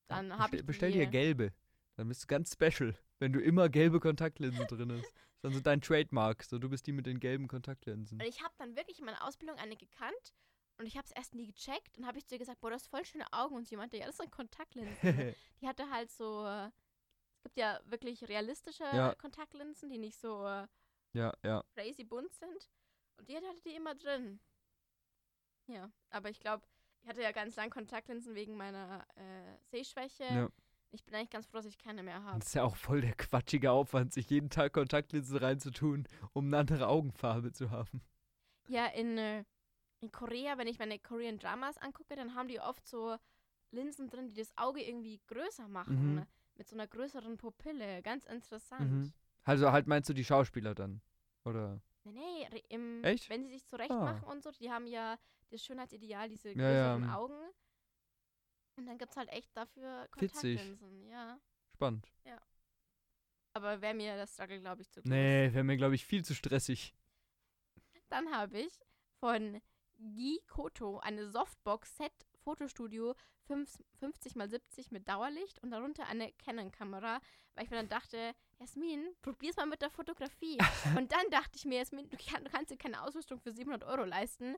dann 0.06 0.38
habe 0.38 0.56
ich 0.56 0.64
bestell 0.66 0.92
dir 0.92 1.06
gelbe. 1.06 1.52
Dann 1.96 2.08
bist 2.08 2.22
du 2.22 2.26
ganz 2.28 2.52
special, 2.52 2.94
wenn 3.18 3.32
du 3.32 3.40
immer 3.40 3.68
gelbe 3.68 3.98
Kontaktlinsen 3.98 4.66
drin 4.68 4.92
hast. 4.92 5.12
Dann 5.44 5.52
so 5.52 5.60
dein 5.60 5.82
Trademark. 5.82 6.42
So, 6.42 6.58
du 6.58 6.70
bist 6.70 6.86
die 6.86 6.92
mit 6.92 7.04
den 7.04 7.20
gelben 7.20 7.48
Kontaktlinsen. 7.48 8.18
Und 8.18 8.26
ich 8.26 8.42
habe 8.42 8.54
dann 8.56 8.76
wirklich 8.76 8.98
in 8.98 9.04
meiner 9.04 9.22
Ausbildung 9.22 9.58
eine 9.58 9.76
gekannt 9.76 10.32
und 10.78 10.86
ich 10.86 10.96
habe 10.96 11.04
es 11.04 11.12
erst 11.12 11.34
nie 11.34 11.46
gecheckt 11.46 11.98
und 11.98 12.06
habe 12.06 12.16
ich 12.16 12.26
zu 12.26 12.34
ihr 12.34 12.38
gesagt, 12.38 12.62
boah, 12.62 12.70
du 12.70 12.76
hast 12.76 12.88
voll 12.88 13.04
schöne 13.04 13.30
Augen 13.30 13.54
und 13.54 13.68
sie 13.68 13.76
meinte, 13.76 13.98
ja, 13.98 14.06
das 14.06 14.16
sind 14.16 14.30
Kontaktlinsen. 14.30 14.96
die 15.60 15.68
hatte 15.68 15.90
halt 15.90 16.10
so, 16.10 16.46
es 16.46 17.42
gibt 17.42 17.58
ja 17.58 17.78
wirklich 17.84 18.26
realistische 18.26 18.84
Ja. 18.84 19.14
Kontaktlinsen, 19.16 19.90
die 19.90 19.98
nicht 19.98 20.18
so 20.18 20.46
ja, 21.12 21.34
ja. 21.42 21.62
crazy 21.74 22.04
bunt 22.04 22.32
sind 22.32 22.70
und 23.18 23.28
die 23.28 23.36
hatte 23.36 23.46
die 23.66 23.76
immer 23.76 23.94
drin. 23.94 24.40
Ja, 25.66 25.92
aber 26.08 26.30
ich 26.30 26.40
glaube, 26.40 26.66
ich 27.02 27.08
hatte 27.10 27.20
ja 27.20 27.32
ganz 27.32 27.56
lang 27.56 27.68
Kontaktlinsen 27.68 28.34
wegen 28.34 28.56
meiner 28.56 29.06
äh, 29.16 29.58
Sehschwäche. 29.66 30.24
Ja. 30.24 30.48
Ich 30.94 31.04
bin 31.04 31.14
eigentlich 31.16 31.30
ganz 31.30 31.46
froh, 31.46 31.56
dass 31.56 31.66
ich 31.66 31.76
keine 31.76 32.04
mehr 32.04 32.22
habe. 32.22 32.38
Das 32.38 32.48
ist 32.48 32.54
ja 32.54 32.62
auch 32.62 32.76
voll 32.76 33.00
der 33.00 33.14
quatschige 33.14 33.72
Aufwand, 33.72 34.12
sich 34.12 34.30
jeden 34.30 34.48
Tag 34.48 34.72
Kontaktlinsen 34.74 35.36
reinzutun, 35.36 36.06
um 36.32 36.46
eine 36.46 36.58
andere 36.58 36.86
Augenfarbe 36.86 37.50
zu 37.52 37.70
haben. 37.72 38.00
Ja, 38.68 38.86
in, 38.86 39.18
äh, 39.18 39.44
in 40.00 40.12
Korea, 40.12 40.56
wenn 40.56 40.68
ich 40.68 40.78
meine 40.78 40.98
Korean 41.00 41.38
Dramas 41.38 41.78
angucke, 41.78 42.14
dann 42.14 42.36
haben 42.36 42.46
die 42.46 42.60
oft 42.60 42.86
so 42.86 43.16
Linsen 43.72 44.08
drin, 44.08 44.28
die 44.28 44.34
das 44.34 44.56
Auge 44.56 44.82
irgendwie 44.82 45.20
größer 45.26 45.66
machen. 45.66 46.14
Mhm. 46.14 46.26
Mit 46.56 46.68
so 46.68 46.76
einer 46.76 46.86
größeren 46.86 47.36
Pupille. 47.38 48.00
Ganz 48.02 48.24
interessant. 48.24 48.88
Mhm. 48.88 49.12
Also 49.42 49.72
halt 49.72 49.88
meinst 49.88 50.08
du 50.08 50.14
die 50.14 50.24
Schauspieler 50.24 50.76
dann? 50.76 51.00
Oder? 51.44 51.80
Nee, 52.04 52.48
nee, 52.52 52.62
im, 52.68 53.02
Echt? 53.02 53.28
wenn 53.30 53.42
sie 53.44 53.50
sich 53.50 53.66
zurecht 53.66 53.90
Ah. 53.90 54.04
machen 54.12 54.24
und 54.24 54.42
so, 54.44 54.52
die 54.52 54.70
haben 54.70 54.86
ja 54.86 55.18
das 55.50 55.64
Schönheitsideal, 55.64 56.28
diese 56.28 56.50
Ja, 56.50 56.70
ja, 56.70 56.94
größeren 56.94 57.02
ähm. 57.02 57.10
Augen. 57.10 57.34
Und 58.76 58.86
dann 58.86 58.98
gibt 58.98 59.12
es 59.12 59.16
halt 59.16 59.28
echt 59.30 59.56
dafür 59.56 60.08
Witzig. 60.16 60.58
Kontaktlinsen, 60.58 61.06
ja. 61.08 61.38
Spannend. 61.72 62.08
Aber 63.54 63.80
wäre 63.80 63.94
mir 63.94 64.16
das 64.16 64.34
Struggle, 64.34 64.60
glaube 64.60 64.82
ich, 64.82 64.90
zu 64.90 65.00
groß. 65.00 65.08
Nee, 65.08 65.52
wäre 65.52 65.62
mir, 65.62 65.76
glaube 65.76 65.94
ich, 65.94 66.04
viel 66.04 66.24
zu 66.24 66.34
stressig. 66.34 66.92
Dann 68.08 68.30
habe 68.32 68.58
ich 68.58 68.80
von 69.20 69.60
Gi 69.96 70.40
Koto 70.48 70.98
eine 70.98 71.30
Softbox 71.30 71.96
Set 71.96 72.12
Fotostudio 72.42 73.14
5, 73.46 73.70
50 74.00 74.36
x 74.36 74.50
70 74.50 74.90
mit 74.90 75.08
Dauerlicht 75.08 75.62
und 75.62 75.70
darunter 75.70 76.06
eine 76.06 76.32
Canon-Kamera, 76.32 77.20
weil 77.54 77.64
ich 77.64 77.70
mir 77.70 77.76
dann 77.76 77.88
dachte, 77.88 78.34
Jasmin, 78.58 79.14
probier's 79.22 79.56
mal 79.56 79.66
mit 79.66 79.82
der 79.82 79.90
Fotografie. 79.90 80.58
und 80.98 81.12
dann 81.12 81.30
dachte 81.30 81.56
ich 81.56 81.64
mir, 81.64 81.78
Jasmin, 81.78 82.08
du, 82.10 82.16
kann, 82.16 82.44
du 82.44 82.50
kannst 82.50 82.72
dir 82.72 82.76
keine 82.76 83.02
Ausrüstung 83.02 83.38
für 83.38 83.52
700 83.52 83.84
Euro 83.84 84.04
leisten. 84.04 84.56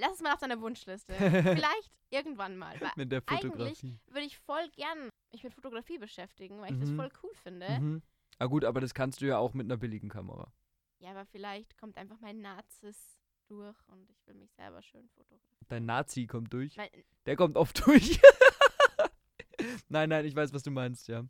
Lass 0.00 0.14
es 0.14 0.20
mal 0.22 0.32
auf 0.32 0.40
deiner 0.40 0.60
Wunschliste. 0.60 1.12
Vielleicht 1.18 1.92
irgendwann 2.08 2.56
mal. 2.56 2.74
Mit 2.96 3.12
der 3.12 3.22
eigentlich 3.26 3.52
Fotografie. 3.52 3.98
würde 4.06 4.26
ich 4.26 4.38
voll 4.38 4.66
gern 4.76 5.10
mich 5.32 5.44
mit 5.44 5.52
Fotografie 5.54 5.98
beschäftigen, 5.98 6.58
weil 6.60 6.72
ich 6.72 6.80
das 6.80 6.88
Mhm. 6.88 6.96
voll 6.96 7.10
cool 7.22 7.34
finde. 7.42 7.68
Mhm. 7.78 8.02
Ah 8.38 8.46
gut, 8.46 8.64
aber 8.64 8.80
das 8.80 8.94
kannst 8.94 9.20
du 9.20 9.26
ja 9.26 9.36
auch 9.38 9.52
mit 9.52 9.66
einer 9.66 9.76
billigen 9.76 10.08
Kamera. 10.08 10.50
Ja, 11.00 11.10
aber 11.10 11.26
vielleicht 11.26 11.76
kommt 11.76 11.98
einfach 11.98 12.18
mein 12.20 12.40
Nazis 12.40 13.18
durch 13.48 13.76
und 13.88 14.08
ich 14.10 14.26
will 14.26 14.34
mich 14.34 14.50
selber 14.54 14.82
schön 14.82 15.06
fotografieren. 15.10 15.58
Dein 15.68 15.84
Nazi 15.84 16.26
kommt 16.26 16.52
durch. 16.52 16.76
Mein, 16.76 16.88
Der 17.26 17.36
kommt 17.36 17.56
oft 17.56 17.78
durch. 17.86 18.20
nein, 19.88 20.08
nein, 20.08 20.24
ich 20.24 20.34
weiß, 20.34 20.52
was 20.54 20.62
du 20.62 20.70
meinst, 20.70 21.08
ja. 21.08 21.24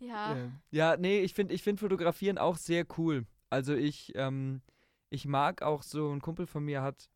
ja. 0.00 0.36
Ja, 0.36 0.50
ja 0.70 0.96
nee, 0.96 1.20
ich 1.20 1.32
finde 1.34 1.54
ich 1.54 1.62
find 1.62 1.78
Fotografieren 1.78 2.38
auch 2.38 2.56
sehr 2.56 2.84
cool. 2.98 3.24
Also 3.52 3.74
ich, 3.74 4.12
ähm, 4.14 4.62
ich 5.10 5.26
mag 5.26 5.60
auch 5.60 5.82
so, 5.82 6.10
ein 6.10 6.22
Kumpel 6.22 6.46
von 6.46 6.64
mir 6.64 6.80
hat 6.80 7.10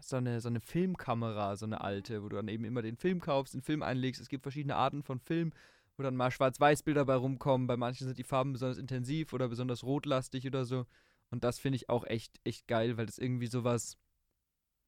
so 0.00 0.16
eine, 0.16 0.40
so 0.40 0.48
eine 0.48 0.60
Filmkamera, 0.60 1.56
so 1.56 1.66
eine 1.66 1.82
alte, 1.82 2.22
wo 2.22 2.30
du 2.30 2.36
dann 2.36 2.48
eben 2.48 2.64
immer 2.64 2.80
den 2.80 2.96
Film 2.96 3.20
kaufst, 3.20 3.52
den 3.52 3.60
Film 3.60 3.82
einlegst. 3.82 4.22
Es 4.22 4.30
gibt 4.30 4.42
verschiedene 4.42 4.76
Arten 4.76 5.02
von 5.02 5.20
Film, 5.20 5.52
wo 5.98 6.02
dann 6.02 6.16
mal 6.16 6.30
Schwarz-Weiß-Bilder 6.30 7.04
bei 7.04 7.16
rumkommen. 7.16 7.66
Bei 7.66 7.76
manchen 7.76 8.06
sind 8.06 8.16
die 8.16 8.24
Farben 8.24 8.54
besonders 8.54 8.78
intensiv 8.78 9.34
oder 9.34 9.46
besonders 9.48 9.84
rotlastig 9.84 10.46
oder 10.46 10.64
so. 10.64 10.86
Und 11.28 11.44
das 11.44 11.58
finde 11.58 11.76
ich 11.76 11.90
auch 11.90 12.06
echt, 12.06 12.40
echt 12.44 12.66
geil, 12.66 12.96
weil 12.96 13.04
das 13.04 13.18
irgendwie 13.18 13.48
sowas, 13.48 13.98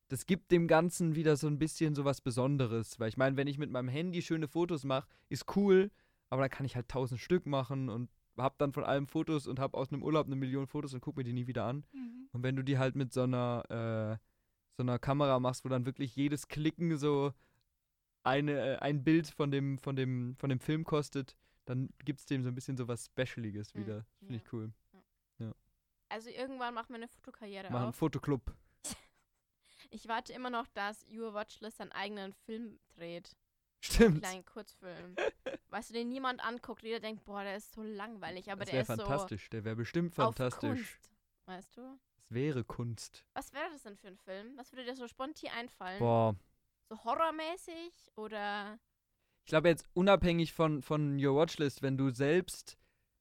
das 0.08 0.24
gibt 0.24 0.50
dem 0.52 0.68
Ganzen 0.68 1.16
wieder 1.16 1.36
so 1.36 1.48
ein 1.48 1.58
bisschen 1.58 1.94
sowas 1.94 2.22
Besonderes. 2.22 2.98
Weil 2.98 3.10
ich 3.10 3.18
meine, 3.18 3.36
wenn 3.36 3.46
ich 3.46 3.58
mit 3.58 3.70
meinem 3.70 3.88
Handy 3.88 4.22
schöne 4.22 4.48
Fotos 4.48 4.84
mache, 4.84 5.06
ist 5.28 5.54
cool, 5.54 5.90
aber 6.30 6.40
dann 6.40 6.50
kann 6.50 6.64
ich 6.64 6.76
halt 6.76 6.88
tausend 6.88 7.20
Stück 7.20 7.44
machen 7.44 7.90
und 7.90 8.08
hab 8.36 8.58
dann 8.58 8.72
von 8.72 8.84
allem 8.84 9.06
Fotos 9.06 9.46
und 9.46 9.58
hab 9.58 9.74
aus 9.74 9.92
einem 9.92 10.02
Urlaub 10.02 10.26
eine 10.26 10.36
Million 10.36 10.66
Fotos 10.66 10.94
und 10.94 11.00
guck 11.00 11.16
mir 11.16 11.24
die 11.24 11.32
nie 11.32 11.46
wieder 11.46 11.64
an. 11.64 11.84
Mhm. 11.92 12.28
Und 12.32 12.42
wenn 12.42 12.56
du 12.56 12.62
die 12.62 12.78
halt 12.78 12.96
mit 12.96 13.12
so 13.12 13.22
einer, 13.22 13.64
äh, 13.70 14.24
so 14.76 14.82
einer 14.82 14.98
Kamera 14.98 15.40
machst, 15.40 15.64
wo 15.64 15.68
dann 15.68 15.86
wirklich 15.86 16.14
jedes 16.16 16.48
Klicken 16.48 16.96
so 16.98 17.32
eine, 18.22 18.52
äh, 18.52 18.76
ein 18.78 19.04
Bild 19.04 19.28
von 19.28 19.50
dem, 19.50 19.78
von 19.78 19.96
dem, 19.96 20.36
von 20.36 20.50
dem 20.50 20.60
Film 20.60 20.84
kostet, 20.84 21.36
dann 21.64 21.88
gibt 22.04 22.20
es 22.20 22.26
dem 22.26 22.42
so 22.42 22.48
ein 22.48 22.54
bisschen 22.54 22.76
so 22.76 22.86
was 22.88 23.06
Specialiges 23.06 23.74
Mhm, 23.74 23.80
wieder. 23.80 24.06
Finde 24.18 24.34
ja. 24.34 24.40
ich 24.40 24.52
cool. 24.52 24.72
Also 26.08 26.30
irgendwann 26.30 26.74
machen 26.74 26.90
wir 26.90 26.96
eine 26.96 27.08
Fotokarriere 27.08 27.70
Machen 27.70 27.84
einen. 27.84 27.92
Fotoclub. 27.92 28.54
Ich 29.90 30.08
warte 30.08 30.32
immer 30.32 30.50
noch, 30.50 30.66
dass 30.68 31.06
Your 31.08 31.32
Watchlist 31.32 31.76
seinen 31.76 31.92
eigenen 31.92 32.32
Film 32.32 32.80
dreht. 32.88 33.36
Stimmt. 33.86 34.22
kleinen 34.22 34.44
Kurzfilm. 34.44 35.16
weißt 35.70 35.90
du, 35.90 35.94
den 35.94 36.08
niemand 36.08 36.44
anguckt. 36.44 36.82
Jeder 36.82 37.00
denkt, 37.00 37.24
boah, 37.24 37.42
der 37.42 37.56
ist 37.56 37.72
so 37.72 37.82
langweilig, 37.82 38.50
aber 38.50 38.60
Das 38.64 38.70
der 38.70 38.74
wäre 38.86 38.92
ist 38.92 39.00
fantastisch. 39.02 39.48
Der 39.50 39.64
wäre 39.64 39.76
bestimmt 39.76 40.14
so 40.14 40.22
auf 40.22 40.34
fantastisch. 40.36 40.70
Kunst. 40.98 41.10
Weißt 41.46 41.76
du? 41.76 41.98
Das 42.16 42.30
wäre 42.30 42.64
Kunst. 42.64 43.24
Was 43.34 43.52
wäre 43.52 43.70
das 43.72 43.82
denn 43.82 43.96
für 43.96 44.08
ein 44.08 44.16
Film? 44.18 44.56
Was 44.56 44.72
würde 44.72 44.84
dir 44.84 44.96
so 44.96 45.06
spontan 45.06 45.50
einfallen? 45.56 45.98
Boah. 45.98 46.34
So 46.88 47.02
horrormäßig 47.04 47.92
oder 48.16 48.78
Ich 49.44 49.46
glaube 49.50 49.68
jetzt 49.68 49.86
unabhängig 49.94 50.52
von, 50.52 50.82
von 50.82 51.18
Your 51.24 51.36
Watchlist, 51.36 51.82
wenn 51.82 51.96
du 51.96 52.10
selbst 52.10 52.76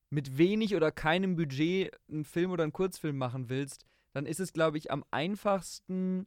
mit 0.10 0.38
wenig 0.38 0.76
oder 0.76 0.92
keinem 0.92 1.36
Budget 1.36 1.96
einen 2.10 2.26
Film 2.26 2.52
oder 2.52 2.64
einen 2.64 2.74
Kurzfilm 2.74 3.18
machen 3.18 3.50
willst, 3.50 3.86
dann 4.14 4.26
ist 4.26 4.40
es, 4.40 4.54
glaube 4.54 4.78
ich, 4.78 4.92
am 4.92 5.04
einfachsten, 5.12 6.26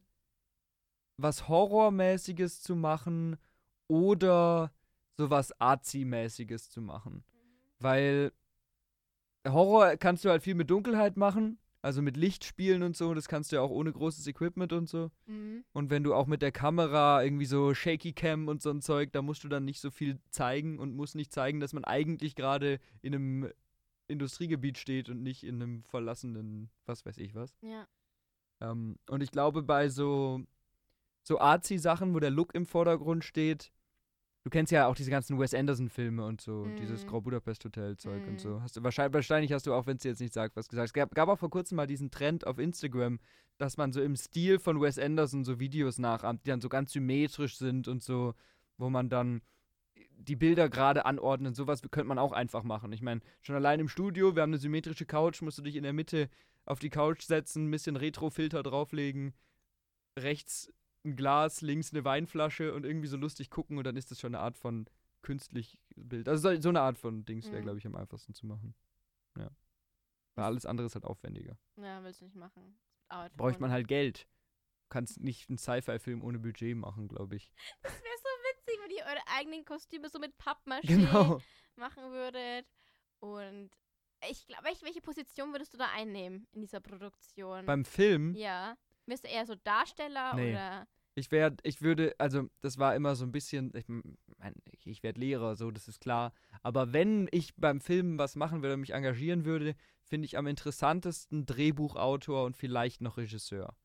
was 1.17 1.47
Horrormäßiges 1.47 2.61
zu 2.61 2.75
machen 2.75 3.37
oder 3.89 4.71
sowas 5.17 5.51
Arzi-mäßiges 5.59 6.69
zu 6.69 6.81
machen. 6.81 7.25
Weil 7.79 8.31
Horror 9.45 9.97
kannst 9.97 10.23
du 10.23 10.29
halt 10.29 10.43
viel 10.43 10.55
mit 10.55 10.69
Dunkelheit 10.69 11.17
machen, 11.17 11.59
also 11.81 12.01
mit 12.01 12.17
Licht 12.17 12.43
spielen 12.43 12.83
und 12.83 12.95
so, 12.95 13.13
das 13.13 13.27
kannst 13.27 13.51
du 13.51 13.57
ja 13.57 13.61
auch 13.61 13.69
ohne 13.69 13.91
großes 13.91 14.27
Equipment 14.27 14.73
und 14.73 14.87
so. 14.87 15.11
Mhm. 15.27 15.63
Und 15.73 15.89
wenn 15.89 16.03
du 16.03 16.13
auch 16.13 16.27
mit 16.27 16.41
der 16.41 16.51
Kamera 16.51 17.23
irgendwie 17.23 17.45
so 17.45 17.73
Shaky 17.73 18.13
Cam 18.13 18.47
und 18.47 18.61
so 18.61 18.69
ein 18.69 18.81
Zeug, 18.81 19.11
da 19.11 19.21
musst 19.21 19.43
du 19.43 19.49
dann 19.49 19.65
nicht 19.65 19.79
so 19.79 19.91
viel 19.91 20.19
zeigen 20.29 20.79
und 20.79 20.95
musst 20.95 21.15
nicht 21.15 21.33
zeigen, 21.33 21.59
dass 21.59 21.73
man 21.73 21.85
eigentlich 21.85 22.35
gerade 22.35 22.79
in 23.01 23.15
einem 23.15 23.51
Industriegebiet 24.07 24.77
steht 24.77 25.09
und 25.09 25.21
nicht 25.21 25.43
in 25.43 25.61
einem 25.61 25.83
verlassenen, 25.83 26.69
was 26.85 27.05
weiß 27.05 27.17
ich 27.17 27.35
was. 27.35 27.55
Ja. 27.61 27.87
Ähm, 28.61 28.97
und 29.09 29.21
ich 29.21 29.31
glaube, 29.31 29.63
bei 29.63 29.87
so, 29.87 30.41
so 31.23 31.39
Arzi-Sachen, 31.39 32.13
wo 32.13 32.19
der 32.19 32.31
Look 32.31 32.55
im 32.55 32.65
Vordergrund 32.65 33.23
steht, 33.23 33.71
du 34.49 34.57
kennst 34.57 34.71
ja 34.71 34.87
auch 34.87 34.95
diese 34.95 35.11
ganzen 35.11 35.37
Wes 35.39 35.53
Anderson-Filme 35.53 36.25
und 36.25 36.41
so, 36.41 36.65
dieses 36.79 37.03
Mhm. 37.05 37.09
Grau 37.09 37.21
Budapest 37.21 37.63
Hotel-Zeug 37.65 38.25
und 38.25 38.33
Mhm. 38.33 38.39
so. 38.39 38.61
Hast 38.63 38.75
du 38.75 38.83
wahrscheinlich, 38.83 39.13
wahrscheinlich 39.13 39.53
hast 39.53 39.67
du 39.67 39.73
auch, 39.75 39.85
wenn 39.85 39.97
es 39.97 40.01
dir 40.01 40.09
jetzt 40.09 40.21
nicht 40.21 40.33
sagt, 40.33 40.55
was 40.55 40.67
gesagt. 40.67 40.87
Es 40.87 40.93
gab, 40.93 41.13
gab 41.13 41.29
auch 41.29 41.37
vor 41.37 41.51
kurzem 41.51 41.75
mal 41.75 41.85
diesen 41.85 42.09
Trend 42.09 42.47
auf 42.47 42.57
Instagram, 42.57 43.19
dass 43.59 43.77
man 43.77 43.93
so 43.93 44.01
im 44.01 44.15
Stil 44.15 44.57
von 44.57 44.81
Wes 44.81 44.97
Anderson 44.97 45.43
so 45.43 45.59
Videos 45.59 45.99
nachahmt, 45.99 46.45
die 46.45 46.49
dann 46.49 46.61
so 46.61 46.69
ganz 46.69 46.91
symmetrisch 46.93 47.57
sind 47.57 47.87
und 47.87 48.01
so, 48.01 48.33
wo 48.77 48.89
man 48.89 49.09
dann 49.09 49.41
die 50.17 50.35
Bilder 50.35 50.67
gerade 50.67 51.05
anordnet. 51.05 51.55
Sowas 51.55 51.81
könnte 51.91 52.07
man 52.07 52.17
auch 52.17 52.31
einfach 52.31 52.63
machen. 52.63 52.91
Ich 52.91 53.01
meine, 53.03 53.21
schon 53.41 53.55
allein 53.55 53.79
im 53.79 53.87
Studio, 53.87 54.35
wir 54.35 54.41
haben 54.41 54.49
eine 54.49 54.57
symmetrische 54.57 55.05
Couch, 55.05 55.41
musst 55.43 55.59
du 55.59 55.61
dich 55.61 55.75
in 55.75 55.83
der 55.83 55.93
Mitte 55.93 56.27
auf 56.65 56.79
die 56.79 56.89
Couch 56.89 57.21
setzen, 57.21 57.67
ein 57.67 57.71
bisschen 57.71 57.95
Retro-Filter 57.97 58.63
drauflegen, 58.63 59.33
rechts 60.17 60.71
ein 61.05 61.15
Glas, 61.15 61.61
links 61.61 61.91
eine 61.93 62.03
Weinflasche 62.03 62.73
und 62.73 62.85
irgendwie 62.85 63.07
so 63.07 63.17
lustig 63.17 63.49
gucken 63.49 63.77
und 63.77 63.83
dann 63.85 63.95
ist 63.95 64.11
das 64.11 64.19
schon 64.19 64.35
eine 64.35 64.43
Art 64.43 64.57
von 64.57 64.85
künstlich 65.21 65.77
Bild. 65.95 66.27
Also 66.27 66.53
so, 66.61 66.69
eine 66.69 66.81
Art 66.81 66.97
von 66.97 67.25
Dings 67.25 67.45
wäre, 67.47 67.59
Mhm. 67.59 67.63
glaube 67.63 67.77
ich, 67.79 67.85
am 67.87 67.95
einfachsten 67.95 68.33
zu 68.33 68.45
machen. 68.47 68.75
Ja. 69.37 69.49
Weil 70.35 70.45
alles 70.45 70.65
andere 70.65 70.87
ist 70.87 70.95
halt 70.95 71.05
aufwendiger. 71.05 71.57
Ja, 71.77 72.03
willst 72.03 72.21
du 72.21 72.25
nicht 72.25 72.35
machen. 72.35 72.79
Bräuchte 73.35 73.61
man 73.61 73.71
halt 73.71 73.87
Geld. 73.87 74.27
Du 74.83 74.89
kannst 74.89 75.19
nicht 75.19 75.49
einen 75.49 75.57
Sci-Fi-Film 75.57 76.23
ohne 76.23 76.39
Budget 76.39 76.75
machen, 76.75 77.07
glaube 77.07 77.35
ich. 77.35 77.51
Das 77.83 77.91
wäre 77.93 78.17
so 78.17 78.29
witzig, 78.51 78.79
wenn 78.83 78.91
ihr 78.91 79.03
eure 79.05 79.27
eigenen 79.37 79.65
Kostüme 79.65 80.09
so 80.09 80.19
mit 80.19 80.33
Pappmaché 80.37 80.87
Genau. 80.87 81.41
machen 81.75 82.11
würdet. 82.11 82.65
Und 83.19 83.69
ich 84.29 84.45
glaube, 84.47 84.63
welche 84.65 85.01
Position 85.01 85.51
würdest 85.53 85.73
du 85.73 85.77
da 85.77 85.89
einnehmen 85.93 86.47
in 86.51 86.61
dieser 86.61 86.79
Produktion? 86.81 87.65
Beim 87.65 87.85
Film, 87.85 88.35
ja. 88.35 88.77
Bist 89.09 89.23
du 89.25 89.27
eher 89.29 89.45
so 89.45 89.55
Darsteller 89.55 90.35
Nee. 90.35 90.51
oder. 90.51 90.87
ich 91.15 91.31
wäre, 91.31 91.55
ich 91.63 91.81
würde, 91.81 92.15
also 92.19 92.47
das 92.61 92.77
war 92.77 92.95
immer 92.95 93.15
so 93.15 93.25
ein 93.25 93.31
bisschen, 93.31 93.73
ich 93.75 93.87
mein, 94.37 94.55
ich, 94.85 95.03
werde 95.03 95.19
Lehrer, 95.19 95.55
so, 95.57 95.69
das 95.71 95.87
ist 95.89 95.99
klar. 95.99 96.31
Aber 96.63 96.93
wenn 96.93 97.27
ich 97.31 97.55
beim 97.57 97.81
Film 97.81 98.17
was 98.17 98.35
machen 98.37 98.61
würde, 98.61 98.77
mich 98.77 98.93
engagieren 98.93 99.43
würde, 99.43 99.75
finde 100.03 100.25
ich 100.25 100.37
am 100.37 100.47
interessantesten 100.47 101.45
Drehbuchautor 101.45 102.45
und 102.45 102.55
vielleicht 102.55 103.01
noch 103.01 103.17
Regisseur. 103.17 103.75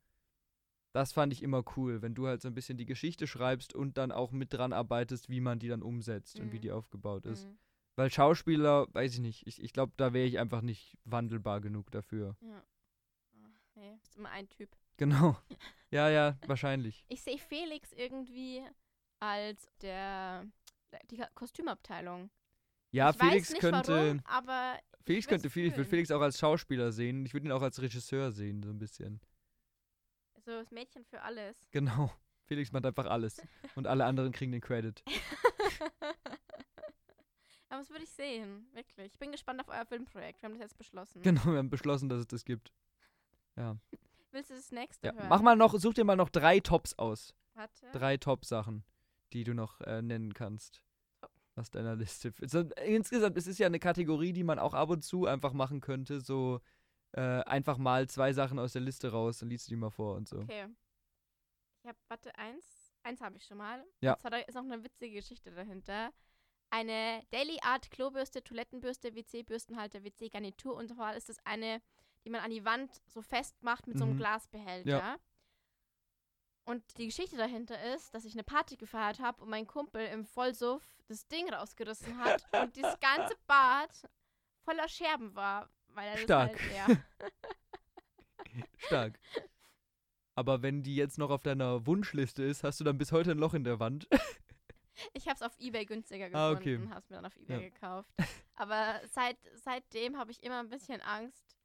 Das 0.92 1.12
fand 1.12 1.32
ich 1.32 1.42
immer 1.42 1.64
cool, 1.76 2.02
wenn 2.02 2.14
du 2.14 2.28
halt 2.28 2.40
so 2.40 2.46
ein 2.48 2.54
bisschen 2.54 2.76
die 2.78 2.86
Geschichte 2.86 3.26
schreibst 3.26 3.74
und 3.74 3.98
dann 3.98 4.12
auch 4.12 4.30
mit 4.30 4.52
dran 4.52 4.72
arbeitest, 4.72 5.28
wie 5.28 5.40
man 5.40 5.58
die 5.58 5.66
dann 5.68 5.82
umsetzt 5.82 6.38
und 6.38 6.52
wie 6.52 6.58
Mhm. 6.58 6.62
die 6.62 6.70
aufgebaut 6.70 7.26
ist. 7.26 7.48
Mhm. 7.48 7.58
Weil 7.96 8.10
Schauspieler, 8.12 8.86
weiß 8.92 9.14
ich 9.14 9.20
nicht, 9.20 9.46
ich, 9.46 9.60
ich 9.60 9.72
glaube, 9.72 9.92
da 9.96 10.12
wäre 10.12 10.26
ich 10.26 10.38
einfach 10.38 10.60
nicht 10.62 10.96
wandelbar 11.04 11.60
genug 11.60 11.90
dafür. 11.90 12.36
Ja. 12.42 12.62
Ach, 13.44 13.60
nee, 13.74 13.98
ist 14.04 14.16
immer 14.16 14.30
ein 14.30 14.48
Typ. 14.48 14.70
Genau. 14.96 15.36
Ja, 15.90 16.08
ja, 16.08 16.36
wahrscheinlich. 16.46 17.04
Ich 17.08 17.22
sehe 17.22 17.38
Felix 17.38 17.92
irgendwie 17.92 18.62
als 19.20 19.72
der, 19.80 20.44
die 21.10 21.22
Kostümabteilung. 21.34 22.30
Ja, 22.90 23.10
ich 23.10 23.16
Felix 23.16 23.50
nicht 23.50 23.60
könnte. 23.60 24.20
warum, 24.26 24.78
Felix 25.04 25.26
könnte 25.26 25.50
viel. 25.50 25.66
Ich 25.66 25.76
würde. 25.76 25.88
Felix 25.88 26.10
auch 26.10 26.20
als 26.20 26.38
Schauspieler 26.38 26.92
sehen. 26.92 27.26
Ich 27.26 27.34
würde 27.34 27.46
ihn 27.46 27.52
auch 27.52 27.62
als 27.62 27.80
Regisseur 27.80 28.32
sehen, 28.32 28.62
so 28.62 28.70
ein 28.70 28.78
bisschen. 28.78 29.20
so 30.44 30.52
das 30.52 30.70
Mädchen 30.70 31.04
für 31.04 31.22
alles. 31.22 31.56
Genau. 31.70 32.12
Felix 32.46 32.72
macht 32.72 32.86
einfach 32.86 33.06
alles. 33.06 33.40
Und 33.74 33.86
alle 33.86 34.04
anderen 34.04 34.32
kriegen 34.32 34.52
den 34.52 34.60
Credit. 34.60 35.02
Aber 37.68 37.80
das 37.80 37.90
würde 37.90 38.04
ich 38.04 38.10
sehen, 38.10 38.68
wirklich. 38.72 39.12
Ich 39.12 39.18
bin 39.18 39.32
gespannt 39.32 39.60
auf 39.60 39.68
euer 39.68 39.84
Filmprojekt. 39.86 40.40
Wir 40.42 40.48
haben 40.48 40.54
das 40.54 40.62
jetzt 40.62 40.78
beschlossen. 40.78 41.22
Genau, 41.22 41.46
wir 41.46 41.58
haben 41.58 41.70
beschlossen, 41.70 42.08
dass 42.08 42.20
es 42.20 42.26
das 42.28 42.44
gibt. 42.44 42.72
Ja. 43.56 43.76
Willst 44.34 44.50
du 44.50 44.54
das 44.54 44.72
nächste 44.72 45.06
ja. 45.06 45.14
hören? 45.14 45.28
Mach 45.28 45.42
mal 45.42 45.56
noch, 45.56 45.78
such 45.78 45.94
dir 45.94 46.04
mal 46.04 46.16
noch 46.16 46.28
drei 46.28 46.58
Tops 46.58 46.98
aus. 46.98 47.34
Warte. 47.54 47.86
Drei 47.92 48.16
Top-Sachen, 48.16 48.84
die 49.32 49.44
du 49.44 49.54
noch 49.54 49.80
äh, 49.82 50.02
nennen 50.02 50.34
kannst. 50.34 50.82
Aus 51.56 51.70
deiner 51.70 51.94
Liste. 51.94 52.32
So, 52.44 52.60
insgesamt, 52.84 53.36
es 53.36 53.46
ist 53.46 53.58
ja 53.58 53.68
eine 53.68 53.78
Kategorie, 53.78 54.32
die 54.32 54.42
man 54.42 54.58
auch 54.58 54.74
ab 54.74 54.90
und 54.90 55.04
zu 55.04 55.26
einfach 55.26 55.52
machen 55.52 55.80
könnte. 55.80 56.20
So 56.20 56.60
äh, 57.12 57.20
einfach 57.20 57.78
mal 57.78 58.08
zwei 58.08 58.32
Sachen 58.32 58.58
aus 58.58 58.72
der 58.72 58.82
Liste 58.82 59.12
raus 59.12 59.40
und 59.40 59.50
liest 59.50 59.70
die 59.70 59.76
mal 59.76 59.90
vor 59.90 60.16
und 60.16 60.28
so. 60.28 60.40
Okay. 60.40 60.66
Ich 61.80 61.88
habe, 61.88 61.98
warte, 62.08 62.36
eins. 62.36 62.92
Eins 63.04 63.20
habe 63.20 63.36
ich 63.36 63.44
schon 63.44 63.58
mal. 63.58 63.84
Ja. 64.00 64.16
Da 64.20 64.36
ist 64.38 64.54
noch 64.54 64.64
eine 64.64 64.82
witzige 64.82 65.14
Geschichte 65.14 65.52
dahinter. 65.52 66.12
Eine 66.70 67.22
Daily 67.30 67.58
Art 67.62 67.88
Klobürste, 67.92 68.42
Toilettenbürste, 68.42 69.14
WC-Bürstenhalter, 69.14 70.02
WC-Garnitur 70.02 70.74
und 70.74 70.88
zwar 70.88 71.14
ist 71.14 71.28
das 71.28 71.36
eine, 71.44 71.80
die 72.24 72.30
man 72.30 72.40
an 72.40 72.50
die 72.50 72.64
Wand 72.64 72.90
so 73.06 73.22
festmacht 73.22 73.86
mit 73.86 73.98
so 73.98 74.04
einem 74.04 74.14
Mhm. 74.14 74.18
Glasbehälter. 74.18 75.18
Und 76.66 76.82
die 76.96 77.06
Geschichte 77.06 77.36
dahinter 77.36 77.94
ist, 77.94 78.14
dass 78.14 78.24
ich 78.24 78.32
eine 78.32 78.44
Party 78.44 78.76
gefeiert 78.76 79.20
habe 79.20 79.42
und 79.42 79.50
mein 79.50 79.66
Kumpel 79.66 80.06
im 80.06 80.24
Vollsuff 80.24 80.82
das 81.08 81.28
Ding 81.28 81.52
rausgerissen 81.52 82.16
hat 82.18 82.46
und 82.62 82.74
dieses 82.76 82.98
ganze 83.00 83.34
Bad 83.46 83.90
voller 84.64 84.88
Scherben 84.88 85.34
war, 85.34 85.68
weil 85.88 86.08
er 86.08 86.16
Stark. 86.18 86.52
das 86.52 86.60
halt, 86.62 86.88
ja. 87.20 87.30
Stark. 88.78 89.18
Aber 90.34 90.62
wenn 90.62 90.82
die 90.82 90.96
jetzt 90.96 91.18
noch 91.18 91.30
auf 91.30 91.42
deiner 91.42 91.86
Wunschliste 91.86 92.42
ist, 92.42 92.64
hast 92.64 92.80
du 92.80 92.84
dann 92.84 92.98
bis 92.98 93.12
heute 93.12 93.32
ein 93.32 93.38
Loch 93.38 93.54
in 93.54 93.64
der 93.64 93.78
Wand. 93.80 94.08
Ich 95.12 95.26
habe 95.26 95.34
es 95.34 95.42
auf 95.42 95.58
Ebay 95.58 95.86
günstiger 95.86 96.30
gefunden 96.30 96.36
Ah, 96.56 96.56
okay. 96.56 96.76
und 96.76 96.88
habe 96.90 97.00
es 97.00 97.10
mir 97.10 97.16
dann 97.16 97.26
auf 97.26 97.36
Ebay 97.36 97.54
Ja. 97.64 97.68
gekauft. 97.68 98.08
Aber 98.54 99.00
seit, 99.10 99.36
seitdem 99.56 100.16
habe 100.16 100.30
ich 100.30 100.40
immer 100.44 100.60
ein 100.60 100.68
bisschen 100.68 101.00
Angst, 101.00 101.56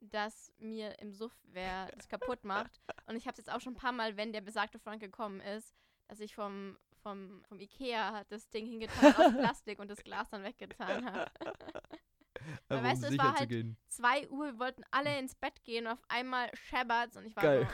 dass 0.00 0.52
mir 0.58 0.98
im 1.00 1.12
Suff 1.12 1.36
wer 1.44 1.86
das 1.92 2.08
kaputt 2.08 2.44
macht. 2.44 2.80
Und 3.06 3.16
ich 3.16 3.26
habe 3.26 3.32
es 3.32 3.38
jetzt 3.38 3.50
auch 3.50 3.60
schon 3.60 3.74
ein 3.74 3.76
paar 3.78 3.92
Mal, 3.92 4.16
wenn 4.16 4.32
der 4.32 4.40
besagte 4.40 4.78
Frank 4.78 5.00
gekommen 5.00 5.40
ist, 5.40 5.74
dass 6.06 6.20
ich 6.20 6.34
vom, 6.34 6.78
vom, 7.02 7.42
vom 7.44 7.60
Ikea 7.60 8.24
das 8.28 8.48
Ding 8.50 8.66
hingetan 8.66 9.14
aus 9.14 9.32
Plastik 9.32 9.78
und 9.78 9.88
das 9.88 10.02
Glas 10.02 10.28
dann 10.30 10.44
weggetan 10.44 11.04
habe. 11.04 11.30
Aber 12.68 12.82
weißt 12.82 13.02
du, 13.02 13.08
es 13.08 13.18
war 13.18 13.34
halt- 13.38 13.48
gehen. 13.48 13.76
Zwei 13.88 14.28
Uhr, 14.30 14.46
wir 14.46 14.58
wollten 14.58 14.82
alle 14.90 15.18
ins 15.18 15.34
Bett 15.34 15.62
gehen 15.64 15.86
und 15.86 15.92
auf 15.92 16.04
einmal 16.08 16.50
scheppert's 16.54 17.16
und 17.16 17.26
ich 17.26 17.34
war 17.36 17.42
Geil. 17.42 17.68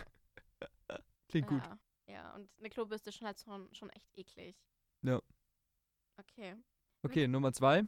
so, 0.89 0.97
Klingt 1.29 1.49
gut. 1.49 1.63
Ja, 1.63 1.79
ja, 2.07 2.35
und 2.35 2.49
eine 2.59 2.71
Klobürste 2.71 3.11
ist 3.11 3.17
schon 3.17 3.27
halt 3.27 3.41
schon, 3.41 3.73
schon 3.75 3.91
echt 3.91 4.11
eklig. 4.17 4.57
Ja. 5.03 5.21
Okay. 6.17 6.57
Okay, 7.03 7.29
Nummer 7.29 7.53
zwei. 7.53 7.85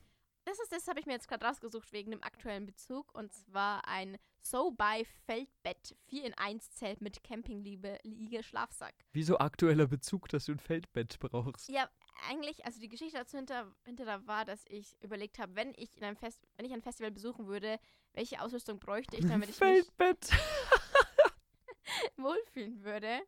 Das 0.47 0.61
ist 0.61 0.71
das 0.71 0.87
habe 0.87 1.01
ich 1.01 1.07
mir 1.07 1.13
jetzt 1.13 1.27
gerade 1.27 1.45
rausgesucht 1.45 1.93
wegen 1.93 2.13
dem 2.13 2.23
aktuellen 2.23 2.67
Bezug 2.67 3.13
und 3.17 3.33
zwar 3.33 3.87
ein 3.89 4.17
So-By 4.43 5.05
Feldbett 5.27 5.97
4 6.07 6.25
in 6.25 6.35
1 6.35 6.71
Zelt 6.71 7.01
mit 7.01 7.25
Campingliege 7.25 7.99
Liege 8.05 8.45
Schlafsack. 8.45 8.95
Wieso 9.13 9.39
aktueller 9.39 9.89
Bezug, 9.89 10.29
dass 10.29 10.45
du 10.45 10.53
ein 10.53 10.61
Feldbett 10.61 11.19
brauchst? 11.19 11.69
Ja, 11.69 11.91
eigentlich, 12.31 12.65
also 12.65 12.79
die 12.79 12.89
Geschichte 12.89 13.19
dazu 13.19 13.37
hinter, 13.37 13.75
hinter 13.85 14.05
da 14.05 14.25
war, 14.29 14.45
dass 14.45 14.65
ich 14.69 14.97
überlegt 15.03 15.41
habe, 15.41 15.57
wenn 15.57 15.75
ich 15.77 15.97
in 15.97 16.05
einem 16.05 16.17
Fest, 16.17 16.47
wenn 16.57 16.65
ich 16.65 16.73
ein 16.73 16.81
Festival 16.83 17.11
besuchen 17.11 17.49
würde, 17.49 17.81
welche 18.13 18.41
Ausrüstung 18.41 18.79
bräuchte 18.79 19.17
ich, 19.17 19.27
damit 19.27 19.49
ich 19.51 19.59
mich 19.59 19.85
Feldbett. 19.97 20.31
wohlfühlen 22.17 22.85
würde. 22.85 23.21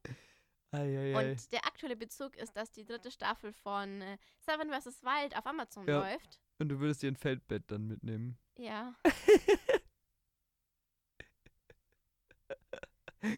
Eieiei. 0.71 1.33
Und 1.33 1.51
der 1.53 1.67
aktuelle 1.67 1.97
Bezug 1.97 2.37
ist, 2.37 2.57
dass 2.57 2.71
die 2.71 2.85
dritte 2.85 3.11
Staffel 3.11 3.53
von 3.53 4.03
äh, 4.03 4.19
Seven 4.39 4.71
vs. 4.71 5.03
Wild 5.03 5.37
auf 5.37 5.47
Amazon 5.47 5.87
Ja. 5.89 5.99
läuft. 6.01 6.41
Und 6.59 6.69
du 6.71 6.81
würdest 6.81 7.03
dir 7.03 7.09
ein 7.11 7.17
Feldbett 7.17 7.65
dann 7.71 7.87
mitnehmen. 7.87 8.37
Ja. 8.59 8.95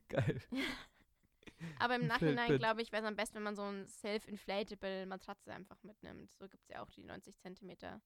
Geil. 0.09 0.41
Aber 1.79 1.95
im 1.97 2.03
Ein 2.03 2.07
Nachhinein, 2.09 2.59
glaube 2.59 2.81
ich, 2.83 2.93
wäre 2.93 3.03
es 3.03 3.09
am 3.09 3.17
besten, 3.17 3.37
wenn 3.37 3.43
man 3.43 3.57
so 3.57 3.63
ein 3.63 3.87
self-inflatable 3.87 5.07
Matratze 5.07 5.53
einfach 5.53 5.83
mitnimmt. 5.83 6.33
So 6.33 6.49
gibt 6.49 6.63
es 6.63 6.69
ja 6.71 6.83
auch 6.83 6.91
die 6.91 7.05
90 7.05 7.39
Zentimeter. 7.39 8.01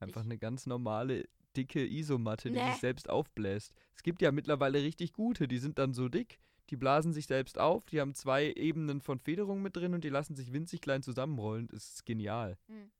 Einfach 0.00 0.20
Ich- 0.22 0.26
eine 0.26 0.38
ganz 0.38 0.66
normale, 0.66 1.26
dicke 1.56 1.84
Isomatte, 1.86 2.50
die 2.50 2.56
Nee. 2.58 2.70
sich 2.72 2.80
selbst 2.80 3.08
aufbläst. 3.08 3.72
Es 3.94 4.02
gibt 4.02 4.20
ja 4.22 4.30
mittlerweile 4.30 4.82
richtig 4.82 5.12
gute, 5.14 5.48
die 5.48 5.58
sind 5.58 5.78
dann 5.78 5.94
so 5.94 6.08
dick, 6.08 6.38
die 6.70 6.76
blasen 6.76 7.12
sich 7.14 7.26
selbst 7.26 7.58
auf, 7.58 7.86
die 7.86 8.00
haben 8.00 8.14
zwei 8.14 8.52
Ebenen 8.52 9.00
von 9.00 9.18
Federung 9.18 9.62
mit 9.62 9.74
drin 9.74 9.94
und 9.94 10.04
die 10.04 10.10
lassen 10.10 10.36
sich 10.36 10.52
winzig 10.52 10.82
klein 10.82 11.02
zusammenrollen. 11.02 11.66
Das 11.68 11.88
ist 11.94 12.04
genial. 12.04 12.58
Hm. 12.68 12.92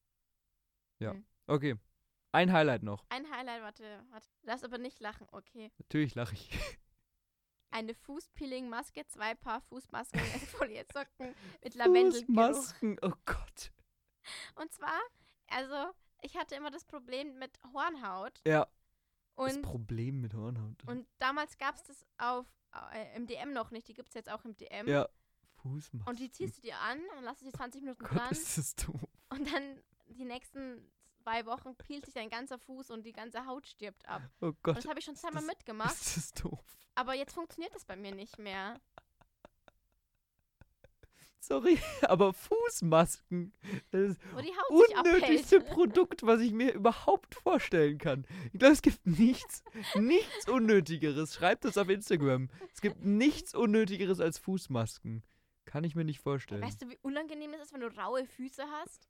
Okay. 1.49 1.76
Ein 2.32 2.53
Highlight 2.53 2.82
noch. 2.82 3.05
Ein 3.09 3.30
Highlight, 3.30 3.62
warte, 3.62 4.05
warte. 4.11 4.28
Darfst 4.42 4.64
aber 4.64 4.78
nicht 4.78 5.01
lachen, 5.01 5.26
okay. 5.32 5.72
Natürlich 5.78 6.14
lache 6.14 6.34
ich. 6.34 6.51
Eine 7.70 7.94
Fußpeeling-Maske, 7.94 9.07
zwei 9.07 9.34
Paar 9.34 9.61
Fußmasken, 9.62 10.20
Exfoliiersocken 10.34 11.34
mit 11.62 11.74
Lavendelgeruch. 11.74 12.26
Fußmasken, 12.26 12.99
oh 13.03 13.12
Gott. 13.26 13.72
Und 14.57 14.72
zwar, 14.72 14.99
also, 15.49 15.90
ich 16.22 16.36
hatte 16.36 16.55
immer 16.55 16.70
das 16.70 16.84
Problem 16.84 17.38
mit 17.38 17.59
Hornhaut. 17.72 18.40
Ja, 18.46 18.66
das 19.36 19.57
Und, 19.57 19.62
Problem 19.62 20.20
mit 20.20 20.34
Hornhaut. 20.34 20.82
und 20.86 21.07
damals 21.18 21.57
gab 21.59 21.76
es 21.76 21.82
das 21.84 22.07
auf, 22.18 22.46
äh, 22.92 23.16
im 23.16 23.26
DM 23.26 23.53
noch 23.53 23.70
nicht. 23.70 23.88
Die 23.88 23.94
gibt 23.94 24.09
es 24.09 24.14
jetzt 24.14 24.30
auch 24.30 24.44
im 24.44 24.55
DM. 24.57 24.86
ja, 24.88 25.09
Fußmasken. 25.62 26.03
Und 26.09 26.18
die 26.20 26.30
ziehst 26.30 26.59
du 26.59 26.62
dir 26.62 26.78
an 26.78 26.99
und 27.16 27.24
lass 27.24 27.38
sie 27.40 27.51
20 27.53 27.82
Minuten 27.82 28.05
Gott, 28.05 28.18
dran. 28.18 28.30
ist 28.30 28.59
das 28.59 28.74
doof. 28.76 29.01
Und 29.30 29.51
dann 29.53 29.82
die 30.07 30.24
nächsten 30.24 30.90
zwei 31.28 31.46
Wochen 31.46 31.74
peelt 31.76 32.04
sich 32.06 32.14
dein 32.14 32.30
ganzer 32.30 32.58
Fuß 32.58 32.90
und 32.90 33.04
die 33.04 33.12
ganze 33.12 33.44
Haut 33.46 33.66
stirbt 33.66 34.08
ab. 34.08 34.22
Oh 34.40 34.46
Und 34.46 34.62
Gott, 34.62 34.76
das 34.78 34.86
habe 34.86 34.98
ich 34.98 35.04
schon 35.04 35.16
zweimal 35.16 35.42
das- 35.42 35.46
mitgemacht. 35.46 35.92
ist 35.92 36.16
das 36.16 36.32
doof. 36.32 36.64
Aber 36.94 37.14
jetzt 37.14 37.34
funktioniert 37.34 37.74
das 37.74 37.84
bei 37.84 37.96
mir 37.96 38.14
nicht 38.14 38.38
mehr. 38.38 38.80
Sorry, 41.40 41.78
aber 42.02 42.32
Fußmasken, 42.34 43.52
das 43.90 44.10
ist 44.10 44.20
sich 44.20 44.54
unnötigste. 44.68 45.60
Produkt, 45.60 46.22
was 46.26 46.40
ich 46.40 46.52
mir 46.52 46.72
überhaupt 46.74 47.34
vorstellen 47.36 47.98
kann. 47.98 48.26
Ich 48.52 48.58
glaube, 48.58 48.74
es 48.74 48.82
gibt 48.82 49.06
nichts, 49.06 49.62
nichts 49.94 50.48
Unnötigeres. 50.48 51.34
Schreibt 51.34 51.64
es 51.64 51.78
auf 51.78 51.88
Instagram. 51.88 52.48
Es 52.74 52.80
gibt 52.80 53.04
nichts 53.04 53.54
Unnötigeres 53.54 54.20
als 54.20 54.38
Fußmasken. 54.38 55.22
Kann 55.64 55.84
ich 55.84 55.94
mir 55.94 56.04
nicht 56.04 56.20
vorstellen. 56.20 56.62
Weißt 56.62 56.82
du, 56.82 56.88
wie 56.90 56.98
unangenehm 57.02 57.52
es 57.54 57.60
ist, 57.62 57.72
wenn 57.72 57.80
du 57.80 57.88
raue 57.96 58.26
Füße 58.26 58.64
hast? 58.82 59.08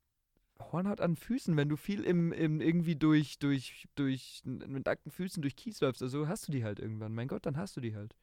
Hornhaut 0.61 1.00
an 1.00 1.16
Füßen, 1.16 1.56
wenn 1.56 1.68
du 1.68 1.76
viel 1.76 2.04
im, 2.04 2.32
im 2.32 2.61
irgendwie 2.61 2.96
durch, 2.96 3.38
durch, 3.38 3.86
durch, 3.94 4.42
mit 4.44 4.86
nackten 4.86 5.11
Füßen 5.11 5.40
durch 5.42 5.56
Kies 5.56 5.80
läufst, 5.80 6.02
also 6.02 6.28
hast 6.28 6.48
du 6.48 6.52
die 6.52 6.64
halt 6.64 6.78
irgendwann. 6.78 7.14
Mein 7.14 7.28
Gott, 7.28 7.46
dann 7.46 7.56
hast 7.56 7.76
du 7.76 7.80
die 7.80 7.94
halt. 7.94 8.16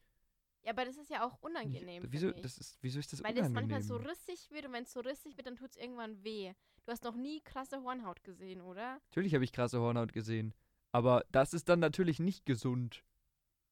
Ja, 0.64 0.72
aber 0.72 0.86
das 0.86 0.98
ist 0.98 1.10
ja 1.10 1.24
auch 1.24 1.38
unangenehm. 1.42 2.04
Ich, 2.04 2.12
wieso, 2.12 2.32
das 2.32 2.58
ist, 2.58 2.78
wieso 2.82 3.00
ist 3.00 3.14
das 3.14 3.24
Weil 3.24 3.36
das 3.36 3.50
unangenehm? 3.50 3.70
manchmal 3.70 3.84
so 3.84 3.98
rissig 3.98 4.50
wird 4.52 4.66
und 4.66 4.74
wenn 4.74 4.84
es 4.84 4.92
so 4.92 5.00
rissig 5.00 5.38
wird, 5.38 5.46
dann 5.46 5.56
tut 5.56 5.70
es 5.70 5.78
irgendwann 5.78 6.24
weh. 6.24 6.54
Du 6.86 6.92
hast 6.92 7.04
noch 7.04 7.16
nie 7.16 7.42
krasse 7.42 7.84
Hornhaut 7.84 8.24
gesehen, 8.24 8.62
oder? 8.62 9.00
Natürlich 9.10 9.36
habe 9.36 9.44
ich 9.44 9.52
krasse 9.52 9.80
Hornhaut 9.80 10.12
gesehen. 10.12 10.54
Aber 10.92 11.24
das 11.32 11.54
ist 11.54 11.70
dann 11.70 11.80
natürlich 11.80 12.20
nicht 12.20 12.46
gesund. 12.46 13.04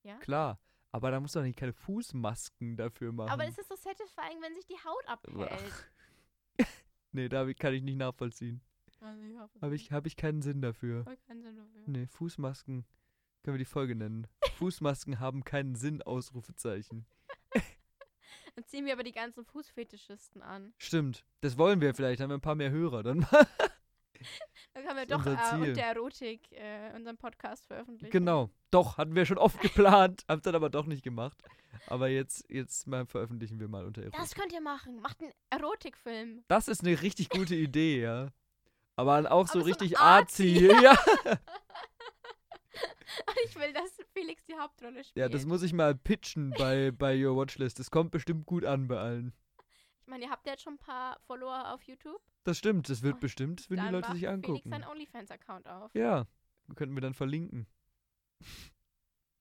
Ja? 0.04 0.18
Klar. 0.18 0.60
Aber 0.92 1.10
da 1.10 1.20
muss 1.20 1.32
doch 1.32 1.42
nicht 1.42 1.58
keine 1.58 1.74
Fußmasken 1.74 2.78
dafür 2.78 3.12
machen. 3.12 3.32
Aber 3.32 3.46
es 3.48 3.58
ist 3.58 3.68
so 3.68 3.76
satisfying, 3.76 4.40
wenn 4.42 4.54
sich 4.54 4.68
die 4.68 4.78
Haut 4.86 5.08
abhält. 5.08 5.90
Nee, 7.14 7.30
da 7.30 7.52
kann 7.54 7.74
ich 7.74 7.84
nicht 7.84 7.98
nachvollziehen. 7.98 8.62
Habe 9.62 9.76
ich, 9.76 9.92
hab 9.92 10.06
ich 10.06 10.16
keinen 10.16 10.42
Sinn 10.42 10.62
dafür. 10.62 11.04
keinen 11.28 11.42
Sinn 11.42 11.58
dafür. 11.58 11.82
Nee, 11.88 12.08
Fußmasken. 12.08 12.86
Können 13.44 13.56
wir 13.56 13.60
die 13.60 13.66
Folge 13.66 13.96
nennen. 13.96 14.28
Fußmasken 14.58 15.20
haben 15.20 15.44
keinen 15.44 15.76
Sinn, 15.76 16.02
Ausrufezeichen. 16.02 17.06
Dann 18.56 18.66
ziehen 18.66 18.86
wir 18.86 18.94
aber 18.94 19.04
die 19.04 19.12
ganzen 19.12 19.44
Fußfetischisten 19.44 20.42
an. 20.42 20.74
Stimmt. 20.78 21.26
Das 21.42 21.58
wollen 21.58 21.82
wir 21.82 21.94
vielleicht. 21.94 22.22
Haben 22.22 22.30
wir 22.30 22.38
ein 22.38 22.42
paar 22.42 22.56
mehr 22.56 22.72
Hörer. 22.72 23.04
Dann 23.04 23.28
Dann 24.74 24.84
können 24.86 24.98
wir 24.98 25.06
doch 25.06 25.26
äh, 25.26 25.70
unter 25.70 25.82
Erotik 25.82 26.52
äh, 26.52 26.96
unseren 26.96 27.18
Podcast 27.18 27.66
veröffentlichen. 27.68 28.12
genau. 28.12 28.50
Doch, 28.72 28.98
hatten 28.98 29.16
wir 29.16 29.26
schon 29.26 29.38
oft 29.38 29.60
geplant. 29.62 30.24
Haben 30.30 30.42
dann 30.42 30.56
aber 30.56 30.70
doch 30.70 30.86
nicht 30.88 31.04
gemacht. 31.04 31.38
Aber 31.88 32.08
jetzt, 32.08 32.46
jetzt 32.50 32.88
mal 32.88 33.06
veröffentlichen 33.06 33.60
wir 33.60 33.68
mal 33.68 33.86
unter 33.86 34.02
Erotik. 34.02 34.20
Das 34.20 34.34
könnt 34.34 34.52
ihr 34.52 34.62
machen. 34.62 35.00
Macht 35.00 35.22
einen 35.22 35.32
Erotikfilm. 35.52 36.44
Das 36.48 36.68
ist 36.68 36.84
eine 36.84 37.02
richtig 37.02 37.30
gute 37.30 37.56
Idee, 37.56 38.02
ja. 38.02 38.30
Aber 38.96 39.32
auch 39.32 39.48
so 39.48 39.60
Aber 39.60 39.62
so 39.62 39.66
richtig 39.68 40.00
Arzi. 40.00 40.70
arzi. 40.72 40.82
Ja. 40.84 40.98
Ich 43.46 43.56
will, 43.56 43.72
dass 43.74 43.92
Felix 44.14 44.44
die 44.46 44.56
Hauptrolle 44.56 45.04
spielt. 45.04 45.18
ja, 45.18 45.30
das 45.30 45.46
muss 45.46 45.62
ich 45.62 45.72
mal 45.74 45.94
pitchen 45.94 46.52
bei, 46.58 46.90
bei 46.92 47.16
Your 47.16 47.38
Watchlist. 47.38 47.78
Das 47.78 47.92
kommt 47.92 48.10
bestimmt 48.12 48.48
gut 48.48 48.66
an 48.66 48.88
bei 48.88 48.98
allen. 48.98 49.34
Ich 50.04 50.08
meine, 50.08 50.26
ihr 50.26 50.30
habt 50.30 50.46
ja 50.46 50.54
jetzt 50.54 50.64
schon 50.64 50.74
ein 50.74 50.78
paar 50.80 51.20
Follower 51.22 51.74
auf 51.74 51.82
YouTube. 51.84 52.22
Das 52.44 52.58
stimmt, 52.58 52.90
das 52.90 53.02
wird 53.02 53.16
Oh, 53.16 53.20
bestimmt, 53.20 53.62
das 53.62 53.70
würden 53.70 53.86
die 53.86 53.92
Leute 53.92 54.12
sich 54.12 54.20
Felix 54.22 54.34
angucken. 54.34 54.70
seinen 54.70 54.84
OnlyFans-Account 54.84 55.68
auf. 55.68 55.94
Ja, 55.96 56.26
könnten 56.76 56.96
wir 56.96 57.02
dann 57.02 57.14
verlinken. 57.14 57.68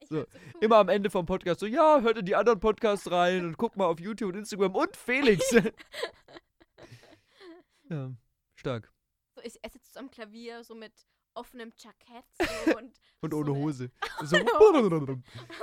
So, 0.05 0.19
cool. 0.19 0.27
Immer 0.61 0.77
am 0.77 0.89
Ende 0.89 1.11
vom 1.11 1.27
Podcast 1.27 1.61
so, 1.61 1.67
ja, 1.67 2.01
hört 2.01 2.19
in 2.19 2.27
die 2.27 2.37
anderen 2.37 2.61
Podcasts 2.61 3.11
rein 3.11 3.45
und 3.45 3.59
guckt 3.59 3.77
mal 3.77 3.87
auf 3.87 3.99
YouTube 4.01 4.31
und 4.33 4.39
Instagram 4.39 4.75
und 4.75 4.97
Felix. 4.97 5.45
ja, 7.91 8.13
stark. 8.55 8.93
So, 9.35 9.43
ich, 9.43 9.55
er 9.63 9.71
sitzt 9.71 9.93
so 9.95 10.01
am 10.01 10.11
Klavier, 10.11 10.63
so 10.65 10.75
mit 10.75 10.93
offenem 11.35 11.73
Jackett 11.77 12.25
so 12.39 12.45
und, 12.79 12.93
Und 13.21 13.31
So 13.33 13.39
ohne 13.39 13.51
eine- 13.53 13.59
Hose. 13.59 13.91
So, 14.25 14.37
und 14.37 14.49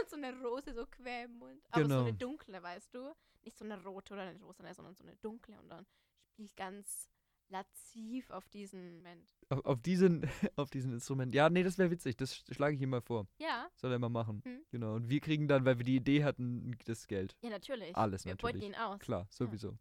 so 0.10 0.16
eine 0.18 0.38
Rose 0.42 0.74
so 0.74 0.86
quer 0.88 1.26
im 1.26 1.38
Mund. 1.38 1.62
Aber 1.72 1.82
so 1.84 1.88
Genau. 1.88 2.02
eine 2.02 2.14
dunkle, 2.14 2.62
weißt 2.62 2.94
du? 2.94 3.14
Nicht 3.44 3.58
so 3.58 3.66
eine 3.66 3.82
rote 3.84 4.14
oder 4.14 4.24
eine 4.24 4.40
rosa, 4.44 4.74
sondern 4.74 4.96
so 4.96 5.04
eine 5.04 5.16
dunkle. 5.18 5.58
Und 5.60 5.70
dann 5.70 5.86
spielt 6.34 6.56
ganz 6.56 7.10
laziv 7.52 8.30
auf 8.30 8.48
diesen 8.50 8.98
Moment. 8.98 9.34
auf, 9.50 9.66
auf, 9.66 9.82
diesen, 9.82 10.30
auf 10.56 10.70
diesen 10.70 10.94
Instrument. 10.94 11.34
Ja, 11.34 11.50
nee, 11.50 11.64
das 11.64 11.78
wäre 11.78 11.90
witzig. 11.90 12.16
Das 12.18 12.36
sch- 12.36 12.54
schlage 12.54 12.76
ich 12.76 12.82
ihm 12.82 12.90
mal 12.92 13.02
vor. 13.02 13.28
Ja, 13.40 13.68
Soll 13.76 13.92
er 13.92 13.98
mal 14.00 14.10
machen. 14.10 14.42
Hm. 14.46 14.62
Genau. 14.72 14.94
Und 14.96 15.10
wir 15.10 15.20
kriegen 15.20 15.48
dann, 15.48 15.66
weil 15.66 15.78
wir 15.80 15.86
die 15.86 15.96
Idee 15.96 16.24
hatten, 16.24 16.78
das 16.86 17.08
Geld. 17.08 17.36
ja, 17.42 17.50
natürlich. 17.50 17.96
Alles 17.96 18.26
Wir 18.26 18.34
natürlich. 18.34 18.56
beuten 18.62 18.66
ihn 18.66 18.76
aus. 18.76 19.00
Klar, 19.00 19.26
sowieso. 19.30 19.78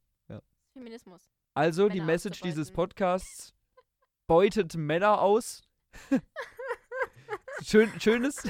Feminismus. 0.73 1.23
Also, 1.55 1.89
die 1.89 1.95
Männer 1.99 2.13
Message 2.13 2.41
dieses. 2.41 2.71
Podcasts 2.71 3.53
beutet 4.29 4.77
Männer 4.77 5.21
aus. 5.21 5.63
Schön, 7.63 7.91
schönes, 8.01 8.49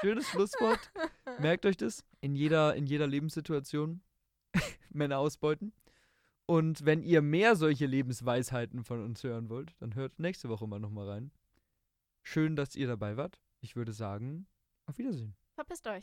schönes 0.00 0.26
Schlusswort. 0.28 0.90
Merkt 1.38 1.66
euch 1.66 1.76
das. 1.76 2.04
In 2.20 2.34
jeder, 2.34 2.74
in 2.74 2.86
jeder 2.86 3.06
Lebenssituation 3.06 4.00
Männer 4.90 5.18
ausbeuten. 5.18 5.72
Und 6.46 6.84
wenn 6.84 7.02
ihr 7.02 7.22
mehr 7.22 7.56
solche 7.56 7.86
Lebensweisheiten 7.86 8.84
von 8.84 9.04
uns 9.04 9.22
hören 9.24 9.48
wollt, 9.48 9.74
dann 9.80 9.94
hört 9.94 10.18
nächste 10.18 10.48
Woche 10.48 10.66
mal 10.66 10.78
nochmal 10.78 11.08
rein. 11.08 11.32
Schön, 12.22 12.54
dass 12.56 12.76
ihr 12.76 12.86
dabei 12.86 13.16
wart. 13.16 13.40
Ich 13.60 13.74
würde 13.74 13.92
sagen, 13.92 14.46
auf 14.86 14.98
Wiedersehen. 14.98 15.34
Verpisst 15.54 15.86
euch. 15.86 15.94